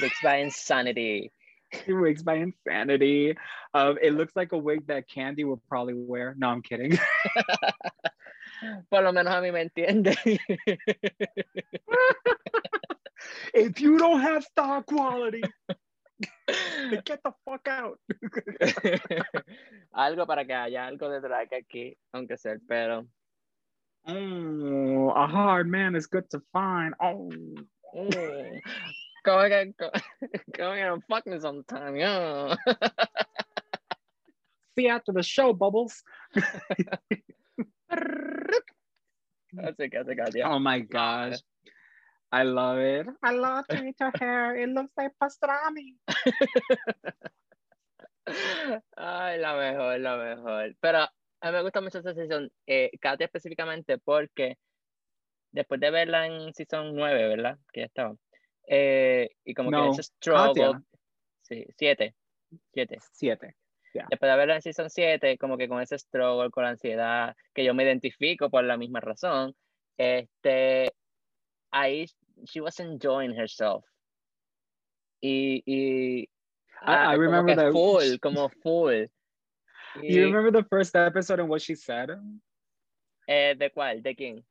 wigs 0.00 0.16
by 0.22 0.36
Insanity. 0.36 1.32
wigs 1.88 2.22
by 2.22 2.34
insanity 2.34 3.36
um 3.74 3.98
it 4.00 4.14
looks 4.14 4.36
like 4.36 4.52
a 4.52 4.58
wig 4.58 4.86
that 4.86 5.08
candy 5.08 5.44
would 5.44 5.60
probably 5.68 5.94
wear 5.94 6.34
no 6.38 6.48
i'm 6.48 6.62
kidding 6.62 6.96
Por 8.90 9.02
lo 9.02 9.12
menos 9.12 9.34
a 9.34 9.40
mí 9.40 9.52
me 9.52 9.60
entiende. 9.62 10.16
if 13.54 13.80
you 13.80 13.98
don't 13.98 14.20
have 14.20 14.44
star 14.44 14.82
quality 14.82 15.42
get 17.04 17.20
the 17.22 17.32
fuck 17.44 17.66
out 17.68 17.98
algo 19.94 20.26
para 20.26 20.44
que 20.44 20.54
haya 20.54 20.86
algo 20.86 21.08
de 21.10 21.20
drag 21.20 21.52
aquí, 21.52 21.96
aunque 22.12 22.36
sea 22.36 22.52
el 22.52 22.60
pelo. 22.60 23.06
Oh, 24.06 25.10
a 25.10 25.26
hard 25.26 25.66
man 25.68 25.94
is 25.96 26.06
good 26.06 26.28
to 26.30 26.40
find. 26.52 26.94
Oh, 27.00 27.30
Mm. 27.94 28.60
Como 29.24 29.48
que, 29.48 29.72
co- 29.78 29.90
como 30.56 30.74
que 30.74 30.82
don't 30.84 31.04
fuck 31.08 31.24
me 31.28 31.38
sometime, 31.38 31.94
yeah. 31.96 32.56
see 34.76 34.88
after 34.88 35.12
the 35.12 35.22
show, 35.22 35.52
Bubbles. 35.54 36.02
Así 39.56 39.88
que 39.90 39.98
hace 39.98 40.16
Katya. 40.16 40.48
Oh 40.50 40.58
my 40.58 40.80
gosh. 40.80 41.38
I 42.32 42.42
love 42.42 42.78
it. 42.78 43.06
I 43.22 43.30
love 43.30 43.64
to 43.68 43.84
eat 43.84 43.94
her 44.00 44.10
hair. 44.18 44.56
It 44.56 44.68
looks 44.70 44.90
like 44.96 45.12
pastrami. 45.22 45.94
Ay, 48.98 49.36
la 49.38 49.54
mejor, 49.56 49.98
la 50.00 50.16
mejor. 50.18 50.70
Pero 50.82 51.06
a 51.44 51.50
mí 51.50 51.56
me 51.56 51.62
gusta 51.62 51.80
mucho 51.82 51.98
esa 51.98 52.14
sesión, 52.14 52.50
eh, 52.66 52.90
Katia 53.00 53.26
específicamente, 53.26 53.98
porque 53.98 54.56
después 55.52 55.78
de 55.78 55.90
verla 55.90 56.26
en 56.26 56.54
season 56.54 56.94
9, 56.96 57.28
¿verdad? 57.28 57.58
Que 57.72 57.80
ya 57.80 57.86
estaba. 57.86 58.16
eh, 58.66 59.28
y 59.44 59.52
como 59.52 59.70
No, 59.70 59.84
que 59.84 59.90
ese 59.90 60.02
struggle. 60.04 60.72
Katia. 60.72 60.82
Sí, 61.42 61.66
7. 61.76 62.14
7. 62.72 62.98
Siete. 63.12 63.54
Después 64.10 64.32
de 64.32 64.36
verla 64.38 64.54
en 64.56 64.62
season 64.62 64.88
7, 64.88 65.36
como 65.38 65.56
que 65.58 65.68
con 65.68 65.80
ese 65.82 65.98
struggle, 65.98 66.50
con 66.50 66.64
la 66.64 66.70
ansiedad, 66.70 67.36
que 67.52 67.62
yo 67.62 67.74
me 67.74 67.84
identifico 67.84 68.48
por 68.50 68.64
la 68.64 68.76
misma 68.78 69.00
razón, 69.00 69.54
este, 69.98 70.90
ahí 71.70 72.06
she 72.44 72.60
was 72.62 72.80
enjoying 72.80 73.38
herself. 73.38 73.84
Y, 75.20 75.62
y 75.66 76.28
ah, 76.80 77.12
I 77.12 77.16
como 77.16 77.22
remember 77.22 77.54
que 77.56 77.62
that- 77.62 77.72
full, 77.72 78.18
como 78.20 78.48
full. 78.48 79.04
Y, 80.02 80.08
You 80.08 80.24
remember 80.26 80.50
the 80.50 80.66
first 80.68 80.94
episode 80.96 81.40
and 81.40 81.48
what 81.48 81.62
she 81.62 81.74
said? 81.74 82.10
eh, 83.28 83.54
¿De 83.54 83.70
cuál? 83.70 84.02
¿De 84.02 84.14
quién? 84.14 84.42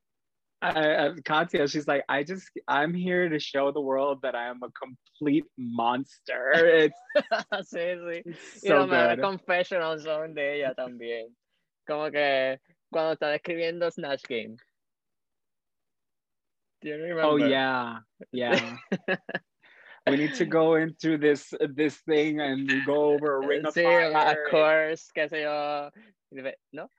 Katya, 1.26 1.68
she's 1.68 1.88
like, 1.88 2.06
I 2.08 2.24
just, 2.24 2.50
I'm 2.70 2.94
here 2.94 3.28
to 3.28 3.38
show 3.38 3.72
the 3.72 3.82
world 3.82 4.22
that 4.22 4.34
I 4.34 4.48
am 4.48 4.62
a 4.64 4.70
complete 4.72 5.44
monster. 5.58 6.54
It's, 6.56 7.00
sí, 7.74 7.98
sí. 8.00 8.22
it's 8.26 8.64
Y 8.64 8.68
so 8.70 8.88
mejores 8.88 9.16
good. 9.18 9.22
confessionals 9.22 10.04
son 10.04 10.34
de 10.34 10.56
ella 10.62 10.74
también. 10.74 11.36
Como 11.86 12.10
que 12.12 12.60
cuando 12.94 13.14
está 13.16 13.36
escribiendo 13.38 13.92
Snatch 13.92 14.24
Game. 14.30 14.56
Do 16.82 16.90
you 16.90 16.96
remember? 16.96 17.24
Oh 17.24 17.36
yeah, 17.36 18.00
yeah. 18.32 18.78
we 20.08 20.18
need 20.18 20.34
to 20.36 20.46
go 20.46 20.76
into 20.76 21.18
this 21.18 21.54
this 21.76 21.98
thing 22.06 22.40
and 22.42 22.70
go 22.86 23.14
over 23.14 23.38
a 23.44 23.48
ring 23.48 23.66
of 23.66 23.74
sí, 23.74 23.84
fire. 23.84 24.12
of 24.12 24.38
course, 24.52 25.10
qué 25.16 25.30
sé 25.30 25.42
yo. 25.44 25.90
No, 26.72 26.90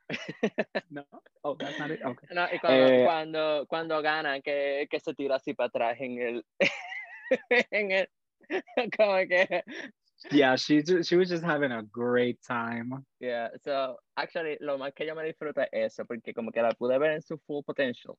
No, 0.91 1.03
oh, 1.43 1.57
that's 1.59 1.77
not 1.79 1.91
it. 1.91 2.01
Okay. 2.05 2.29
no, 2.33 2.47
y 2.53 2.59
cuando, 2.59 2.87
Eh, 2.87 3.05
cuando, 3.05 3.67
cuando 3.69 4.01
gana, 4.03 4.41
que, 4.41 4.87
que 4.89 5.01
se 5.01 5.13
tira 5.13 5.35
así 5.37 5.55
para 5.55 5.67
atrás 5.67 5.97
en 6.01 6.19
el, 6.21 6.45
en 7.73 7.91
el, 7.91 8.09
como 8.97 9.27
que, 9.27 9.65
Yeah, 10.31 10.55
she 10.57 10.81
just, 10.83 11.09
she 11.11 11.17
was 11.17 11.29
just 11.29 11.43
having 11.43 11.73
a 11.73 11.83
great 11.83 12.39
time. 12.47 13.05
yeah, 13.21 13.49
so, 13.65 13.97
actually, 14.17 14.57
lo 14.61 14.79
más 14.79 14.95
que 14.95 15.05
yo 15.05 15.15
me 15.17 15.25
disfruto 15.25 15.61
es 15.73 15.93
eso, 15.99 16.05
porque 16.05 16.33
como 16.33 16.53
que 16.53 16.63
la 16.63 16.71
pude 16.71 16.97
ver 16.99 17.11
en 17.11 17.21
su 17.21 17.37
full 17.47 17.63
potential, 17.67 18.17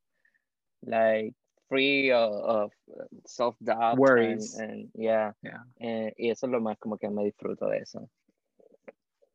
like, 0.83 1.33
free 1.69 2.11
of, 2.11 2.33
of 2.33 2.71
self-doubt. 3.25 3.97
Worries. 3.97 4.55
And, 4.55 4.71
and, 4.71 4.89
yeah, 4.95 5.31
Yeah. 5.41 5.63
Eh, 5.79 6.13
y 6.17 6.29
eso 6.29 6.47
es 6.47 6.51
lo 6.51 6.59
más 6.59 6.77
como 6.79 6.97
que 6.97 7.09
me 7.09 7.23
disfruto 7.23 7.69
de 7.69 7.79
eso. 7.79 8.09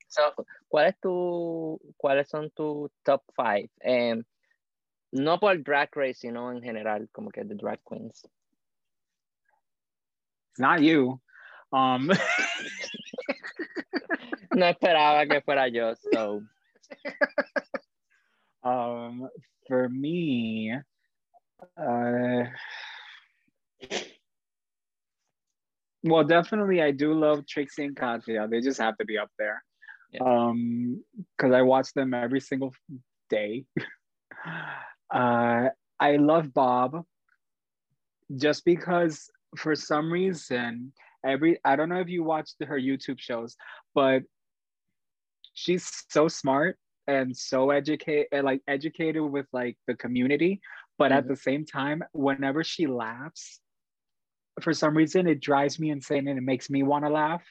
So, 0.09 0.35
¿cuál 0.69 0.89
es 0.89 0.99
tu, 1.01 1.81
¿Cuáles 1.97 2.29
son 2.29 2.51
tus 2.51 2.91
top 3.05 3.23
five? 3.37 3.71
Em, 3.81 4.25
no 5.13 5.39
por 5.39 5.57
Drag 5.63 5.89
Race, 5.95 6.21
sino 6.21 6.51
en 6.51 6.63
general, 6.63 7.09
como 7.13 7.31
que 7.31 7.45
de 7.45 7.55
drag 7.55 7.81
queens. 7.89 8.27
Not 10.59 10.81
you. 10.81 11.21
Um, 11.73 12.11
No 14.53 14.67
esperaba 14.67 15.27
que 15.27 15.41
fuera 15.43 15.69
yo, 15.69 15.95
so. 16.13 16.43
um, 18.65 19.29
for 19.69 19.89
me, 19.89 20.75
uh, 21.77 22.45
well, 26.03 26.25
definitely, 26.25 26.83
I 26.83 26.91
do 26.91 27.15
love 27.15 27.47
Trixie 27.47 27.85
and 27.85 27.97
Katya. 27.97 28.49
They 28.49 28.61
just 28.61 28.81
have 28.81 28.97
to 28.99 29.05
be 29.05 29.19
up 29.19 29.31
there. 29.39 29.63
Yeah. 30.13 30.23
Um, 30.25 31.05
because 31.37 31.53
I 31.53 31.63
watch 31.63 31.93
them 31.95 32.15
every 32.15 32.41
single 32.41 32.75
day. 33.29 33.65
uh, 35.15 35.69
I 36.01 36.17
love 36.17 36.53
Bob, 36.53 37.05
just 38.37 38.65
because 38.65 39.31
for 39.57 39.75
some 39.75 40.13
reason 40.13 40.93
every 41.25 41.59
I 41.65 41.77
don't 41.77 41.89
know 41.89 42.01
if 42.01 42.09
you 42.09 42.23
watched 42.25 42.57
her 42.65 42.79
YouTube 42.79 43.19
shows, 43.19 43.57
but 43.95 44.23
she's 45.55 46.05
so 46.09 46.29
smart 46.29 46.77
and 47.07 47.37
so 47.37 47.71
educated 47.71 48.45
like 48.45 48.61
educated 48.69 49.23
with 49.23 49.47
like 49.53 49.77
the 49.87 49.95
community 49.95 50.61
but 51.01 51.13
at 51.13 51.25
Mhm. 51.25 51.29
the 51.29 51.37
same 51.37 51.65
time 51.67 52.05
whenever 52.13 52.63
she 52.63 52.87
laughs 52.87 53.61
for 54.61 54.75
some 54.75 54.97
reason 54.97 55.27
it 55.27 55.41
drives 55.41 55.81
me 55.81 55.91
insane 55.91 56.29
and 56.29 56.39
it 56.39 56.43
makes 56.43 56.71
me 56.71 56.83
want 56.85 57.05
to 57.05 57.11
laugh 57.11 57.45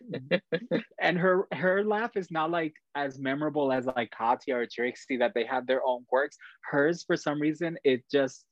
and 1.00 1.18
her 1.18 1.46
her 1.52 1.84
laugh 1.84 2.16
is 2.16 2.30
not 2.30 2.50
like 2.50 2.74
as 2.94 3.18
memorable 3.18 3.72
as 3.72 3.86
like 3.86 4.10
Katya 4.10 4.56
or 4.56 4.66
Trixie 4.66 5.18
that 5.18 5.32
they 5.34 5.44
have 5.44 5.66
their 5.66 5.84
own 5.84 6.04
quirks. 6.08 6.36
Hers, 6.62 7.04
for 7.04 7.16
some 7.16 7.40
reason, 7.40 7.78
it 7.84 8.04
just 8.10 8.44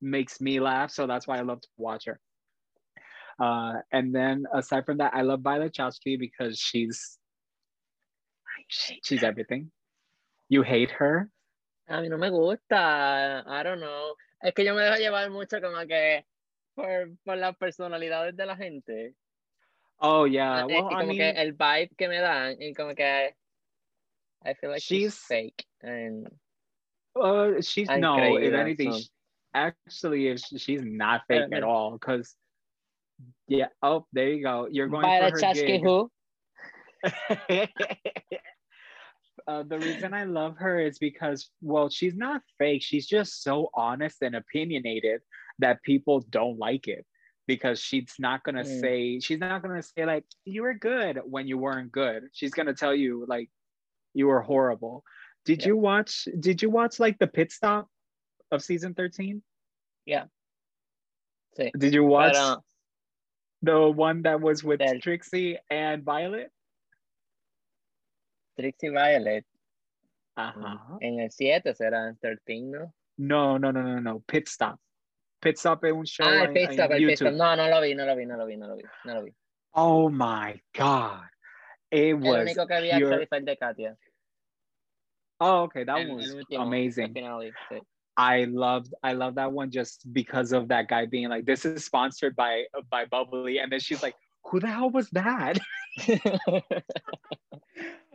makes 0.00 0.40
me 0.40 0.60
laugh. 0.60 0.90
So 0.90 1.06
that's 1.06 1.26
why 1.26 1.38
I 1.38 1.42
love 1.42 1.60
to 1.62 1.68
watch 1.76 2.04
her. 2.06 2.20
Uh, 3.40 3.80
and 3.92 4.14
then 4.14 4.44
aside 4.54 4.86
from 4.86 4.98
that, 4.98 5.14
I 5.14 5.22
love 5.22 5.40
Violet 5.40 5.74
Chachki 5.74 6.18
because 6.18 6.58
she's 6.58 7.18
she's 8.68 9.22
everything. 9.22 9.70
You 10.48 10.62
hate 10.62 10.92
her. 10.92 11.30
A 11.88 12.00
mí 12.00 12.08
no 12.08 12.18
me 12.18 12.30
gusta. 12.30 13.44
I 13.46 13.62
don't 13.62 13.80
know. 13.80 14.14
Es 14.40 14.52
que 14.54 14.64
yo 14.64 14.74
me 14.74 14.82
dejo 14.82 14.96
llevar 14.96 15.30
mucho 15.30 15.60
como 15.60 15.86
que 15.86 16.24
por, 16.74 17.10
por 17.24 17.36
las 17.36 17.56
personalidades 17.56 18.36
de 18.36 18.46
la 18.46 18.56
gente. 18.56 19.14
Oh 19.98 20.26
yeah. 20.26 20.62
Ah, 20.62 20.66
Well, 20.66 20.88
y 20.90 20.94
I 20.94 21.06
mean, 21.06 21.16
que 21.18 21.30
el 21.30 21.52
vibe 21.54 21.90
que 21.96 22.08
me 22.08 22.18
dan 22.20 22.56
y 22.60 22.74
como 22.74 22.94
que 22.94 23.34
I 24.44 24.54
feel 24.54 24.70
like 24.70 24.82
she's, 24.82 25.14
She's- 25.14 25.18
fake 25.26 25.64
and 25.82 26.28
uh, 27.14 27.60
she's 27.62 27.88
I'm 27.88 28.00
no. 28.00 28.16
crazy, 28.16 28.46
If 28.46 28.54
anything, 28.54 28.92
some- 28.92 29.00
sh- 29.02 29.08
actually, 29.54 30.36
she's 30.36 30.82
not 30.84 31.22
fake 31.28 31.50
at 31.52 31.62
all, 31.64 31.92
because 31.92 32.36
yeah. 33.48 33.68
Oh, 33.80 34.06
there 34.12 34.28
you 34.28 34.42
go. 34.42 34.68
You're 34.70 34.88
going 34.88 35.02
Violet 35.02 35.32
for 35.38 35.46
her 35.46 35.54
Chachki 35.54 35.66
gig. 35.66 35.82
who? 35.82 36.10
uh, 39.46 39.62
the 39.62 39.78
reason 39.78 40.12
I 40.12 40.24
love 40.24 40.56
her 40.58 40.78
is 40.80 40.98
because, 40.98 41.50
well, 41.60 41.88
she's 41.88 42.14
not 42.14 42.42
fake. 42.58 42.82
She's 42.82 43.06
just 43.06 43.42
so 43.42 43.70
honest 43.74 44.22
and 44.22 44.34
opinionated 44.34 45.20
that 45.60 45.82
people 45.82 46.20
don't 46.30 46.58
like 46.58 46.88
it 46.88 47.06
because 47.46 47.78
she's 47.80 48.12
not 48.18 48.42
gonna 48.42 48.64
Mm. 48.64 48.80
say 48.80 49.20
she's 49.20 49.38
not 49.38 49.62
gonna 49.62 49.82
say 49.82 50.04
like 50.04 50.24
you 50.44 50.62
were 50.62 50.74
good 50.74 51.20
when 51.24 51.46
you 51.46 51.58
weren't 51.58 51.92
good. 51.92 52.24
She's 52.32 52.50
gonna 52.52 52.74
tell 52.74 52.94
you 52.94 53.24
like 53.28 53.48
you 54.14 54.26
were 54.26 54.42
horrible. 54.42 55.04
Did 55.44 55.62
Yeah. 55.62 55.68
you 55.68 55.76
watch? 55.76 56.26
Did 56.40 56.60
you 56.60 56.70
watch 56.70 56.98
like 56.98 57.18
the 57.18 57.28
pit 57.28 57.52
stop 57.52 57.88
of 58.50 58.62
season 58.64 58.94
thirteen? 58.94 59.42
Sí. 60.08 61.70
Did 61.78 61.94
you 61.94 62.04
watch 62.04 62.34
Pero, 62.34 62.64
the 63.62 63.88
one 63.90 64.22
that 64.22 64.40
was 64.40 64.62
with 64.64 64.80
Del- 64.80 65.00
Trixie 65.00 65.56
and 65.70 66.02
Violet? 66.02 66.50
Trixie 68.56 68.90
Violet 68.90 69.44
Uh-huh. 70.38 70.98
en 71.00 71.18
el 71.20 71.30
7 71.30 71.74
será 71.74 72.14
13, 72.20 72.60
¿no? 72.60 72.92
No, 73.16 73.58
no, 73.58 73.72
no, 73.72 73.82
no, 73.82 74.00
no. 74.02 74.20
Pit 74.20 74.46
stop. 74.48 74.78
Pit 75.40 75.56
stop 75.56 75.82
es 75.84 75.92
un 75.94 76.04
show 76.04 76.26
ah, 76.26 76.42
el 76.42 76.48
en- 76.48 76.52
pit 76.52 76.62
en 76.64 76.70
stop, 76.72 76.90
el 76.92 76.98
pit 77.06 77.10
stop. 77.14 77.26
YouTube. 77.28 77.38
No, 77.38 77.56
no 77.56 77.68
lo 77.70 77.80
vi, 77.80 77.94
no 77.94 78.04
lo 78.04 78.14
vi, 78.14 78.26
no 78.26 78.36
lo 78.36 78.44
vi, 78.46 78.56
no 78.58 78.66
lo 78.68 78.76
vi, 78.76 78.82
no 79.06 79.14
lo 79.14 79.22
vi. 79.22 79.32
Oh 79.72 80.10
my 80.10 80.60
god. 80.76 81.24
It 81.90 82.08
El 82.10 82.14
was 82.16 82.42
único 82.44 82.66
que 82.68 82.80
vi 82.82 82.90
pure- 82.90 83.04
actually 83.06 83.26
fue 83.26 83.38
el 83.38 83.44
de 83.46 83.56
Katya. 83.56 83.96
Oh, 85.40 85.62
okay, 85.64 85.84
that 85.84 85.98
El- 86.00 86.16
was 86.16 86.34
último, 86.34 86.60
el 86.60 86.66
amazing. 86.66 87.14
finale, 87.14 87.52
sí. 87.70 87.80
I 88.18 88.44
loved 88.44 88.92
I 89.02 89.12
love 89.14 89.34
that 89.36 89.52
one 89.52 89.70
just 89.70 90.10
because 90.12 90.52
of 90.52 90.68
that 90.68 90.88
guy 90.88 91.06
being 91.06 91.28
like, 91.30 91.44
this 91.46 91.64
is 91.64 91.84
sponsored 91.84 92.34
by 92.36 92.64
by 92.90 93.06
Bubbly, 93.06 93.58
and 93.62 93.70
then 93.72 93.80
she's 93.80 94.02
like, 94.02 94.14
who 94.44 94.60
the 94.60 94.66
hell 94.68 94.90
was 94.90 95.08
that? 95.10 95.56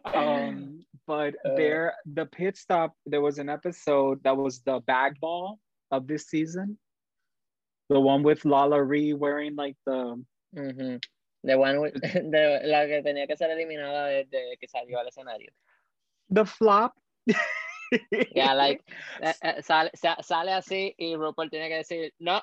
um, 0.06 0.86
but 1.08 1.36
Uh. 1.46 1.56
there, 1.56 1.94
the 2.06 2.26
pit 2.26 2.58
stop. 2.58 2.96
There 3.06 3.22
was 3.22 3.38
an 3.40 3.50
episode 3.50 4.24
that 4.24 4.36
was 4.36 4.62
the 4.62 4.80
bag 4.82 5.20
ball 5.20 5.60
of 5.92 6.08
this 6.08 6.28
season, 6.28 6.78
the 7.90 8.00
one 8.00 8.24
with 8.24 8.44
LaLa 8.44 8.82
Ri 8.88 9.14
wearing 9.14 9.56
like 9.56 9.76
the 9.86 10.24
Ujú. 10.56 11.02
The 11.44 11.58
one 11.58 11.82
with- 11.82 11.94
de 12.02 12.62
la 12.66 12.86
que 12.86 13.02
tenía 13.02 13.28
que 13.28 13.36
ser 13.38 13.50
eliminada 13.50 14.08
desde 14.10 14.58
que 14.60 14.68
salió 14.68 15.00
al 15.00 15.08
escenario. 15.08 15.50
the 16.30 16.46
flop. 16.46 16.94
Yeah, 18.32 18.54
like, 18.64 18.82
eh, 19.22 19.34
eh, 19.44 19.62
sale, 19.62 19.90
sa- 19.96 20.22
sale 20.22 20.52
así 20.54 20.94
y 20.98 21.16
RuPaul 21.16 21.50
tiene 21.50 21.68
que 21.70 21.78
decir, 21.84 22.12
no, 22.20 22.42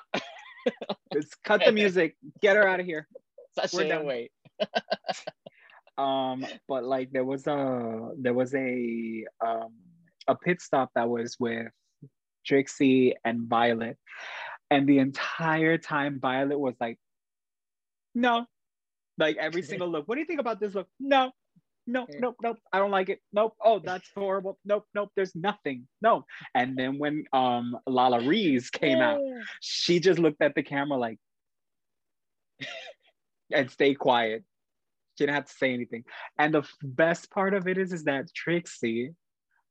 Let's 1.13 1.33
cut 1.43 1.61
the 1.65 1.71
music. 1.71 2.17
Get 2.41 2.55
her 2.57 2.67
out 2.67 2.79
of 2.81 2.85
here. 2.85 3.07
sashay 3.55 3.87
done. 3.89 4.01
away. 4.01 4.29
Um 5.97 6.45
but 6.67 6.83
like 6.83 7.11
there 7.11 7.25
was 7.25 7.45
a 7.47 8.11
there 8.17 8.33
was 8.33 8.53
a 8.55 9.25
um 9.45 9.73
a 10.27 10.35
pit 10.35 10.61
stop 10.61 10.91
that 10.95 11.09
was 11.09 11.35
with 11.39 11.67
Trixie 12.45 13.15
and 13.23 13.47
Violet. 13.47 13.97
And 14.71 14.87
the 14.87 14.99
entire 14.99 15.77
time 15.77 16.19
Violet 16.19 16.59
was 16.59 16.75
like 16.79 16.97
no. 18.15 18.45
Like 19.17 19.37
every 19.37 19.61
single 19.61 19.89
look. 19.89 20.07
What 20.07 20.15
do 20.15 20.21
you 20.21 20.27
think 20.27 20.39
about 20.39 20.59
this 20.59 20.73
look? 20.73 20.87
No. 20.99 21.31
No 21.87 22.05
nope 22.19 22.35
nope. 22.41 22.59
I 22.71 22.77
don't 22.77 22.91
like 22.91 23.09
it. 23.09 23.19
Nope. 23.33 23.55
Oh 23.63 23.79
that's 23.79 24.07
horrible. 24.15 24.59
Nope 24.63 24.85
nope. 24.93 25.09
There's 25.15 25.35
nothing. 25.35 25.87
No. 26.01 26.25
And 26.53 26.77
then 26.77 26.99
when 26.99 27.23
um 27.33 27.77
Lala 27.87 28.21
Reese 28.21 28.69
came 28.69 28.99
out 28.99 29.19
she 29.59 29.99
just 29.99 30.19
looked 30.19 30.41
at 30.41 30.53
the 30.55 30.63
camera 30.63 30.97
like 30.97 31.17
and 33.51 33.71
stay 33.71 33.95
quiet. 33.95 34.43
She 35.19 35.25
didn't 35.25 35.35
have 35.35 35.47
to 35.47 35.53
say 35.53 35.73
anything. 35.73 36.05
And 36.37 36.53
the 36.53 36.63
best 36.81 37.29
part 37.29 37.53
of 37.53 37.67
it 37.67 37.77
is, 37.77 37.91
is 37.91 38.05
that 38.05 38.33
Trixie, 38.33 39.11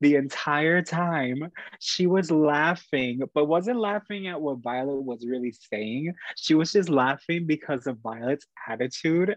the 0.03 0.17
entire 0.17 0.83
time, 0.83 1.51
she 1.81 2.07
was 2.07 2.31
laughing, 2.31 3.23
but 3.33 3.47
wasn't 3.47 3.81
laughing 3.81 4.27
at 4.27 4.39
what 4.39 4.59
Violet 4.59 5.03
was 5.03 5.27
really 5.27 5.55
saying. 5.73 6.13
She 6.37 6.55
was 6.55 6.73
just 6.73 6.91
laughing 6.91 7.47
because 7.47 7.87
of 7.87 7.99
Violet's 8.01 8.47
attitude. 8.69 9.37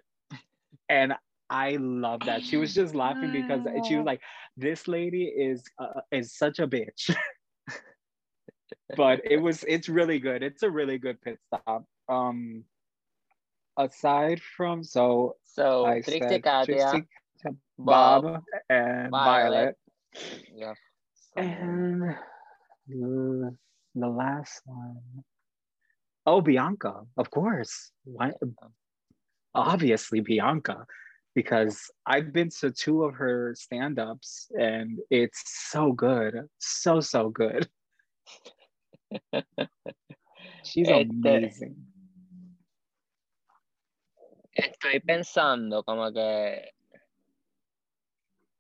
And 0.89 1.13
I 1.49 1.77
love 1.79 2.19
that. 2.25 2.43
She 2.43 2.57
was 2.57 2.73
just 2.73 2.93
laughing 2.93 3.31
because 3.31 3.61
she 3.87 3.95
was 3.95 4.05
like, 4.05 4.19
this 4.57 4.89
lady 4.89 5.23
is 5.23 5.63
uh, 5.79 6.01
is 6.11 6.35
such 6.35 6.59
a 6.59 6.67
bitch. 6.67 7.15
but 8.97 9.21
it 9.23 9.37
was 9.37 9.63
it's 9.65 9.87
really 9.87 10.19
good. 10.19 10.43
It's 10.43 10.63
a 10.63 10.69
really 10.69 10.97
good 10.97 11.21
pit 11.21 11.39
stop. 11.47 11.85
Um 12.09 12.65
aside 13.77 14.41
from 14.55 14.83
so 14.83 15.35
So, 15.43 15.85
I 15.85 16.01
Trixie 16.01 16.19
said 16.19 16.43
Katya, 16.43 16.91
Trixie, 16.91 17.07
Bob, 17.77 18.23
Bob, 18.23 18.43
and 18.69 19.11
Violet. 19.11 19.75
Violet. 20.13 20.45
yeah. 20.55 20.73
And 21.35 22.15
the, 22.87 23.55
the 23.95 24.07
last 24.07 24.61
one. 24.65 24.97
Oh, 26.25 26.41
Bianca, 26.41 27.01
of 27.17 27.31
course. 27.31 27.91
Why? 28.03 28.31
Obviously, 29.55 30.21
Bianca, 30.21 30.85
because 31.35 31.89
I've 32.05 32.31
been 32.31 32.49
to 32.59 32.71
two 32.71 33.03
of 33.03 33.15
her 33.15 33.55
stand 33.57 33.99
ups 33.99 34.47
and 34.57 34.99
it's 35.09 35.41
so 35.71 35.91
good. 35.93 36.47
So, 36.59 36.99
so 36.99 37.29
good. 37.29 37.67
She's 40.63 40.87
amazing. 40.87 41.75
Estoy 44.53 44.99
pensando 44.99 45.83
como 45.83 46.11
que... 46.11 46.73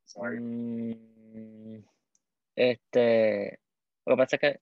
Sorry. 0.05 0.39
mm, 0.39 1.83
este... 2.55 3.59
Lo 4.05 4.15
que 4.15 4.17
pasa 4.17 4.35
es 4.35 4.39
que... 4.39 4.59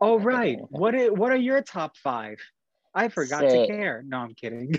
Oh, 0.00 0.18
right. 0.18 0.58
What 0.70 0.94
are, 0.94 1.10
what 1.10 1.30
are 1.30 1.36
your 1.36 1.62
top 1.62 1.96
five? 1.96 2.38
I 2.94 3.08
forgot 3.08 3.40
to 3.40 3.66
care. 3.66 4.02
No, 4.06 4.18
I'm 4.18 4.34
kidding. 4.34 4.78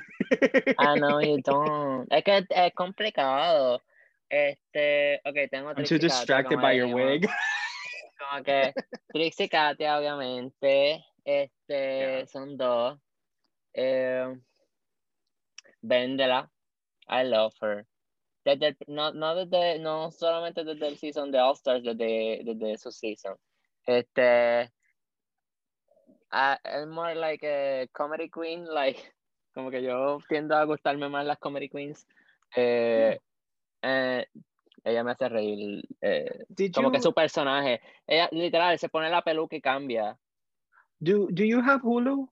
I 0.77 0.95
know 0.95 1.19
you 1.19 1.41
don't. 1.41 2.07
Es 2.11 2.23
que 2.23 2.45
es 2.49 2.71
complicado. 2.75 3.79
Este, 4.29 5.19
ok, 5.25 5.49
tengo 5.51 5.69
I'm 5.69 5.75
too 5.77 5.97
Trixie 5.97 5.99
distracted 5.99 6.61
by 6.61 6.73
your 6.73 6.87
wig. 6.87 7.27
Como 8.19 8.43
que 8.43 8.73
Trixie 9.11 9.47
Katya, 9.47 9.97
obviamente. 9.97 11.03
Este, 11.25 11.49
Yeah. 11.69 12.25
son 12.25 12.57
dos. 12.57 12.97
Eh, 13.73 14.35
Vendela. 15.81 16.49
I 17.07 17.23
love 17.23 17.53
her. 17.61 17.85
Desde 18.45 18.67
el- 18.67 18.77
no, 18.87 19.13
no, 19.13 19.35
desde, 19.35 19.79
no 19.79 20.11
solamente 20.11 20.63
desde 20.63 20.87
el 20.87 20.97
season 20.97 21.31
de 21.31 21.39
All 21.39 21.53
Stars, 21.53 21.83
desde, 21.83 22.41
desde 22.43 22.77
su 22.77 22.91
season. 22.91 23.37
Este. 23.85 24.71
ah, 26.31 26.59
es 26.63 26.87
more 26.87 27.15
like 27.15 27.45
a 27.45 27.87
comedy 27.91 28.29
queen, 28.29 28.65
like. 28.65 28.99
Como 29.53 29.69
que 29.69 29.83
yo 29.83 30.19
tiendo 30.27 30.55
a 30.55 30.63
gustarme 30.65 31.07
más 31.09 31.25
las 31.25 31.37
comedy 31.37 31.69
queens. 31.69 32.07
Eh, 32.55 33.19
eh, 33.83 34.25
ella 34.83 35.03
me 35.03 35.11
hace 35.11 35.29
reír. 35.29 35.83
eh, 36.01 36.45
como 36.73 36.87
you 36.87 36.91
que 36.93 37.01
su 37.01 37.13
personaje. 37.13 37.79
Ella 38.07 38.29
literal 38.31 38.79
se 38.79 38.89
pone 38.89 39.09
la 39.09 39.21
peluca 39.21 39.55
y 39.55 39.61
cambia. 39.61 40.17
do 40.99 41.27
do 41.29 41.43
you 41.43 41.59
have 41.61 41.81
Hulu? 41.83 42.29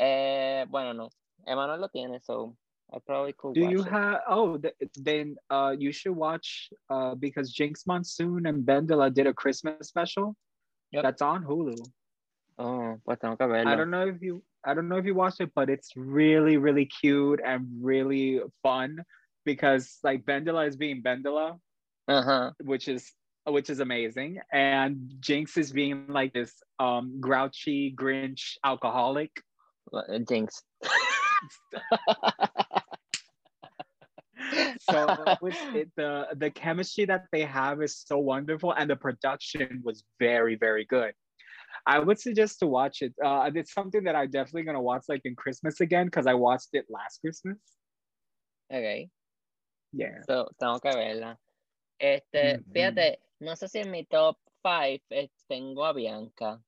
Eh, 0.00 0.64
bueno, 0.70 0.92
no. 0.94 1.10
Emanuel 1.46 1.80
lo 1.80 1.88
tiene, 1.88 2.20
so 2.22 2.56
I 2.92 2.98
probably 3.04 3.34
could 3.34 3.54
Do 3.54 3.60
you 3.60 3.82
have 3.82 4.20
oh 4.28 4.56
th- 4.56 4.74
then 4.96 5.36
uh 5.50 5.74
you 5.78 5.92
should 5.92 6.16
watch 6.16 6.70
uh 6.88 7.14
because 7.14 7.54
Jinkx 7.54 7.86
Monsoon 7.86 8.46
and 8.46 8.64
Bendela 8.64 9.12
did 9.12 9.26
a 9.26 9.34
Christmas 9.34 9.88
special 9.88 10.34
Yep. 10.92 11.02
that's 11.04 11.22
on 11.22 11.44
Hulu. 11.44 11.76
Oh, 12.58 12.96
pues 13.04 13.18
tengo 13.20 13.36
que 13.36 13.46
verlo. 13.46 13.66
I 13.68 13.76
don't 13.76 13.90
know 13.90 14.06
if 14.08 14.20
you 14.22 14.42
I 14.64 14.74
don't 14.74 14.88
know 14.88 14.96
if 14.96 15.04
you 15.06 15.14
watched 15.14 15.40
it, 15.40 15.52
but 15.54 15.70
it's 15.70 15.92
really, 15.96 16.56
really 16.56 16.84
cute 16.86 17.40
and 17.44 17.66
really 17.80 18.40
fun 18.62 19.04
because 19.44 19.98
like 20.02 20.24
Bendela 20.24 20.66
is 20.66 20.76
being 20.76 21.02
Bendela, 21.02 21.58
Ajá. 22.08 22.52
which 22.64 22.88
is 22.88 23.12
which 23.46 23.70
is 23.70 23.80
amazing, 23.80 24.40
and 24.52 24.98
Jinx 25.20 25.56
is 25.56 25.72
being 25.72 26.06
like 26.08 26.32
this 26.32 26.52
um 26.78 27.20
grouchy 27.20 27.94
Grinch 27.94 28.56
alcoholic. 28.64 29.30
Uh, 29.92 30.18
Jinkx. 30.20 30.62
So 34.78 35.06
uh, 35.06 35.36
it 35.42 35.56
it, 35.74 35.88
the 35.96 36.26
the 36.36 36.50
chemistry 36.50 37.04
that 37.04 37.26
they 37.32 37.42
have 37.42 37.82
is 37.82 38.02
so 38.06 38.18
wonderful, 38.18 38.72
and 38.72 38.88
the 38.90 38.96
production 38.96 39.82
was 39.84 40.04
very, 40.18 40.56
very 40.56 40.84
good. 40.86 41.12
I 41.86 41.98
would 41.98 42.18
suggest 42.18 42.58
to 42.60 42.66
watch 42.66 43.02
it. 43.02 43.14
Uh, 43.24 43.50
it's 43.54 43.72
something 43.72 44.04
that 44.04 44.16
I'm 44.16 44.30
definitely 44.30 44.64
gonna 44.64 44.82
watch 44.82 45.04
like 45.08 45.22
in 45.24 45.36
Christmas 45.36 45.80
again 45.80 46.06
because 46.06 46.26
I 46.26 46.34
watched 46.34 46.70
it 46.72 46.86
last 46.88 47.20
Christmas. 47.20 47.58
ok, 48.70 49.08
Yeah. 49.92 50.22
so, 50.26 50.48
tengo 50.58 50.78
que 50.80 50.90
verla. 50.92 51.38
Este, 51.98 52.58
Ujú. 52.58 52.72
fíjate, 52.72 53.18
no 53.40 53.56
sé 53.56 53.68
si 53.68 53.80
en 53.80 53.90
mi 53.90 54.04
top 54.04 54.38
5 54.62 55.02
eh, 55.10 55.30
tengo 55.48 55.84
a 55.84 55.92
Bianca. 55.92 56.60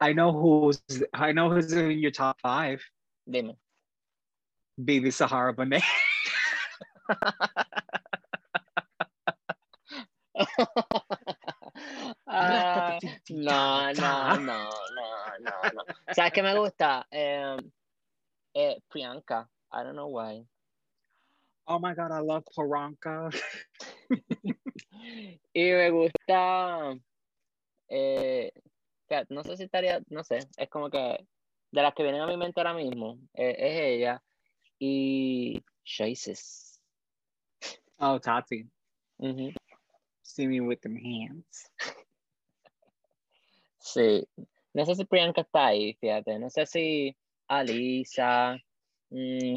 I 0.00 0.12
know 0.12 0.32
who's 0.32 0.82
I 1.12 1.32
know 1.32 1.50
who's 1.50 1.72
in 1.72 1.98
your 1.98 2.10
top 2.10 2.40
five. 2.40 2.82
Dime. 3.30 3.56
BeBe 4.80 5.12
Zahara 5.12 5.52
Benet. 5.52 5.82
Ah, 12.32 12.98
no, 13.28 13.92
no, 13.92 14.36
no, 14.36 14.38
no, 14.38 15.10
no, 15.40 15.50
no. 15.74 15.84
¿Sabes 16.14 16.32
qué 16.32 16.42
me 16.42 16.54
gusta? 16.54 17.04
Eh, 17.10 17.56
eh, 18.54 18.80
Priyanka. 18.88 19.48
I 19.72 19.82
don't 19.82 19.96
know 19.96 20.06
why. 20.08 20.44
Oh 21.66 21.78
my 21.78 21.94
god, 21.94 22.12
I 22.12 22.20
love 22.20 22.44
Poranka. 22.56 23.30
Y 25.52 25.72
me 25.72 25.90
gusta. 25.90 26.94
Eh, 27.88 28.50
no 29.28 29.42
sé 29.44 29.56
si 29.56 29.64
estaría, 29.64 30.00
no 30.08 30.24
sé, 30.24 30.38
es 30.56 30.68
como 30.68 30.90
que 30.90 31.26
de 31.70 31.82
las 31.82 31.94
que 31.94 32.02
vienen 32.02 32.22
a 32.22 32.26
mi 32.26 32.36
mente 32.36 32.60
ahora 32.60 32.74
mismo, 32.74 33.18
eh, 33.34 33.56
es 33.58 33.80
ella 33.80 34.22
y 34.78 35.62
Choices. 35.84 36.80
Oh, 37.98 38.18
Tati. 38.18 38.66
Ujú. 39.18 39.52
See 40.22 40.46
me 40.46 40.60
with 40.60 40.80
them 40.80 40.96
hands. 40.96 41.70
Sí, 43.82 44.28
no 44.74 44.84
sé 44.84 44.94
si 44.94 45.04
Priyanka 45.06 45.40
está 45.40 45.68
ahí, 45.68 45.94
fíjate, 45.94 46.38
no 46.38 46.50
sé 46.50 46.66
si 46.66 47.16
Alisa. 47.48 48.56
mm, 49.08 49.54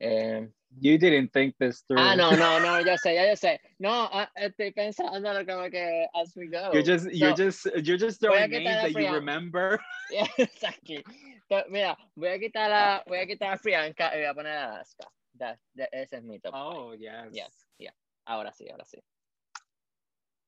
eh, 0.00 0.50
You 0.80 0.98
didn't 0.98 1.32
think 1.32 1.54
this 1.58 1.82
through. 1.86 1.98
ah, 2.00 2.14
no, 2.14 2.30
no, 2.30 2.58
no, 2.58 2.78
yo 2.78 2.96
sé, 2.96 3.14
ya 3.14 3.24
yo 3.26 3.34
sé. 3.36 3.58
No, 3.78 4.08
ah, 4.12 4.28
estoy 4.36 4.72
pensando 4.74 5.46
como 5.46 5.70
que 5.70 6.06
as 6.14 6.32
we 6.36 6.48
go. 6.48 6.70
You're 6.72 6.82
just 6.82 7.10
you're 7.12 7.36
So, 7.36 7.44
just 7.44 7.66
you're 7.86 7.96
just 7.96 8.20
throwing 8.20 8.50
names 8.50 8.64
that 8.64 8.92
you 8.92 9.12
remember. 9.12 9.78
Yeah, 10.10 10.26
exactly. 10.38 11.02
Pero, 11.48 11.64
mira, 11.70 11.96
voy 12.16 12.28
a 12.28 12.38
quitar 12.38 12.70
a, 12.70 13.02
voy 13.08 13.18
a 13.18 13.26
quitar 13.26 13.54
a 13.54 13.58
Priyanka 13.58 14.12
y 14.12 14.18
voy 14.18 14.26
a 14.26 14.34
poner 14.34 14.52
a 14.52 14.64
Alaska. 14.74 15.06
That, 15.38 15.58
that- 15.76 15.88
ese 15.92 16.12
es 16.14 16.24
mi 16.24 16.38
top. 16.38 16.52
Oh 16.54 16.92
yes. 16.92 17.32
Yeah. 17.78 17.90
Ahora 18.28 18.52
sí, 18.52 18.70
ahora 18.70 18.84
sí. 18.84 18.98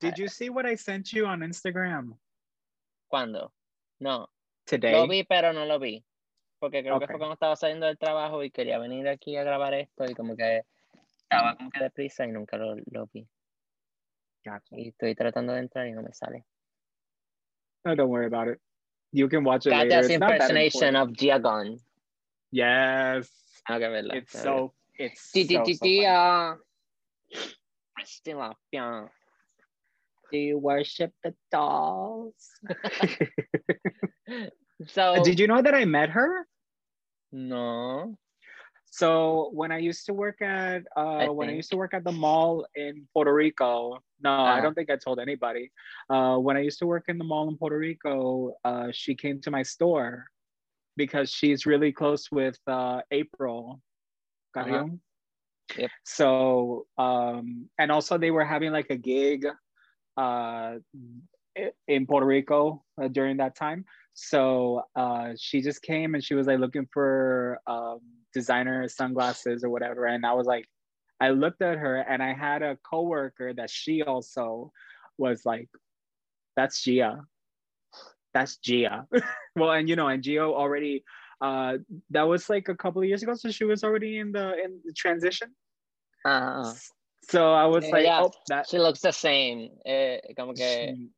Did 0.01 0.19
you 0.19 0.29
see 0.29 0.51
what 0.51 0.67
I 0.67 0.75
sent 0.77 1.13
you 1.13 1.25
on 1.27 1.41
Instagram 1.41 2.19
¿Cuándo? 3.13 3.51
No, 4.01 4.29
today? 4.67 4.93
lo 4.93 5.07
vi, 5.07 5.25
pero 5.25 5.53
no 5.53 5.65
lo 5.65 5.79
vi. 5.79 6.05
Porque 6.59 6.83
creo 6.83 6.99
que 6.99 7.05
Ok. 7.05 7.11
fue 7.11 7.19
cuando 7.19 7.35
estaba 7.35 7.57
saliendo 7.57 7.87
del 7.87 7.99
trabajo 7.99 8.43
y 8.43 8.51
quería 8.51 8.79
venir 8.79 9.09
aquí 9.09 9.37
a 9.37 9.45
grabar 9.45 9.75
esto 9.75 10.05
y 10.07 10.15
como 10.15 10.35
que 10.37 10.63
estaba 11.19 11.55
como 11.57 11.71
que 11.71 11.81
deprisa 11.83 12.25
y 12.25 12.33
nunca 12.33 12.57
lo, 12.57 12.77
lo 12.91 13.07
vi. 13.13 13.27
Gotcha. 14.45 14.77
Y 14.79 14.89
estoy 14.89 15.15
tratando 15.15 15.53
de 15.53 15.61
entrar 15.61 15.87
y 15.87 15.93
no 15.93 16.03
me 16.03 16.13
sale. 16.13 16.45
No, 17.85 17.95
don't 17.95 18.11
worry 18.11 18.27
about 18.27 18.49
it. 18.49 18.61
You 19.13 19.29
can 19.29 19.45
watch 19.45 19.67
it 19.67 19.71
later. 19.71 19.89
Katya's 19.89 20.11
It's 20.11 20.19
that 20.21 20.31
impersonation 20.33 20.89
important. 20.95 21.11
of 21.11 21.17
Gia 21.17 21.39
Gunn. 21.39 21.81
Yes. 22.51 23.31
Que 23.67 23.79
verla. 23.89 24.17
It's 24.17 24.33
que 24.33 24.39
so 24.39 24.75
it's 24.95 25.33
ti, 25.33 25.45
so, 25.45 25.63
ti, 25.65 25.75
so 25.75 25.85
ti, 25.85 25.99
funny. 26.03 26.07
ah. 26.07 26.57
Do 30.33 30.39
you 30.39 30.59
worship 30.59 31.13
the 31.23 31.35
dolls? 31.51 32.51
so 34.85 35.23
Did 35.23 35.39
you 35.41 35.47
know 35.47 35.63
that 35.63 35.75
I 35.75 35.85
met 35.85 36.11
her? 36.11 36.47
no. 37.33 38.17
So 38.87 39.51
when 39.53 39.73
I 39.73 39.79
used 39.79 40.07
to 40.07 40.15
work 40.15 40.41
at 40.43 40.83
uh, 40.97 41.29
when 41.29 41.49
I 41.49 41.53
used 41.55 41.71
to 41.71 41.77
work 41.77 41.95
at 41.95 42.05
the 42.05 42.13
mall 42.13 42.67
in 42.75 43.07
Puerto 43.13 43.33
Rico, 43.35 44.01
no, 44.21 44.33
I 44.35 44.51
Uh-huh. 44.51 44.61
don't 44.61 44.75
think 44.75 44.81
I 44.83 44.89
told 44.89 45.11
anybody. 45.13 45.71
Uh, 46.09 46.37
when 46.37 46.57
I 46.57 46.61
used 46.61 46.79
to 46.79 46.87
work 46.87 47.05
in 47.09 47.19
the 47.19 47.25
mall 47.25 47.49
in 47.49 47.57
Puerto 47.57 47.77
Rico, 47.79 48.55
uh, 48.65 48.89
she 48.93 49.15
came 49.15 49.41
to 49.43 49.51
my 49.51 49.63
store 49.63 50.27
because 50.97 51.31
she's 51.31 51.67
really 51.67 51.93
close 51.93 52.31
with 52.31 52.59
uh, 52.67 53.03
April 53.11 53.81
Carrion. 54.55 55.01
Yep. 55.77 55.93
So 56.05 56.87
um, 56.97 57.69
and 57.79 57.91
also 57.91 58.19
they 58.19 58.31
were 58.31 58.45
having 58.45 58.73
like 58.73 58.91
a 58.91 58.97
gig 58.97 59.47
uh, 60.17 60.75
in 61.87 62.07
Puerto 62.07 62.27
Rico 62.27 62.85
uh, 63.01 63.09
during 63.09 63.39
that 63.39 63.55
time. 63.57 63.85
So 64.19 64.83
uh, 64.97 65.35
she 65.39 65.61
just 65.61 65.83
came 65.83 66.15
and 66.15 66.25
she 66.25 66.35
was 66.35 66.47
like 66.47 66.59
looking 66.59 66.89
for 66.91 67.61
um, 67.67 68.01
designer 68.33 68.89
sunglasses 68.89 69.63
or 69.63 69.69
whatever. 69.69 70.07
And 70.07 70.25
I 70.25 70.33
was 70.33 70.47
like, 70.47 70.67
I 71.21 71.31
looked 71.31 71.61
at 71.61 71.77
her 71.77 71.97
and 71.97 72.23
I 72.23 72.33
had 72.33 72.63
a 72.63 72.79
coworker 72.83 73.53
that 73.55 73.69
she 73.69 74.03
also 74.03 74.73
was 75.19 75.45
like, 75.45 75.69
that's 76.57 76.83
Gia. 76.83 77.25
That's 78.33 78.57
Gia. 78.57 79.07
well, 79.57 79.73
and 79.73 79.87
you 79.87 79.97
know, 79.97 80.09
and 80.09 80.23
Gia 80.23 80.41
already 80.41 81.05
uh 81.43 81.77
that 82.09 82.23
was 82.23 82.49
like 82.49 82.71
a 82.71 82.75
couple 82.75 83.03
of 83.03 83.09
years 83.09 83.23
ago. 83.23 83.35
So 83.35 83.51
she 83.51 83.65
was 83.65 83.85
already 83.85 84.19
in 84.19 84.33
the 84.33 84.55
in 84.65 84.81
the 84.83 84.95
transition. 84.95 85.55
Ah, 86.25 86.73
So 87.29 87.53
I 87.53 87.67
was 87.67 87.85
Yeah, 87.85 87.93
like, 87.93 88.05
yeah. 88.05 88.23
oh 88.23 88.33
that 88.49 88.67
she 88.71 88.79
looks 88.79 89.01
the 89.01 89.13
same. 89.13 89.69
Eh, 89.85 90.21
como 90.35 90.55
que 90.55 91.11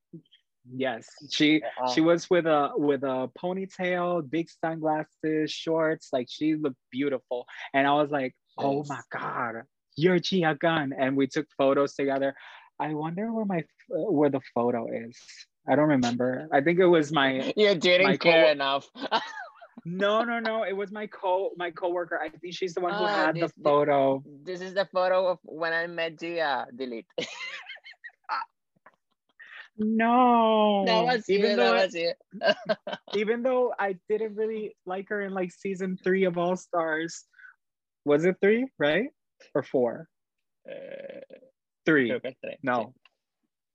yes 0.75 1.07
she 1.31 1.63
ah, 1.81 1.87
she 1.87 2.01
was 2.01 2.29
with 2.31 2.47
a 2.47 2.71
with 2.77 3.03
a 3.03 3.29
ponytail 3.39 4.29
big 4.29 4.49
sunglasses 4.51 5.51
shorts 5.51 6.09
like 6.13 6.27
she 6.31 6.55
looked 6.55 6.77
beautiful. 6.91 7.47
And 7.75 7.87
i 7.87 7.93
was 7.95 8.11
like 8.11 8.35
oh 8.59 8.85
my 8.89 9.01
god 9.11 9.63
you're 9.97 10.19
gia 10.19 10.57
gunn 10.61 10.93
and 10.99 11.17
we 11.17 11.27
took 11.27 11.47
photos 11.57 11.95
together. 11.95 12.35
I 12.81 12.95
wonder 12.95 13.33
where 13.33 13.45
my 13.45 13.65
where 13.89 14.31
the 14.31 14.41
photo 14.55 14.87
is. 14.93 15.19
I 15.69 15.75
don't 15.75 15.89
remember. 15.89 16.47
I 16.53 16.61
think 16.61 16.79
it 16.79 16.87
was 16.87 17.11
my 17.13 17.53
you 17.57 17.75
didn't 17.75 18.07
my 18.07 18.17
care 18.17 18.45
co- 18.45 18.51
enough. 18.51 18.89
no 19.85 20.23
no 20.23 20.39
no. 20.39 20.63
It 20.63 20.77
was 20.77 20.93
my 20.93 21.07
co 21.09 21.51
my 21.57 21.71
coworker. 21.73 22.21
I 22.23 22.29
think 22.29 22.55
she's 22.55 22.75
the 22.75 22.81
one 22.81 22.93
who 22.93 23.05
Ah, 23.05 23.27
had 23.27 23.35
the 23.35 23.41
this- 23.41 23.53
this- 23.57 23.65
photo. 23.65 24.23
This 24.45 24.61
is 24.61 24.75
the 24.75 24.85
photo 24.87 25.27
of 25.27 25.39
when 25.43 25.73
I 25.73 25.87
met 25.89 26.19
Gia. 26.19 26.67
Delete. 26.75 27.07
no 29.79 30.85
that 30.87 31.05
was 31.05 31.29
you. 31.29 31.39
even 31.39 31.57
That 31.57 31.65
though 31.65 31.75
was 31.75 31.95
you. 31.95 32.13
even 33.21 33.43
though 33.43 33.73
I 33.79 33.97
didn't 34.09 34.35
really 34.37 34.77
like 34.87 35.09
her 35.09 35.23
in 35.23 35.33
like 35.33 35.53
season 35.53 35.97
three 36.03 36.25
of 36.25 36.37
All 36.39 36.57
Stars. 36.57 37.25
Was 38.05 38.25
it 38.25 38.37
three, 38.41 38.67
right? 38.79 39.11
Or 39.55 39.63
four? 39.63 40.09
Eh, 40.69 41.21
Three. 41.85 42.09
creo 42.11 42.21
que 42.23 42.31
es 42.31 42.37
tres, 42.43 42.59
No. 42.63 42.95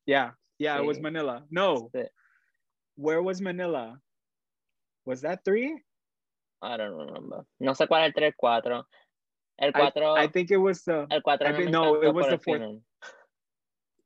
Yeah. 0.06 0.32
Yeah, 0.60 0.78
it 0.80 0.86
was 0.86 1.00
Manila. 1.00 1.44
No. 1.52 1.92
Where 2.96 3.22
was 3.22 3.42
Manila? 3.42 3.98
Was 5.06 5.22
that 5.22 5.44
three? 5.46 5.80
I 6.62 6.78
don't 6.78 6.96
remember. 6.96 7.46
No 7.60 7.74
sé 7.74 7.88
cuál 7.88 8.04
es 8.08 8.08
el 8.08 8.14
3, 8.14 8.34
4. 8.38 8.84
El 9.60 9.72
I, 9.76 10.24
I 10.24 10.28
think 10.28 10.50
it 10.52 10.58
was 10.58 10.84
the 10.84 11.06
el 11.12 11.22
4 11.22 11.38
I 11.42 11.52
no 11.52 11.56
think- 11.58 11.66
me 11.66 11.72
no, 11.72 12.02
it 12.02 12.14
was 12.14 12.28
the 12.28 12.38
fourth. 12.40 12.60
final. 12.60 12.82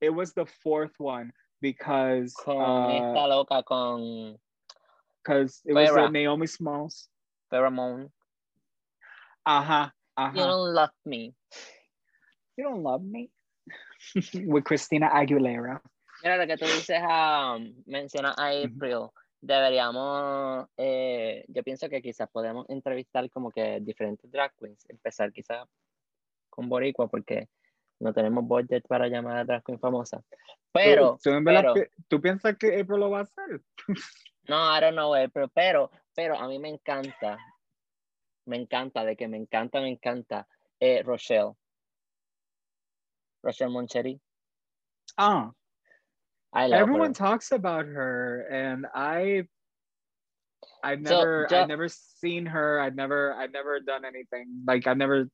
it 0.01 0.09
was 0.09 0.33
the 0.33 0.45
fourth 0.63 0.93
one 0.97 1.31
because 1.61 2.33
Con 2.33 2.57
uh 2.57 2.89
esta 2.89 3.27
loca 3.27 3.63
con 3.63 4.37
because 5.23 5.61
it 5.65 5.73
was 5.73 5.89
uh. 5.89 6.09
Naomi 6.09 6.47
Smalls. 6.47 7.09
Pheromone. 7.51 8.09
Uh-huh. 9.45 9.87
You 10.17 10.23
Uh-huh. 10.23 10.33
don't 10.47 10.73
love 10.73 10.89
me. 11.05 11.33
You 12.57 12.63
don't 12.63 12.83
love 12.83 13.03
me. 13.03 13.29
With 14.33 14.63
Christina 14.63 15.09
Aguilera. 15.13 15.79
Mira 16.23 16.37
lo 16.37 16.47
que 16.47 16.57
tú 16.57 16.65
dices, 16.65 16.99
a 17.01 17.57
mencionas 17.85 18.35
a. 18.37 18.49
April. 18.49 19.09
Deberíamos, 19.39 20.65
eh, 20.77 21.45
yo 21.47 21.63
pienso 21.63 21.87
que 21.87 22.01
quizás 22.01 22.27
podemos 22.31 22.65
entrevistar 22.69 23.29
como 23.29 23.51
que 23.51 23.79
diferentes 23.81 24.29
drag 24.31 24.51
queens. 24.57 24.83
Empezar 24.89 25.31
quizás 25.31 25.67
con 26.49 26.67
Boricua 26.67 27.07
porque 27.07 27.47
no 27.99 28.13
tenemos 28.13 28.45
budget 28.47 28.87
para 28.87 29.07
llamar 29.07 29.37
a 29.37 29.43
drag 29.45 29.63
queen 29.63 29.79
famosa. 29.79 30.21
Pero, 30.71 31.17
¿Tú, 31.21 31.29
tú 31.29 31.35
en 31.35 31.43
verdad 31.43 31.61
pero, 31.61 31.73
pi- 31.73 32.03
¿tú 32.07 32.21
piensas 32.21 32.57
que 32.57 32.79
April 32.79 32.99
lo 32.99 33.09
va 33.09 33.19
a 33.19 33.23
hacer? 33.23 33.61
No, 34.49 34.55
I 34.55 34.79
don't 34.79 34.95
know, 34.95 35.13
eh, 35.13 35.27
pero, 35.27 35.49
pero, 35.49 35.91
pero 36.15 36.39
a 36.39 36.47
mí 36.47 36.57
me 36.57 36.69
encanta, 36.69 37.37
me 38.45 38.55
encanta, 38.55 39.03
de 39.03 39.17
que 39.17 39.27
me 39.27 39.35
encanta, 39.35 39.81
me 39.81 39.89
encanta, 39.89 40.47
eh, 40.79 41.03
Rochelle. 41.03 41.57
Rochelle 43.43 43.71
Moncheri. 43.71 44.19
Oh, 45.17 45.51
I 46.53 46.67
love 46.67 46.79
everyone 46.79 47.09
her. 47.09 47.13
talks 47.13 47.51
about 47.51 47.87
her, 47.87 48.47
and 48.49 48.85
I, 48.93 49.47
I've 50.81 51.01
never, 51.01 51.51
I've 51.53 51.67
never 51.67 51.89
seen 51.89 52.45
her. 52.45 52.79
I've 52.79 52.95
never, 52.95 53.33
I've 53.33 53.51
never 53.51 53.81
done 53.81 54.05
anything 54.05 54.63
like 54.65 54.87
I've 54.87 54.97
never 54.97 55.27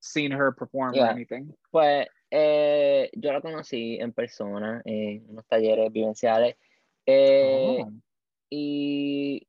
seen 0.00 0.32
her 0.32 0.52
perform 0.52 0.90
or 0.90 0.96
Yeah. 0.96 1.10
anything. 1.10 1.54
Pues 1.70 2.08
eh, 2.30 3.10
yo 3.14 3.32
la 3.32 3.40
conocí 3.40 3.98
en 4.00 4.12
persona 4.12 4.82
en 4.84 5.24
unos 5.28 5.46
talleres 5.46 5.92
vivenciales 5.92 6.56
eh, 7.06 7.82
Oh. 7.84 7.90
y 8.50 9.46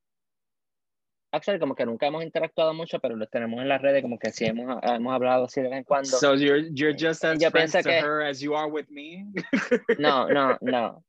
actually 1.32 1.60
como 1.60 1.76
que 1.76 1.86
nunca 1.86 2.08
hemos 2.08 2.24
interactuado 2.24 2.74
mucho, 2.74 3.00
pero 3.00 3.16
los 3.16 3.30
tenemos 3.30 3.62
en 3.62 3.70
las 3.70 3.82
redes, 3.82 4.02
como 4.02 4.20
que 4.20 4.32
sí 4.32 4.46
hemos, 4.46 4.78
hemos 4.84 5.14
hablado 5.14 5.46
así 5.46 5.62
de 5.62 5.70
vez 5.70 5.78
en 5.80 5.84
cuando. 5.86 6.10
So 6.10 6.36
you're 6.36 6.68
you're 6.74 6.94
just 6.98 7.24
as 7.24 7.40
Yo 7.40 7.50
friends 7.50 7.72
to 7.72 7.84
que- 7.84 8.00
her 8.02 8.22
as 8.22 8.40
you 8.42 8.56
are 8.56 8.70
with 8.70 8.88
me. 8.90 9.26
No, 9.98 10.28
no, 10.30 10.58
no. 10.62 11.04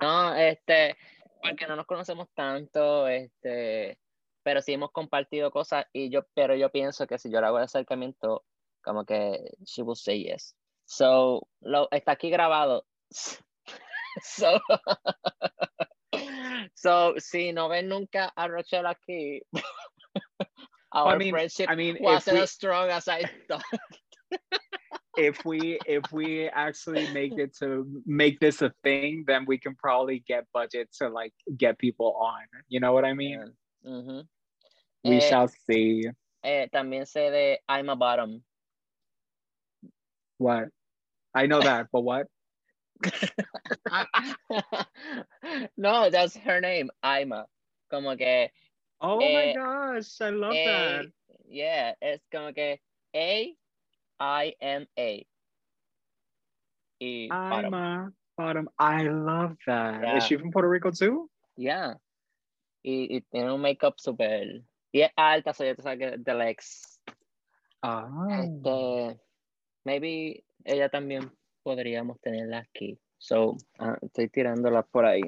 No, 0.00 0.34
este, 0.34 0.96
porque 1.42 1.66
no 1.66 1.76
nos 1.76 1.86
conocemos 1.86 2.28
tanto, 2.34 3.06
este, 3.08 3.98
pero 4.44 4.60
sí 4.62 4.72
hemos 4.72 4.90
compartido 4.92 5.50
cosas 5.50 5.86
y 5.92 6.08
yo, 6.10 6.24
pero 6.34 6.54
yo 6.56 6.70
pienso 6.70 7.06
que 7.06 7.18
si 7.18 7.30
yo 7.30 7.40
le 7.40 7.46
hago 7.48 7.58
el 7.58 7.64
acercamiento, 7.64 8.44
como 8.84 9.04
que 9.04 9.38
she 9.66 9.82
will 9.82 9.94
say 9.96 10.16
yes. 10.16 10.54
So, 10.86 11.46
lo, 11.62 11.88
está 11.92 12.12
aquí 12.16 12.30
grabado. 12.30 12.82
So, 14.22 14.60
so, 16.74 17.14
si 17.18 17.50
no 17.52 17.68
ven 17.70 17.88
nunca 17.88 18.30
a 18.36 18.46
Rochelle 18.46 18.84
aquí, 18.84 19.40
our 20.92 21.18
mean- 21.18 21.32
friendship 21.32 21.70
I 21.70 21.74
mean, 21.76 21.96
wasn't 21.98 22.36
we 22.36 22.42
as 22.42 22.50
strong 22.50 22.90
as 22.90 23.08
I 23.08 23.24
thought. 23.48 23.62
if 25.16 25.42
we 25.46 25.80
if 25.86 26.10
we 26.12 26.46
actually 26.48 27.06
make 27.06 27.32
it 27.38 27.54
to 27.60 27.86
make 28.04 28.38
this 28.40 28.60
a 28.62 28.70
thing, 28.82 29.24
then 29.26 29.44
we 29.46 29.56
can 29.58 29.74
probably 29.76 30.22
get 30.26 30.44
budget 30.52 30.88
to 30.98 31.08
like 31.08 31.32
get 31.56 31.78
people 31.78 32.14
on. 32.20 32.42
You 32.68 32.80
know 32.80 32.92
what 32.92 33.04
I 33.06 33.14
mean? 33.14 33.50
Ujú. 33.86 34.24
We 35.04 35.16
Eh, 35.16 35.20
shall 35.30 35.48
see. 35.48 36.04
eh, 36.44 36.66
también 36.72 37.06
sé 37.06 37.30
de 37.30 37.58
I'm 37.68 37.88
a 37.88 37.96
Bottom. 37.96 38.42
What? 40.42 40.68
I 41.34 41.46
know 41.46 41.60
that, 41.60 41.86
but 41.92 42.00
what? 42.02 42.26
no, 45.76 46.10
that's 46.10 46.36
her 46.36 46.60
name, 46.60 46.90
Ima. 47.04 47.46
Como 47.90 48.16
que, 48.16 48.50
Oh 49.00 49.18
Eh, 49.20 49.34
my 49.34 49.52
gosh, 49.54 50.20
I 50.20 50.30
love 50.30 50.52
A, 50.54 50.64
that. 50.64 51.06
yeah, 51.48 51.92
es 52.00 52.20
como 52.30 52.52
que 52.52 52.78
A, 53.14 53.56
I 54.20 54.54
M 54.60 54.86
A. 54.98 55.26
Y 57.00 57.28
I'm 57.30 57.50
bottom. 57.50 57.74
a 57.74 58.12
bottom. 58.36 58.68
I 58.78 59.02
love 59.08 59.56
that. 59.66 60.02
Yeah. 60.02 60.16
Is 60.18 60.24
she 60.24 60.36
from 60.36 60.52
Puerto 60.52 60.68
Rico 60.68 60.90
too? 60.92 61.28
Yeah. 61.56 61.94
Y, 62.84 63.08
y 63.10 63.22
tiene 63.32 63.52
un 63.52 63.60
makeup 63.60 63.98
super. 64.00 64.44
Y 64.92 65.00
es 65.00 65.10
alta, 65.16 65.52
so 65.54 65.64
ya 65.64 65.74
tú 65.74 65.82
sabes 65.82 65.98
que 65.98 66.16
de 66.18 66.34
Lex. 66.34 66.98
Ah. 67.82 68.08
Este, 68.30 69.18
maybe 69.84 70.44
ella 70.64 70.88
también 70.88 71.30
podríamos 71.62 72.20
tenerla 72.20 72.58
aquí. 72.58 72.98
So, 73.18 73.56
ah, 73.78 73.96
estoy 74.02 74.28
tirándola 74.28 74.82
por 74.82 75.04
ahí. 75.04 75.22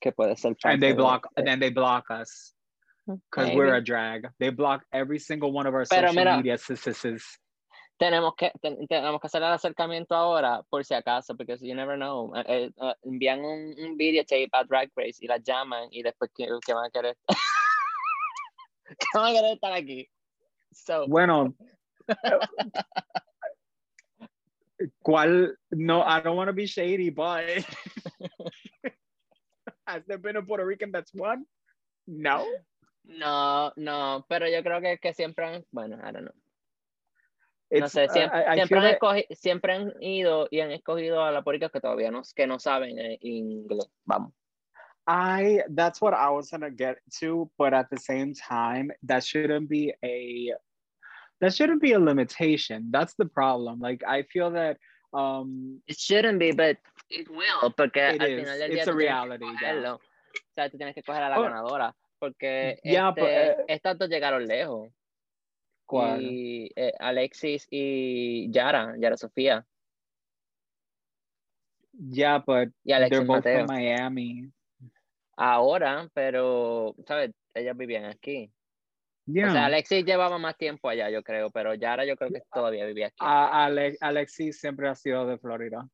Que 0.00 0.10
puede 0.12 0.36
ser 0.36 0.56
and 0.64 0.82
they 0.82 0.92
block 0.92 1.22
de- 1.22 1.40
and 1.40 1.46
then 1.46 1.60
they 1.60 1.70
block 1.70 2.10
us 2.10 2.54
because 3.06 3.54
we're 3.54 3.74
a 3.74 3.80
drag. 3.80 4.28
They 4.38 4.50
block 4.50 4.84
every 4.92 5.20
single 5.20 5.52
one 5.52 5.66
of 5.68 5.74
our 5.74 5.86
Pero 5.88 6.08
social 6.08 6.14
mira. 6.14 6.36
media 6.36 6.58
sisters. 6.58 7.38
Tenemos 8.00 8.34
que, 8.36 8.50
ten- 8.60 8.84
tenemos 8.88 9.20
que 9.20 9.26
hacer 9.28 9.42
el 9.42 9.52
acercamiento 9.52 10.16
ahora, 10.16 10.62
por 10.70 10.84
si 10.84 10.92
acaso, 10.94 11.36
porque 11.36 11.56
you 11.60 11.72
never 11.76 11.96
know. 11.96 12.34
Eh, 12.34 12.72
eh, 12.76 12.94
envían 13.04 13.44
un, 13.44 13.74
un 13.78 13.96
videotape 13.96 14.48
a 14.52 14.64
Drag 14.64 14.90
Race 14.96 15.18
y 15.20 15.28
la 15.28 15.38
llaman 15.38 15.86
y 15.92 16.02
después 16.02 16.32
que, 16.34 16.48
que 16.66 16.74
van 16.74 16.86
a 16.86 16.90
querer. 16.90 17.16
que 18.98 19.06
van 19.14 19.26
a 19.26 19.32
querer 19.32 19.52
estar 19.54 19.72
aquí. 19.72 20.08
So, 20.72 21.06
Bueno. 21.06 21.54
¿Cuál? 25.04 25.56
No, 25.70 26.02
I 26.02 26.20
don't 26.20 26.36
want 26.36 26.48
to 26.48 26.52
be 26.52 26.66
shady, 26.66 27.10
but 27.10 27.44
has 29.86 30.02
there 30.06 30.18
been 30.18 30.36
a 30.36 30.42
Puerto 30.42 30.64
Rican 30.64 30.92
that's 30.92 31.12
won? 31.14 31.44
No. 32.06 32.46
no, 33.04 33.72
no, 33.76 34.24
pero 34.28 34.46
yo 34.48 34.62
creo 34.62 34.80
que, 34.80 34.98
que 34.98 35.12
siempre 35.14 35.44
han, 35.44 35.64
bueno, 35.72 35.96
I 36.02 36.12
don't 36.12 36.24
know. 36.24 36.34
No 37.70 37.86
It's, 37.86 37.94
sé, 37.94 38.04
uh, 38.04 38.12
siempre, 38.12 38.38
I, 38.38 38.42
I 38.42 38.54
siempre, 38.54 38.68
feel 38.68 38.78
han 38.78 38.84
that- 38.92 38.98
escogi- 39.00 39.26
siempre 39.34 39.72
han 39.72 39.92
ido 40.02 40.46
y 40.50 40.60
han 40.60 40.72
escogido 40.72 41.22
a 41.24 41.32
la 41.32 41.42
pública 41.42 41.70
que 41.70 41.80
todavía 41.80 42.10
no, 42.10 42.22
que 42.34 42.46
no 42.46 42.58
saben 42.58 42.98
eh, 42.98 43.18
inglés. 43.22 43.88
Vamos. 44.04 44.32
I 45.06 45.62
that's 45.74 46.00
what 46.00 46.14
I 46.14 46.30
was 46.30 46.50
gonna 46.50 46.70
get 46.70 46.98
to, 47.20 47.50
but 47.58 47.72
at 47.74 47.88
the 47.90 47.96
same 47.98 48.34
time, 48.34 48.92
that 49.04 49.24
shouldn't 49.24 49.68
be 49.68 49.92
a 50.04 50.52
that 51.42 51.52
shouldn't 51.52 51.82
be 51.82 51.92
a 51.92 51.98
limitation. 51.98 52.88
That's 52.90 53.14
the 53.18 53.26
problem. 53.26 53.80
Like 53.80 54.02
I 54.06 54.22
feel 54.22 54.50
that 54.52 54.78
um 55.12 55.82
It 55.86 55.98
shouldn't 55.98 56.38
be, 56.38 56.52
but 56.52 56.78
it 57.10 57.28
will, 57.28 57.68
porque 57.76 58.14
it 58.14 58.22
al 58.22 58.28
is. 58.30 58.40
final 58.40 58.58
del 58.58 58.70
día 58.70 58.78
It's 58.78 58.88
a 58.88 58.94
reality. 58.94 59.44
Yeah. 59.60 59.92
O 59.94 60.00
sea, 60.56 60.70
tú 60.70 60.78
tienes 60.78 60.94
que 60.94 61.02
coger 61.02 61.22
a 61.22 61.28
la 61.28 61.36
Oh. 61.38 61.42
ganadora, 61.42 61.92
porque 62.18 62.78
Yeah, 62.84 63.10
este, 63.10 63.20
but, 63.20 63.30
eh, 63.30 63.56
estas 63.68 63.98
dos 63.98 64.08
llegaron 64.08 64.46
lejos. 64.46 64.88
¿Cuál? 65.84 66.22
Y 66.22 66.70
eh, 66.76 66.92
Alexis 66.98 67.66
y 67.70 68.48
Yara, 68.50 68.94
Yara 68.98 69.16
Sofía, 69.18 69.66
Yeah, 71.92 72.38
but 72.38 72.68
y 72.84 72.92
they're 72.92 72.96
Alexis 73.04 73.26
both 73.26 73.44
Mateo. 73.44 73.66
from 73.66 73.76
Miami. 73.76 74.50
Ahora, 75.36 76.08
pero, 76.14 76.94
¿sabes? 77.06 77.32
Ellas 77.54 77.76
vivían 77.76 78.06
aquí. 78.06 78.50
Yeah. 79.26 79.48
O 79.48 79.52
sea, 79.52 79.66
Alexis 79.66 80.04
llevaba 80.04 80.38
más 80.38 80.56
tiempo 80.56 80.88
allá, 80.88 81.08
yo 81.10 81.22
creo, 81.22 81.50
pero 81.50 81.74
Yara 81.74 82.04
yo 82.04 82.16
creo 82.16 82.30
que 82.30 82.42
todavía 82.52 82.84
vivía 82.86 83.06
aquí. 83.06 83.16
A- 83.20 83.64
Ale- 83.66 83.96
Alexis 84.00 84.58
siempre 84.58 84.88
ha 84.88 84.94
sido 84.94 85.26
de 85.26 85.38
Florida. 85.38 85.88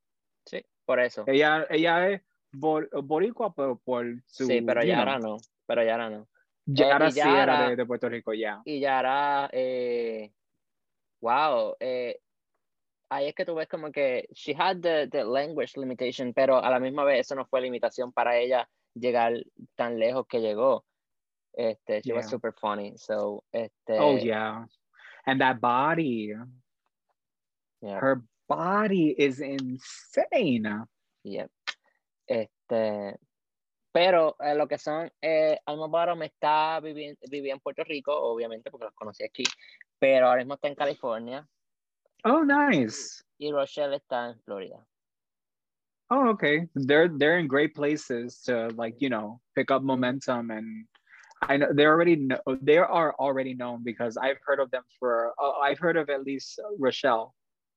Sí, 0.45 0.65
por 0.85 0.99
eso. 0.99 1.23
Ella, 1.27 1.67
ella 1.69 2.09
es 2.09 2.21
bor- 2.51 2.89
boricua, 3.03 3.53
pero 3.53 3.77
por 3.77 4.05
su. 4.25 4.45
Sí, 4.47 4.61
pero 4.61 4.83
Yara 4.83 5.19
know, 5.19 5.33
no, 5.33 5.37
pero 5.67 5.83
Yara 5.83 6.09
no. 6.09 6.27
Yara 6.65 7.07
y 7.07 7.11
sí 7.11 7.19
era 7.19 7.69
de, 7.69 7.75
de 7.75 7.85
Puerto 7.85 8.09
Rico, 8.09 8.33
ya. 8.33 8.61
y 8.65 8.79
Yara, 8.79 9.49
eh, 9.51 10.31
wow, 11.21 11.75
eh, 11.79 12.19
ahí 13.09 13.27
es 13.27 13.35
que 13.35 13.45
tú 13.45 13.55
ves 13.55 13.67
como 13.67 13.91
que 13.91 14.27
she 14.33 14.55
had 14.57 14.77
the, 14.81 15.07
the 15.07 15.23
language 15.23 15.73
limitation, 15.79 16.33
pero 16.33 16.57
a 16.63 16.69
la 16.69 16.79
misma 16.79 17.03
vez 17.03 17.21
eso 17.21 17.35
no 17.35 17.45
fue 17.45 17.61
limitación 17.61 18.11
para 18.11 18.37
ella 18.37 18.67
llegar 18.95 19.33
tan 19.75 19.99
lejos 19.99 20.25
que 20.27 20.41
llegó. 20.41 20.85
Este, 21.59 22.01
she 22.05 22.13
was 22.13 22.25
super 22.29 22.53
funny, 22.53 22.93
so, 22.95 23.43
este, 23.51 23.99
Oh 23.99 24.15
yeah, 24.15 24.63
and 25.25 25.41
that 25.41 25.59
body, 25.59 26.33
yeah, 27.81 27.99
her 27.99 28.23
body 28.47 29.09
is 29.17 29.41
insane. 29.41 30.85
yeah. 31.25 31.47
Este, 32.25 33.17
pero 33.91 34.37
eh, 34.39 34.55
lo 34.55 34.67
que 34.67 34.77
son, 34.77 35.11
eh, 35.21 35.57
Alma 35.65 35.87
Bottom 35.87 36.21
está 36.23 36.79
viviendo, 36.79 37.19
vivía 37.29 37.51
en 37.51 37.59
Puerto 37.59 37.83
Rico, 37.83 38.13
obviamente, 38.13 38.71
porque 38.71 38.85
los 38.85 38.93
conocí 38.95 39.25
aquí, 39.25 39.43
pero 39.99 40.27
ahora 40.27 40.37
mismo 40.37 40.53
está 40.53 40.69
en 40.69 40.75
California 40.75 41.45
Oh 42.23 42.45
nice. 42.45 43.21
y 43.37 43.51
Rochelle 43.51 43.95
está 43.97 44.29
en 44.29 44.39
Florida. 44.45 44.85
Oh 46.09 46.29
okay. 46.29 46.69
They're 46.73 47.09
they're 47.09 47.37
in 47.37 47.47
great 47.47 47.75
places 47.75 48.41
to 48.43 48.69
like 48.77 48.95
you 49.01 49.09
know 49.09 49.41
pick 49.55 49.71
up 49.71 49.83
momentum 49.83 50.51
and. 50.51 50.87
I 51.41 51.57
know 51.57 51.67
they're 51.73 51.91
already 51.91 52.15
know 52.15 52.39
they 52.61 52.77
are 52.77 53.13
already 53.15 53.53
known 53.53 53.83
because 53.83 54.17
I've 54.17 54.37
heard 54.45 54.59
of 54.59 54.71
them 54.71 54.83
for 54.99 55.33
uh, 55.41 55.51
I've 55.51 55.79
heard 55.79 55.97
of 55.97 56.09
at 56.09 56.23
least 56.23 56.59
Rochelle 56.77 57.33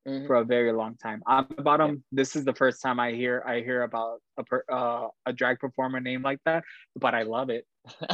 Ujú. 0.06 0.26
for 0.26 0.36
a 0.36 0.44
very 0.44 0.72
long 0.72 0.96
time. 0.96 1.22
I'm 1.26 1.46
about 1.56 1.78
them. 1.78 2.02
This 2.10 2.34
is 2.34 2.44
the 2.44 2.54
first 2.54 2.82
time 2.82 2.98
I 2.98 3.12
hear 3.12 3.44
I 3.46 3.60
hear 3.60 3.82
about 3.82 4.20
a 4.36 4.44
per, 4.44 4.64
uh, 4.70 5.08
a 5.26 5.32
drag 5.32 5.60
performer 5.60 6.00
name 6.00 6.22
like 6.22 6.40
that, 6.44 6.64
but 6.96 7.14
I 7.14 7.22
love 7.22 7.50
it. 7.50 7.66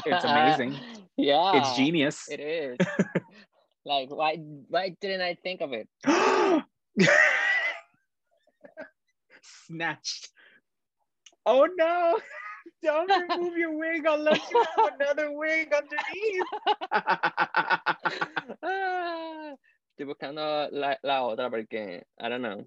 It's 0.05 0.24
amazing. 0.24 0.74
yeah. 1.16 1.57
It's 1.57 1.76
genius. 1.76 2.28
It 2.30 2.40
is. 2.40 2.76
like 3.84 4.11
why 4.11 4.36
why 4.68 4.96
didn't 5.01 5.22
I 5.22 5.34
think 5.34 5.62
of 5.62 5.72
it? 5.72 5.88
Snatched. 9.42 10.28
Oh 11.46 11.66
no! 11.76 12.18
Don't 12.82 13.10
remove 13.10 13.56
your 13.56 13.76
wig 13.76 14.04
unless 14.06 14.50
you 14.50 14.64
have 14.76 14.94
another 14.98 15.30
wig 15.32 15.72
underneath. 15.72 16.44
Estoy 19.92 20.06
buscando 20.06 20.68
la, 20.70 20.96
la 21.02 21.22
otra 21.24 21.50
porque 21.50 22.04
I 22.20 22.28
don't 22.28 22.42
know. 22.42 22.66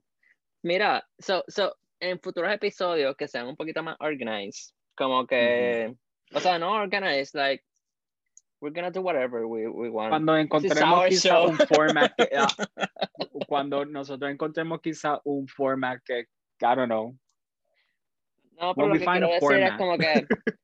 Mira, 0.63 1.03
so, 1.19 1.43
so 1.47 1.73
en 1.99 2.19
futuros 2.19 2.51
episodios 2.51 3.15
que 3.15 3.27
sean 3.27 3.47
un 3.47 3.55
poquito 3.55 3.81
más 3.83 3.95
organized, 3.99 4.73
Como 4.95 5.25
que, 5.25 5.95
o 6.33 6.39
sea, 6.39 6.59
no 6.59 6.73
organized, 6.73 7.33
like, 7.33 7.63
we're 8.59 8.71
gonna 8.71 8.91
do 8.91 9.01
whatever 9.01 9.47
we, 9.47 9.67
we 9.67 9.89
want. 9.89 10.11
Cuando 10.11 10.33
encontremos 10.33 11.07
quizá 11.07 11.29
show. 11.29 11.49
un 11.49 11.57
format 11.57 12.11
que, 12.15 12.29
ah, 12.37 12.47
cuando 13.47 13.85
nosotros 13.85 14.29
encontremos 14.29 14.81
quizá 14.81 15.19
un 15.25 15.47
format 15.47 15.99
que, 16.05 16.27
I 16.61 16.75
don't 16.75 16.89
know, 16.89 17.15
No, 18.61 18.67
When 18.69 18.75
pero 18.75 18.87
lo 18.87 18.93
que 18.93 19.05
quiero 19.05 19.27
decir 19.27 19.57
es 19.63 19.71
format. 19.71 19.79
como 19.79 19.97
que 19.97 20.27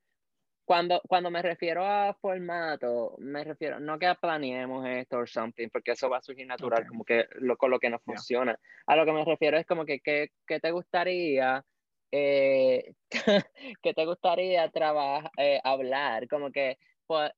cuando, 0.64 1.00
cuando 1.08 1.30
me 1.30 1.42
refiero 1.42 1.84
a 1.84 2.14
formato, 2.14 3.14
me 3.18 3.42
refiero, 3.42 3.80
no 3.80 3.98
que 3.98 4.14
planeemos 4.20 4.86
esto 4.86 5.18
o 5.20 5.26
something, 5.26 5.68
porque 5.70 5.92
eso 5.92 6.10
va 6.10 6.18
a 6.18 6.22
surgir 6.22 6.46
natural, 6.46 6.82
Ok. 6.82 6.88
como 6.88 7.04
que 7.04 7.26
lo, 7.40 7.56
con 7.56 7.70
lo 7.70 7.78
que 7.78 7.90
nos 7.90 8.00
Yeah. 8.06 8.14
funciona. 8.16 8.58
A 8.86 8.96
lo 8.96 9.04
que 9.06 9.12
me 9.12 9.24
refiero 9.24 9.56
es 9.58 9.66
como 9.66 9.84
que, 9.86 10.00
¿qué, 10.00 10.28
qué 10.46 10.60
te 10.60 10.70
gustaría, 10.70 11.64
eh, 12.12 12.92
qué 13.82 13.94
te 13.94 14.04
gustaría 14.06 14.68
trabajar, 14.70 15.30
hablar? 15.64 16.28
Como 16.28 16.52
que 16.52 16.78
po- 17.06 17.30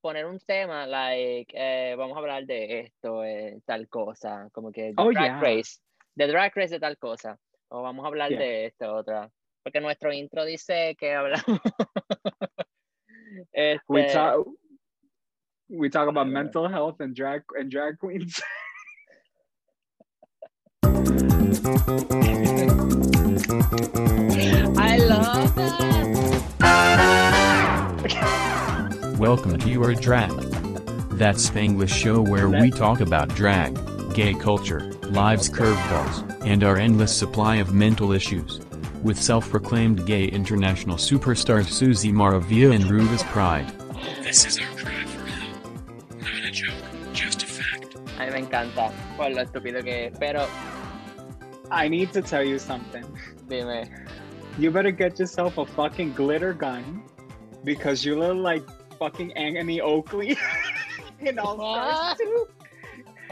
poner 0.00 0.26
un 0.26 0.38
tema, 0.40 0.86
like, 0.86 1.52
eh, 1.56 1.94
vamos 1.96 2.16
a 2.16 2.20
hablar 2.20 2.46
de 2.46 2.80
esto, 2.80 3.24
eh, 3.24 3.60
tal 3.66 3.88
cosa, 3.88 4.48
como 4.52 4.72
que 4.72 4.94
the 4.94 5.02
Oh, 5.02 5.10
drag 5.10 5.26
yeah. 5.26 5.40
race, 5.40 5.80
the 6.16 6.26
drag 6.28 6.52
race 6.56 6.70
de 6.74 6.80
tal 6.80 6.96
cosa, 6.98 7.38
o 7.68 7.82
vamos 7.82 8.04
a 8.04 8.08
hablar 8.08 8.30
Yeah. 8.30 8.38
de 8.40 8.66
esto, 8.66 8.94
otra. 8.94 9.30
Porque 9.62 9.80
nuestro 9.80 10.12
intro 10.12 10.44
dice 10.44 10.96
que 10.98 11.14
hablamos. 11.14 11.44
este, 13.52 13.80
we 13.88 14.12
talk 14.12 14.46
we 15.68 15.88
talk 15.88 16.08
about 16.08 16.26
mental 16.26 16.68
health 16.68 17.00
and 17.00 17.14
drag 17.14 17.42
and 17.56 17.70
drag 17.70 17.96
queens. 17.98 18.40
I 24.76 24.96
love 24.98 25.54
that. 25.54 25.92
Welcome 29.18 29.58
to 29.58 29.68
Your 29.68 29.94
Drag. 29.94 30.30
That 31.12 31.36
Spanglish 31.36 31.90
show 31.90 32.20
where 32.20 32.48
we 32.48 32.72
talk 32.72 33.00
about 33.00 33.28
drag, 33.36 33.78
gay 34.12 34.34
culture, 34.34 34.90
lives 35.10 35.48
curveballs, 35.48 36.44
and 36.44 36.64
our 36.64 36.76
endless 36.76 37.16
supply 37.16 37.56
of 37.56 37.72
mental 37.72 38.10
issues. 38.10 38.60
With 39.02 39.20
self-proclaimed 39.20 40.06
gay 40.06 40.26
international 40.26 40.96
superstars 40.96 41.68
Susie 41.68 42.12
Maravilla 42.12 42.74
and 42.74 42.84
Rubas 42.84 43.24
Pride. 43.24 43.66
This 44.22 44.46
is 44.46 44.58
our 44.60 44.66
cry 44.76 45.04
for 45.04 45.26
help. 45.26 46.20
Not 46.20 46.44
a 46.46 46.50
joke, 46.52 46.72
just 47.12 47.42
a 47.42 47.46
fact. 47.46 47.94
A 47.96 47.98
mí 48.26 48.32
me 48.32 48.38
encanta 48.46 48.92
por 49.16 49.30
lo 49.30 49.42
estúpido 49.42 49.82
que 49.82 50.06
es, 50.06 50.18
pero 50.18 50.46
I 51.70 51.88
need 51.88 52.12
to 52.12 52.22
tell 52.22 52.44
you 52.44 52.58
something. 52.58 53.04
dime. 53.48 53.88
You 54.58 54.70
better 54.70 54.92
get 54.92 55.18
yourself 55.18 55.58
a 55.58 55.66
fucking 55.66 56.12
glitter 56.12 56.52
gun 56.52 57.02
because 57.64 58.04
you 58.04 58.18
look 58.18 58.36
like 58.36 58.62
fucking 58.98 59.32
Anthony 59.32 59.80
Oakley 59.80 60.36
in 61.20 61.38
All 61.40 61.56
Stars 61.56 61.94
What? 61.94 62.18
2. 62.18 62.46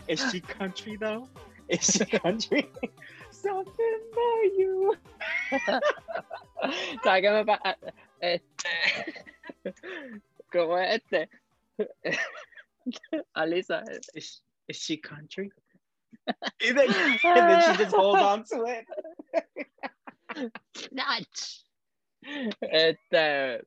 Is 0.09 0.31
she 0.33 0.41
country 0.41 0.97
though? 0.97 1.29
Is 1.69 1.85
she 1.85 2.05
country? 2.07 2.69
Something 3.43 4.01
for 4.13 4.45
you. 4.59 4.97
¿Sabes 7.03 7.23
qué 7.23 7.31
me 7.31 7.45
pasa? 7.45 7.77
Este. 8.21 8.69
¿Cómo 10.53 10.79
es 10.79 11.01
este? 11.03 11.29
Alisa. 13.35 13.83
Is, 14.15 14.43
is 14.69 14.77
she 14.77 14.97
country? 14.99 15.51
and, 16.27 16.77
then, 16.79 16.91
and 17.25 17.51
then 17.51 17.61
she 17.77 17.85
just 17.85 17.95
holds 17.97 18.21
on 18.21 18.45
to 18.45 18.65
it. 18.67 18.85
Snatch. 20.77 21.65
Este. 22.63 23.63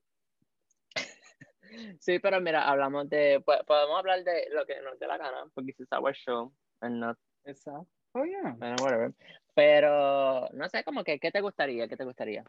Sí, 1.99 2.19
pero 2.21 2.39
mira, 2.39 2.61
hablamos 2.69 3.09
de. 3.09 3.39
po- 3.43 3.63
Podemos 3.65 3.97
hablar 3.99 4.23
de 4.23 4.45
lo 4.53 4.65
que 4.65 4.75
nos 4.83 4.99
dé 4.99 5.07
la 5.07 5.17
gana, 5.17 5.45
porque 5.55 5.73
is 5.79 5.87
our 5.91 6.13
show, 6.13 6.51
and 6.83 6.99
not, 6.99 7.17
It's 7.45 7.63
oh 7.67 8.23
yeah. 8.23 8.53
and 8.61 8.79
whatever. 8.79 9.11
Pero, 9.55 10.49
no 10.53 10.67
sé, 10.69 10.83
como 10.83 11.03
que, 11.03 11.19
¿qué 11.19 11.31
te 11.31 11.41
gustaría? 11.41 11.87
¿Qué 11.87 11.95
te 11.95 12.03
gustaría? 12.03 12.43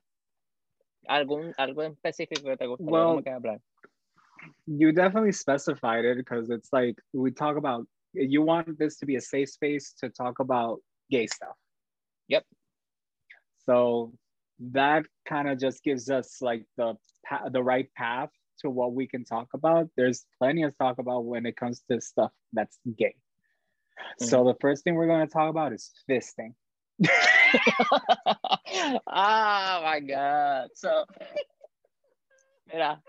¿Algún, 1.07 1.53
algo 1.59 1.83
en 1.83 1.93
específico 1.93 2.49
que 2.49 2.57
te 2.57 2.67
gustaría 2.67 2.93
Well, 2.93 3.23
que 3.23 3.31
hablar? 3.31 3.61
You 4.67 4.93
definitely 4.93 5.33
specified 5.33 6.05
it 6.05 6.17
because 6.17 6.51
it's 6.51 6.73
like 6.73 6.97
we 7.13 7.31
talk 7.31 7.57
about 7.57 7.87
you 8.15 8.43
want 8.43 8.79
this 8.79 8.99
to 8.99 9.07
be 9.07 9.17
a 9.17 9.21
safe 9.21 9.51
space 9.51 9.95
to 10.01 10.09
talk 10.09 10.39
about 10.41 10.81
gay 11.11 11.27
stuff. 11.27 11.57
Yep. 12.29 12.45
So 13.67 14.13
that 14.73 15.05
kind 15.27 15.49
of 15.49 15.59
just 15.59 15.83
gives 15.83 16.11
us 16.11 16.39
like 16.41 16.65
the 16.77 16.95
the 17.51 17.63
right 17.63 17.89
path 17.95 18.31
to 18.61 18.71
what 18.71 18.93
we 18.93 19.07
can 19.07 19.25
talk 19.25 19.49
about. 19.55 19.89
There's 19.97 20.27
plenty 20.39 20.63
to 20.63 20.71
talk 20.73 20.99
about 20.99 21.25
when 21.25 21.47
it 21.47 21.57
comes 21.57 21.83
to 21.91 22.01
stuff 22.01 22.33
that's 22.53 22.79
gay. 22.97 23.15
So 24.19 24.39
mm-hmm. 24.39 24.49
the 24.49 24.57
first 24.61 24.85
thing 24.85 24.95
we're 24.95 25.07
going 25.07 25.27
to 25.27 25.33
talk 25.33 25.51
about 25.51 25.73
is 25.73 25.91
fisting. 26.09 26.55
oh 29.07 29.81
my 29.85 30.01
god. 30.01 30.69
So, 30.75 31.05
mira, 32.73 33.01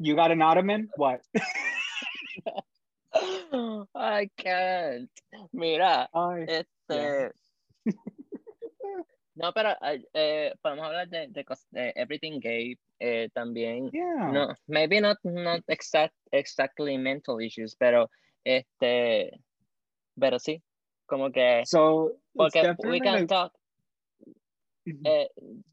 You 0.00 0.16
got 0.16 0.30
an 0.30 0.42
ottoman? 0.42 0.88
What? 0.96 1.20
I 3.94 4.28
can't. 4.36 5.10
Mira, 5.52 6.08
Ay, 6.14 6.46
este. 6.48 7.32
No, 9.36 9.52
pero 9.54 9.70
eh, 9.80 10.02
eh, 10.12 10.52
podemos 10.60 10.84
hablar 10.84 11.08
de, 11.08 11.28
de, 11.28 11.46
de 11.70 11.92
everything 11.96 12.40
gay 12.40 12.76
eh, 12.98 13.30
también. 13.32 13.88
yeah. 13.90 14.30
No, 14.30 14.54
maybe 14.66 15.00
not 15.00 15.16
not 15.24 15.62
exact 15.68 16.14
exactly 16.30 16.98
mental 16.98 17.40
issues, 17.40 17.74
pero 17.74 18.10
este, 18.44 19.40
pero 20.20 20.38
sí, 20.38 20.62
como 21.06 21.32
que 21.32 21.62
So 21.64 22.12
porque 22.34 22.76
we 22.84 23.00
can 23.00 23.26
talk. 23.26 23.52
Eh, 25.04 25.28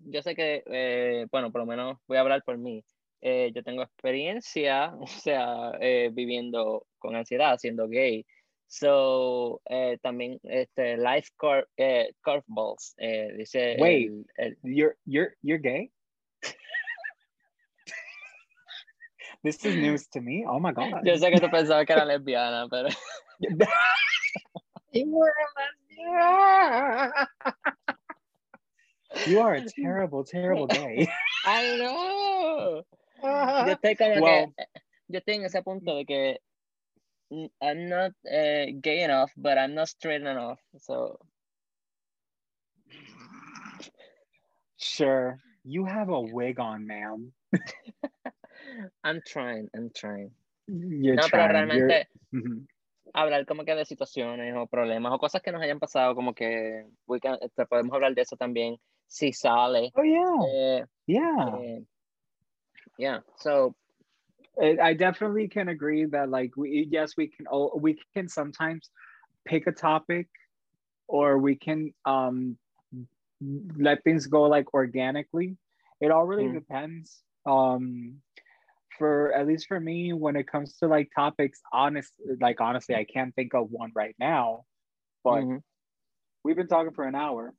yo 0.05 0.21
sé 0.21 0.35
que, 0.35 0.63
eh, 0.65 1.25
bueno, 1.31 1.51
por 1.51 1.61
lo 1.61 1.65
menos 1.67 1.97
voy 2.07 2.17
a 2.17 2.21
hablar 2.21 2.43
por 2.43 2.57
mí. 2.57 2.83
Eh, 3.21 3.51
yo 3.53 3.63
tengo 3.63 3.81
experiencia, 3.81 4.93
o 4.99 5.07
sea, 5.07 5.71
eh, 5.79 6.09
viviendo 6.13 6.85
con 6.99 7.15
ansiedad, 7.15 7.57
siendo 7.57 7.87
gay. 7.87 8.25
So, 8.69 9.61
eh, 9.69 9.97
también, 10.01 10.39
este, 10.43 10.97
life 10.97 11.29
cur 11.37 11.69
eh, 11.77 12.11
curveballs, 12.21 12.95
dice 13.37 13.77
Wait. 13.79 14.09
el- 14.09 14.25
el- 14.35 14.57
You're 14.63 14.97
you're 15.05 15.33
you're 15.41 15.61
gay? 15.61 15.89
this 19.43 19.63
is 19.65 19.77
news 19.77 20.05
to 20.09 20.19
me. 20.21 20.45
Oh 20.45 20.59
my 20.59 20.73
god. 20.73 21.01
yo 21.05 21.17
sé 21.17 21.31
que 21.31 21.39
tú 21.39 21.47
pensabas 21.51 21.85
que 21.85 21.93
era 21.93 22.03
lesbiana, 22.03 22.67
pero 22.69 22.89
you 29.25 29.39
are 29.39 29.55
a 29.55 29.65
terrible, 29.81 30.23
terrible 30.23 30.67
gay. 30.67 31.07
I 31.45 31.77
know. 31.77 32.83
Yo 33.23 33.73
estoy 33.75 33.95
como 33.97 34.21
Well- 34.21 34.53
que, 34.57 34.65
yo 35.09 35.19
estoy 35.19 35.35
en 35.35 35.45
ese 35.45 35.61
punto 35.63 35.95
de 35.95 36.05
que 36.05 36.37
I'm 37.61 37.89
not 37.89 38.13
eh, 38.29 38.71
gay 38.81 39.03
enough, 39.03 39.31
but 39.35 39.57
I'm 39.57 39.73
not 39.75 39.89
straight 39.89 40.21
enough. 40.21 40.59
So, 40.79 41.19
sure. 44.77 45.39
You 45.63 45.83
have 45.85 46.09
a 46.09 46.21
wig 46.21 46.59
on, 46.59 46.87
ma'am. 46.87 47.33
I'm 49.03 49.21
trying, 49.27 49.67
I'm 49.75 49.89
trying. 49.93 50.31
You're 50.67 51.15
No, 51.15 51.27
pero 51.29 51.47
trying. 51.47 51.67
You're- 51.69 51.87
realmente 51.87 52.07
Mhm. 52.33 52.67
Hablar 53.13 53.45
como 53.45 53.63
que 53.65 53.75
de 53.75 53.85
situaciones 53.85 54.55
o 54.55 54.67
problemas 54.67 55.13
o 55.13 55.17
cosas 55.19 55.41
que 55.41 55.51
nos 55.51 55.61
hayan 55.61 55.79
pasado, 55.79 56.15
como 56.15 56.33
que 56.33 56.85
we 57.07 57.19
can- 57.19 57.39
podemos 57.69 57.93
hablar 57.93 58.13
de 58.15 58.21
eso 58.21 58.35
también 58.37 58.77
si 59.07 59.31
sale. 59.33 59.91
Oh 59.95 60.03
yeah. 60.03 60.45
Eh, 60.53 60.85
Yeah. 61.07 61.57
eh, 61.61 61.83
yeah, 62.97 63.21
so, 63.37 63.75
I 64.61 64.77
I 64.89 64.93
definitely 64.95 65.47
can 65.47 65.69
agree 65.69 66.05
that 66.05 66.29
like 66.29 66.57
we 66.57 66.87
yes 66.89 67.13
we 67.15 67.27
can 67.27 67.45
all 67.47 67.77
we 67.79 67.97
can 68.15 68.27
sometimes 68.27 68.89
pick 69.45 69.67
a 69.67 69.71
topic 69.71 70.27
or 71.07 71.37
we 71.37 71.55
can 71.55 71.93
um 72.05 72.57
let 73.77 74.03
things 74.03 74.25
go 74.27 74.43
like 74.49 74.73
organically 74.73 75.57
it 76.01 76.09
all 76.11 76.25
really 76.25 76.49
Mm. 76.49 76.53
depends 76.53 77.23
um 77.45 78.19
for 78.97 79.31
at 79.33 79.47
least 79.47 79.67
for 79.67 79.79
me 79.79 80.13
when 80.13 80.35
it 80.35 80.47
comes 80.47 80.77
to 80.77 80.87
like 80.87 81.09
topics 81.15 81.59
honest 81.71 82.13
like 82.41 82.59
honestly 82.61 82.95
i 82.95 83.03
can't 83.03 83.33
think 83.35 83.53
of 83.53 83.69
one 83.69 83.91
right 83.95 84.15
now 84.19 84.63
but 85.23 85.43
mhm. 85.43 85.61
we've 86.43 86.55
been 86.55 86.67
talking 86.67 86.93
for 86.93 87.05
an 87.05 87.15
hour. 87.15 87.53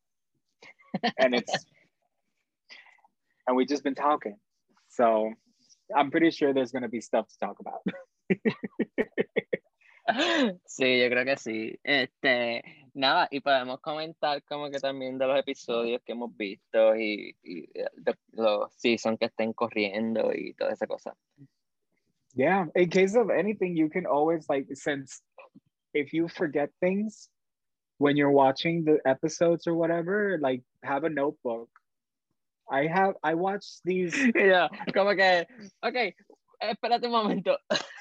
And 1.18 1.34
it's 1.34 1.52
and 3.46 3.56
we've 3.56 3.68
just 3.68 3.84
been 3.84 3.94
talking. 3.94 4.36
So 4.88 5.32
i'm 5.96 6.10
pretty 6.10 6.30
sure 6.30 6.52
there's 6.52 6.72
going 6.72 6.82
to 6.82 6.88
be 6.88 7.00
stuff 7.00 7.26
to 7.28 7.38
talk 7.38 7.56
about 7.60 7.80
Sí, 10.66 11.00
yo 11.00 11.08
creo 11.08 11.24
que 11.24 11.36
sí. 11.36 11.78
Este, 11.82 12.62
Nada, 12.98 13.28
y 13.30 13.38
podemos 13.40 13.80
comentar 13.80 14.42
como 14.42 14.70
que 14.70 14.80
también 14.80 15.18
de 15.18 15.26
los 15.28 15.38
episodios 15.38 16.02
que 16.04 16.12
hemos 16.12 16.36
visto 16.36 16.96
y, 16.96 17.36
y 17.44 17.66
de 17.72 18.16
los 18.32 18.72
seasons 18.74 19.18
que 19.20 19.26
estén 19.26 19.52
corriendo 19.52 20.32
y 20.34 20.52
toda 20.54 20.72
esa 20.72 20.88
cosa. 20.88 21.14
Yeah, 22.34 22.66
in 22.74 22.90
case 22.90 23.16
of 23.16 23.30
anything, 23.30 23.76
you 23.76 23.88
can 23.88 24.04
always 24.04 24.48
like 24.48 24.66
since 24.74 25.22
if 25.94 26.12
you 26.12 26.26
forget 26.26 26.70
things 26.80 27.30
when 27.98 28.16
you're 28.16 28.32
watching 28.32 28.84
the 28.84 28.98
episodes 29.06 29.68
or 29.68 29.74
whatever, 29.74 30.36
like 30.40 30.62
have 30.82 31.04
a 31.04 31.08
notebook. 31.08 31.68
I 32.68 32.88
have 32.88 33.14
I 33.22 33.34
watched 33.34 33.80
these. 33.84 34.14
Yeah, 34.34 34.68
como 34.92 35.14
que, 35.14 35.46
okay, 35.84 36.14
espérate 36.60 37.04
un 37.04 37.12
momento. 37.12 37.56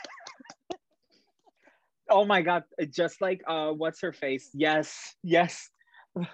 oh 2.09 2.25
my 2.25 2.41
god, 2.41 2.63
just 2.89 3.21
like 3.21 3.41
uh 3.47 3.71
what's 3.71 4.01
her 4.01 4.13
face? 4.13 4.49
Yes, 4.53 5.15
yes. 5.23 5.69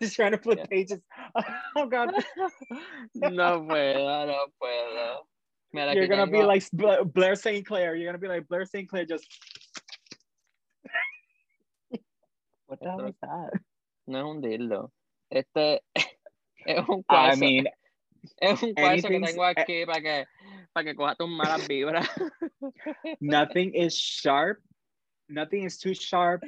Just 0.00 0.14
trying 0.14 0.30
to 0.32 0.38
flip 0.38 0.58
Yeah. 0.58 0.66
pages. 0.66 1.00
Oh 1.76 1.86
god. 1.86 2.12
No 3.14 3.62
puedo, 3.66 4.26
no 4.26 4.46
puedo. 4.62 5.16
Mira, 5.72 5.94
You're 5.94 6.06
gonna 6.06 6.26
be 6.26 6.38
tengo- 6.38 6.46
like 6.46 6.62
Bla- 6.72 7.04
Blair 7.04 7.34
St. 7.34 7.66
Clair. 7.66 7.96
You're 7.96 8.06
gonna 8.06 8.18
be 8.18 8.28
like 8.28 8.46
Blair 8.46 8.64
St. 8.66 8.88
Clair 8.88 9.04
just 9.06 9.26
What 12.66 12.78
the 12.80 12.90
hell 12.90 13.06
is 13.06 13.14
that? 13.22 13.50
No 14.06 14.18
es 14.18 14.24
un 14.36 14.42
dildo. 14.42 14.90
Este 15.30 15.80
es 16.66 16.88
un 16.88 17.02
I 17.08 17.34
mean, 17.36 17.66
es 18.38 18.62
un 18.62 18.74
cuarzo 18.74 19.08
que 19.08 19.20
tengo 19.20 19.44
aquí 19.44 19.86
para 19.86 20.00
que, 20.00 20.26
para 20.72 20.84
que 20.84 20.94
coja 20.94 21.14
tus 21.14 21.28
malas 21.28 21.66
vibras. 21.66 22.08
nothing 23.20 23.74
is 23.74 23.94
sharp. 23.94 24.60
Nothing 25.28 25.64
is 25.64 25.78
too 25.78 25.94
sharp 25.94 26.42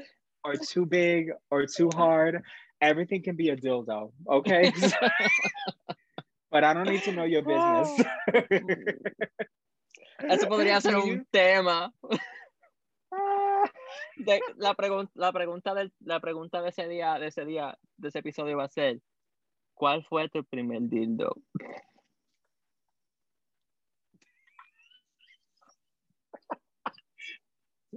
or 0.45 0.57
too 0.57 0.87
big 0.87 1.33
or 1.51 1.67
too 1.67 1.91
hard. 1.95 2.43
Everything 2.81 3.23
can 3.23 3.37
be 3.37 3.51
a 3.51 3.57
dildo, 3.57 4.13
okay? 4.29 4.71
but 6.51 6.63
I 6.63 6.75
don't 6.75 6.89
need 6.89 7.03
to 7.05 7.13
know 7.13 7.25
your 7.25 7.43
business. 7.43 7.89
Eso 10.19 10.49
podría 10.49 10.81
ser 10.81 10.97
un 10.97 11.27
tema. 11.31 11.93
De- 14.17 14.41
la, 14.57 14.75
pregun- 14.75 15.11
la, 15.15 15.33
pregunta 15.33 15.75
del, 15.75 15.93
la 16.01 16.21
pregunta 16.21 16.63
de 16.63 16.71
ese 16.71 16.89
día, 16.89 17.19
de 17.19 17.27
ese 17.29 17.45
día, 17.45 17.77
de 17.97 18.09
ese 18.09 18.21
episodio 18.21 18.57
va 18.57 18.65
a 18.65 18.69
ser, 18.69 19.01
¿cuál 19.77 20.05
fue 20.09 20.29
tu 20.29 20.43
primer 20.45 20.81
dildo? 20.81 21.37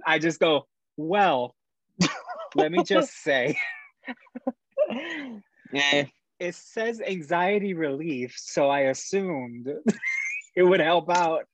I 0.06 0.20
just 0.20 0.40
go, 0.40 0.68
well, 0.98 1.56
let 2.56 2.72
me 2.72 2.84
just 2.84 3.12
say, 3.24 3.58
Eh, 5.74 6.06
it 6.40 6.56
says 6.56 7.00
anxiety 7.02 7.74
relief, 7.74 8.34
so 8.38 8.70
I 8.70 8.82
assumed 8.90 9.68
it 10.56 10.64
would 10.64 10.80
help 10.80 11.10
out. 11.12 11.46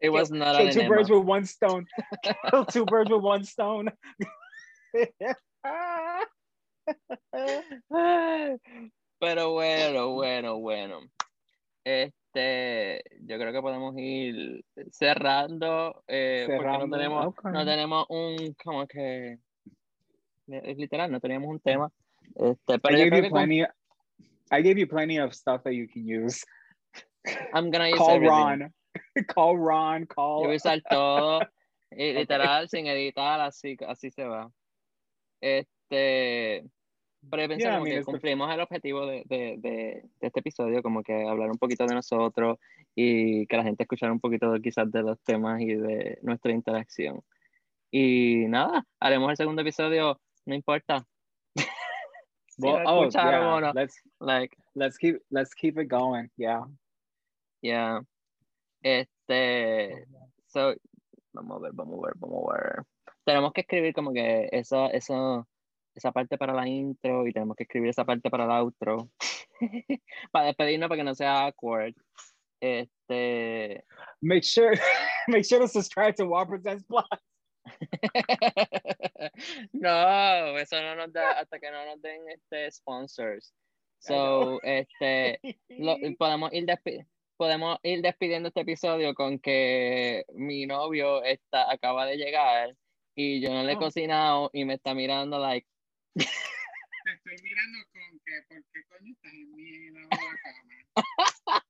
it 0.00 0.10
was 0.10 0.30
not 0.30 0.56
Kill 0.58 0.70
two 0.72 0.88
birds 0.88 1.10
with 1.10 1.24
one 1.24 1.44
stone. 1.44 1.86
Kill 2.50 2.64
two 2.64 2.86
birds 2.86 3.10
with 3.10 3.20
one 3.22 3.44
stone. 3.44 3.90
Pero 9.20 9.52
bueno, 9.52 10.12
bueno, 10.14 10.58
bueno. 10.58 11.00
Este, 11.84 13.02
yo 13.22 13.38
creo 13.38 13.52
que 13.52 13.62
podemos 13.62 13.94
ir 13.96 14.64
cerrando, 14.90 16.04
eh, 16.06 16.44
porque 16.46 16.64
no 16.66 16.72
Cerrando, 16.72 16.96
tenemos, 16.96 17.26
okay. 17.26 17.52
no 17.52 17.64
tenemos 17.64 18.06
un, 18.10 18.54
como 18.62 18.86
que, 18.86 19.38
es 20.46 20.76
literal, 20.76 21.10
no 21.10 21.20
teníamos 21.20 21.48
un 21.48 21.60
tema. 21.60 21.90
Este, 22.34 22.74
I 22.74 22.78
pero 22.78 22.98
yo 22.98 23.04
gave 23.04 23.16
you 23.16 23.22
que 23.22 23.30
con- 23.30 23.38
plenty. 23.46 23.62
I 24.50 24.62
gave 24.62 24.78
you 24.78 24.86
plenty 24.86 25.18
of 25.18 25.32
stuff 25.34 25.62
that 25.64 25.72
you 25.72 25.88
can 25.88 26.04
use. 26.06 26.44
I'm 27.52 27.70
gonna 27.70 27.88
use 27.88 27.98
Call 27.98 28.10
everything. 28.10 28.28
Ron. 28.28 28.74
call 29.34 29.56
Ron. 29.56 30.00
Yo 30.02 30.06
Call. 30.06 30.44
voy 30.44 30.52
a 30.52 30.56
usar 30.56 30.82
todo, 30.88 31.40
y 31.90 32.12
literal, 32.12 32.68
sin 32.68 32.86
editar, 32.86 33.40
así, 33.40 33.76
así 33.86 34.10
se 34.10 34.24
va. 34.24 34.50
Este, 35.40 36.64
pero 37.30 37.42
yo 37.42 37.48
pensé 37.48 37.64
Yeah, 37.64 37.72
I 37.72 37.78
como 37.78 37.84
mean, 37.84 37.98
que 37.98 38.04
cumplimos 38.04 38.52
el 38.52 38.60
objetivo 38.60 39.06
de, 39.06 39.22
de, 39.26 39.56
de, 39.58 40.02
de 40.20 40.26
este 40.26 40.40
episodio, 40.40 40.82
como 40.82 41.02
que 41.02 41.26
hablar 41.26 41.50
un 41.50 41.58
poquito 41.58 41.86
de 41.86 41.94
nosotros 41.94 42.58
y 42.94 43.46
que 43.46 43.56
la 43.56 43.62
gente 43.62 43.84
escuchara 43.84 44.12
un 44.12 44.20
poquito 44.20 44.52
quizás 44.62 44.90
de 44.90 45.02
los 45.02 45.20
temas 45.22 45.60
y 45.60 45.74
de 45.74 46.18
nuestra 46.22 46.52
interacción. 46.52 47.22
Y 47.90 48.46
nada, 48.48 48.84
haremos 49.00 49.30
el 49.30 49.36
segundo 49.36 49.62
episodio, 49.62 50.20
no 50.46 50.54
importa. 50.54 51.06
Si 52.48 52.66
Well, 52.66 52.82
oh 52.86 53.04
escucharon 53.04 53.46
o 53.46 53.60
yeah. 53.60 53.72
no, 53.72 53.72
Let's 53.72 54.02
like, 54.18 54.56
let's 54.74 54.98
keep 54.98 55.22
let's 55.30 55.54
keep 55.54 55.78
it 55.78 55.88
going. 55.88 56.28
Yeah. 56.36 56.64
yeah. 57.62 58.00
Este, 58.82 60.06
so, 60.48 60.74
vamos 61.32 61.58
a 61.58 61.60
ver, 61.60 61.72
vamos 61.72 61.98
a 62.02 62.06
ver, 62.06 62.14
vamos 62.16 62.50
a 62.50 62.54
ver. 62.54 62.82
Tenemos 63.24 63.52
que 63.52 63.60
escribir 63.60 63.94
como 63.94 64.12
que 64.12 64.48
eso, 64.50 64.90
eso, 64.90 65.46
esa 65.98 66.12
parte 66.12 66.38
para 66.38 66.52
la 66.54 66.66
intro 66.68 67.26
y 67.26 67.32
tenemos 67.32 67.56
que 67.56 67.64
escribir 67.64 67.90
esa 67.90 68.04
parte 68.04 68.30
para 68.30 68.44
el 68.44 68.50
outro. 68.50 69.08
para 70.32 70.46
despedirnos 70.46 70.88
para 70.88 70.98
que 70.98 71.04
no 71.04 71.14
sea 71.14 71.46
awkward. 71.46 71.94
Este, 72.60 73.84
Make 74.20 74.42
sure 74.42 74.76
make 75.28 75.44
sure 75.44 75.60
to 75.60 75.68
subscribe 75.68 76.14
to 76.16 76.28
Presents 76.48 76.84
Plus. 76.84 77.04
no, 79.72 80.58
eso 80.58 80.80
no 80.82 80.96
nos 80.96 81.12
da 81.12 81.32
hasta 81.40 81.58
que 81.58 81.70
no 81.70 81.84
nos 81.84 82.00
den 82.00 82.28
este 82.28 82.70
sponsors. 82.70 83.52
So, 84.00 84.60
este, 84.62 85.40
lo- 85.68 85.96
podemos 86.18 86.52
ir 86.52 86.66
despi- 86.66 87.06
podemos 87.36 87.78
ir 87.82 88.00
despidiendo 88.00 88.48
este 88.48 88.60
episodio 88.60 89.14
con 89.14 89.38
que 89.38 90.24
mi 90.34 90.66
novio 90.66 91.22
está 91.24 91.70
acaba 91.70 92.06
de 92.06 92.16
llegar 92.16 92.74
y 93.16 93.40
yo 93.40 93.52
no 93.52 93.64
le 93.64 93.72
he 93.72 93.76
Oh. 93.76 93.80
cocinado 93.80 94.50
y 94.52 94.64
me 94.64 94.74
está 94.74 94.94
mirando 94.94 95.38
like 95.38 95.66
Te 96.18 97.12
estoy 97.12 97.36
mirando 97.42 97.78
con 97.92 98.18
que, 98.24 98.42
¿por 98.48 98.64
qué 98.72 98.80
coño 98.88 99.12
estás 99.12 99.32
en 99.32 99.54
mi 99.54 99.90
lado 99.90 100.08
de 100.08 100.16
la 100.16 100.38
cama? 100.42 100.74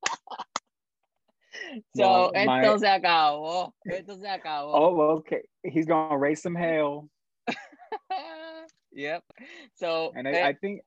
so 1.94 2.02
Well, 2.02 2.32
my- 2.46 2.60
esto 2.62 2.78
se 2.78 2.88
acabó 2.88 3.74
esto 3.84 4.16
se 4.16 4.28
acabó 4.28 4.72
Oh, 4.72 5.16
okay. 5.18 5.42
He's 5.62 5.86
gonna 5.86 6.16
raise 6.16 6.40
some 6.42 6.54
hell, 6.54 7.10
yep 8.92 9.22
so 9.74 10.12
and 10.14 10.26
eh, 10.26 10.42
I, 10.42 10.48
I 10.48 10.52
think. 10.54 10.82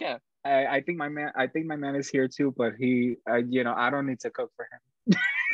Yeah. 0.00 0.18
I, 0.44 0.66
I 0.66 0.80
think 0.82 0.98
my 0.98 1.08
man. 1.08 1.32
I 1.36 1.46
think 1.46 1.66
my 1.66 1.76
man 1.76 1.94
is 1.96 2.08
here 2.08 2.28
too, 2.28 2.52
but 2.56 2.74
he, 2.78 3.16
uh, 3.28 3.36
you 3.36 3.64
know, 3.64 3.74
I 3.74 3.90
don't 3.90 4.06
need 4.06 4.20
to 4.20 4.30
cook 4.30 4.50
for 4.56 4.66
him. 4.70 4.80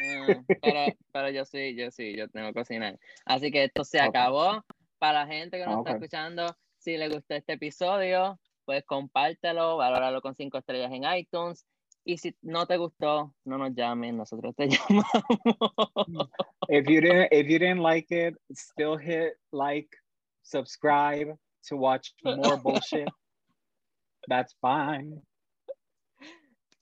Mm, 0.03 0.47
pero, 0.62 0.95
pero 1.12 1.29
yo 1.31 1.45
sí, 1.45 1.75
yo 1.77 1.91
sí, 1.91 2.16
yo 2.16 2.27
tengo 2.29 2.49
que 2.49 2.55
cocinar. 2.55 2.99
Así 3.27 3.51
que 3.53 3.64
esto 3.64 3.85
se 3.85 3.99
Ok. 4.01 4.07
acabó. 4.09 4.64
Para 5.01 5.24
la 5.24 5.26
gente 5.26 5.57
que 5.59 5.64
nos 5.64 5.78
está 5.78 5.92
Ok. 5.92 5.96
escuchando, 5.96 6.57
si 6.76 6.98
le 6.98 7.09
gustó 7.09 7.34
este 7.34 7.55
episodio, 7.55 8.38
pues 8.66 8.84
compártelo, 8.84 9.78
valóralo 9.78 10.20
con 10.20 10.34
cinco 10.34 10.59
estrellas 10.59 10.92
en 10.92 11.05
iTunes. 11.16 11.64
Y 12.05 12.18
si 12.18 12.36
no 12.42 12.66
te 12.66 12.76
gustó, 12.76 13.34
no 13.44 13.57
nos 13.57 13.74
llamen, 13.74 14.18
nosotros 14.18 14.55
te 14.55 14.68
llamamos. 14.68 16.28
If 16.68 16.86
you 16.86 17.01
didn't, 17.01 17.32
if 17.32 17.48
you 17.48 17.59
didn't 17.59 17.80
like 17.82 18.11
it, 18.14 18.36
still 18.53 18.98
hit 18.98 19.38
like, 19.53 19.88
subscribe 20.42 21.34
to 21.68 21.76
watch 21.76 22.12
more 22.22 22.59
bullshit. 22.59 23.09
That's 24.28 24.55
fine. 24.61 25.22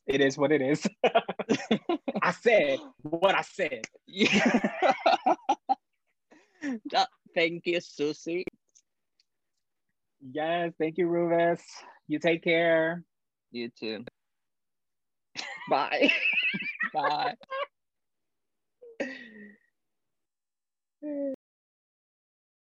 It 0.07 0.21
is 0.21 0.37
what 0.37 0.51
it 0.51 0.61
is. 0.61 0.89
I 2.23 2.33
said 2.33 2.81
what 3.03 3.37
I 3.37 3.43
said. 3.43 3.83
Ah, 6.93 7.07
Thank 7.35 7.67
you, 7.67 7.81
Susie. 7.81 8.45
Yes, 10.21 10.73
thank 10.79 10.99
you, 10.99 11.07
Rubes. 11.09 11.63
You 12.09 12.19
take 12.19 12.43
care. 12.43 13.05
You 13.51 13.71
too. 13.71 14.05
Bye. 15.71 16.11
Bye. 16.93 17.35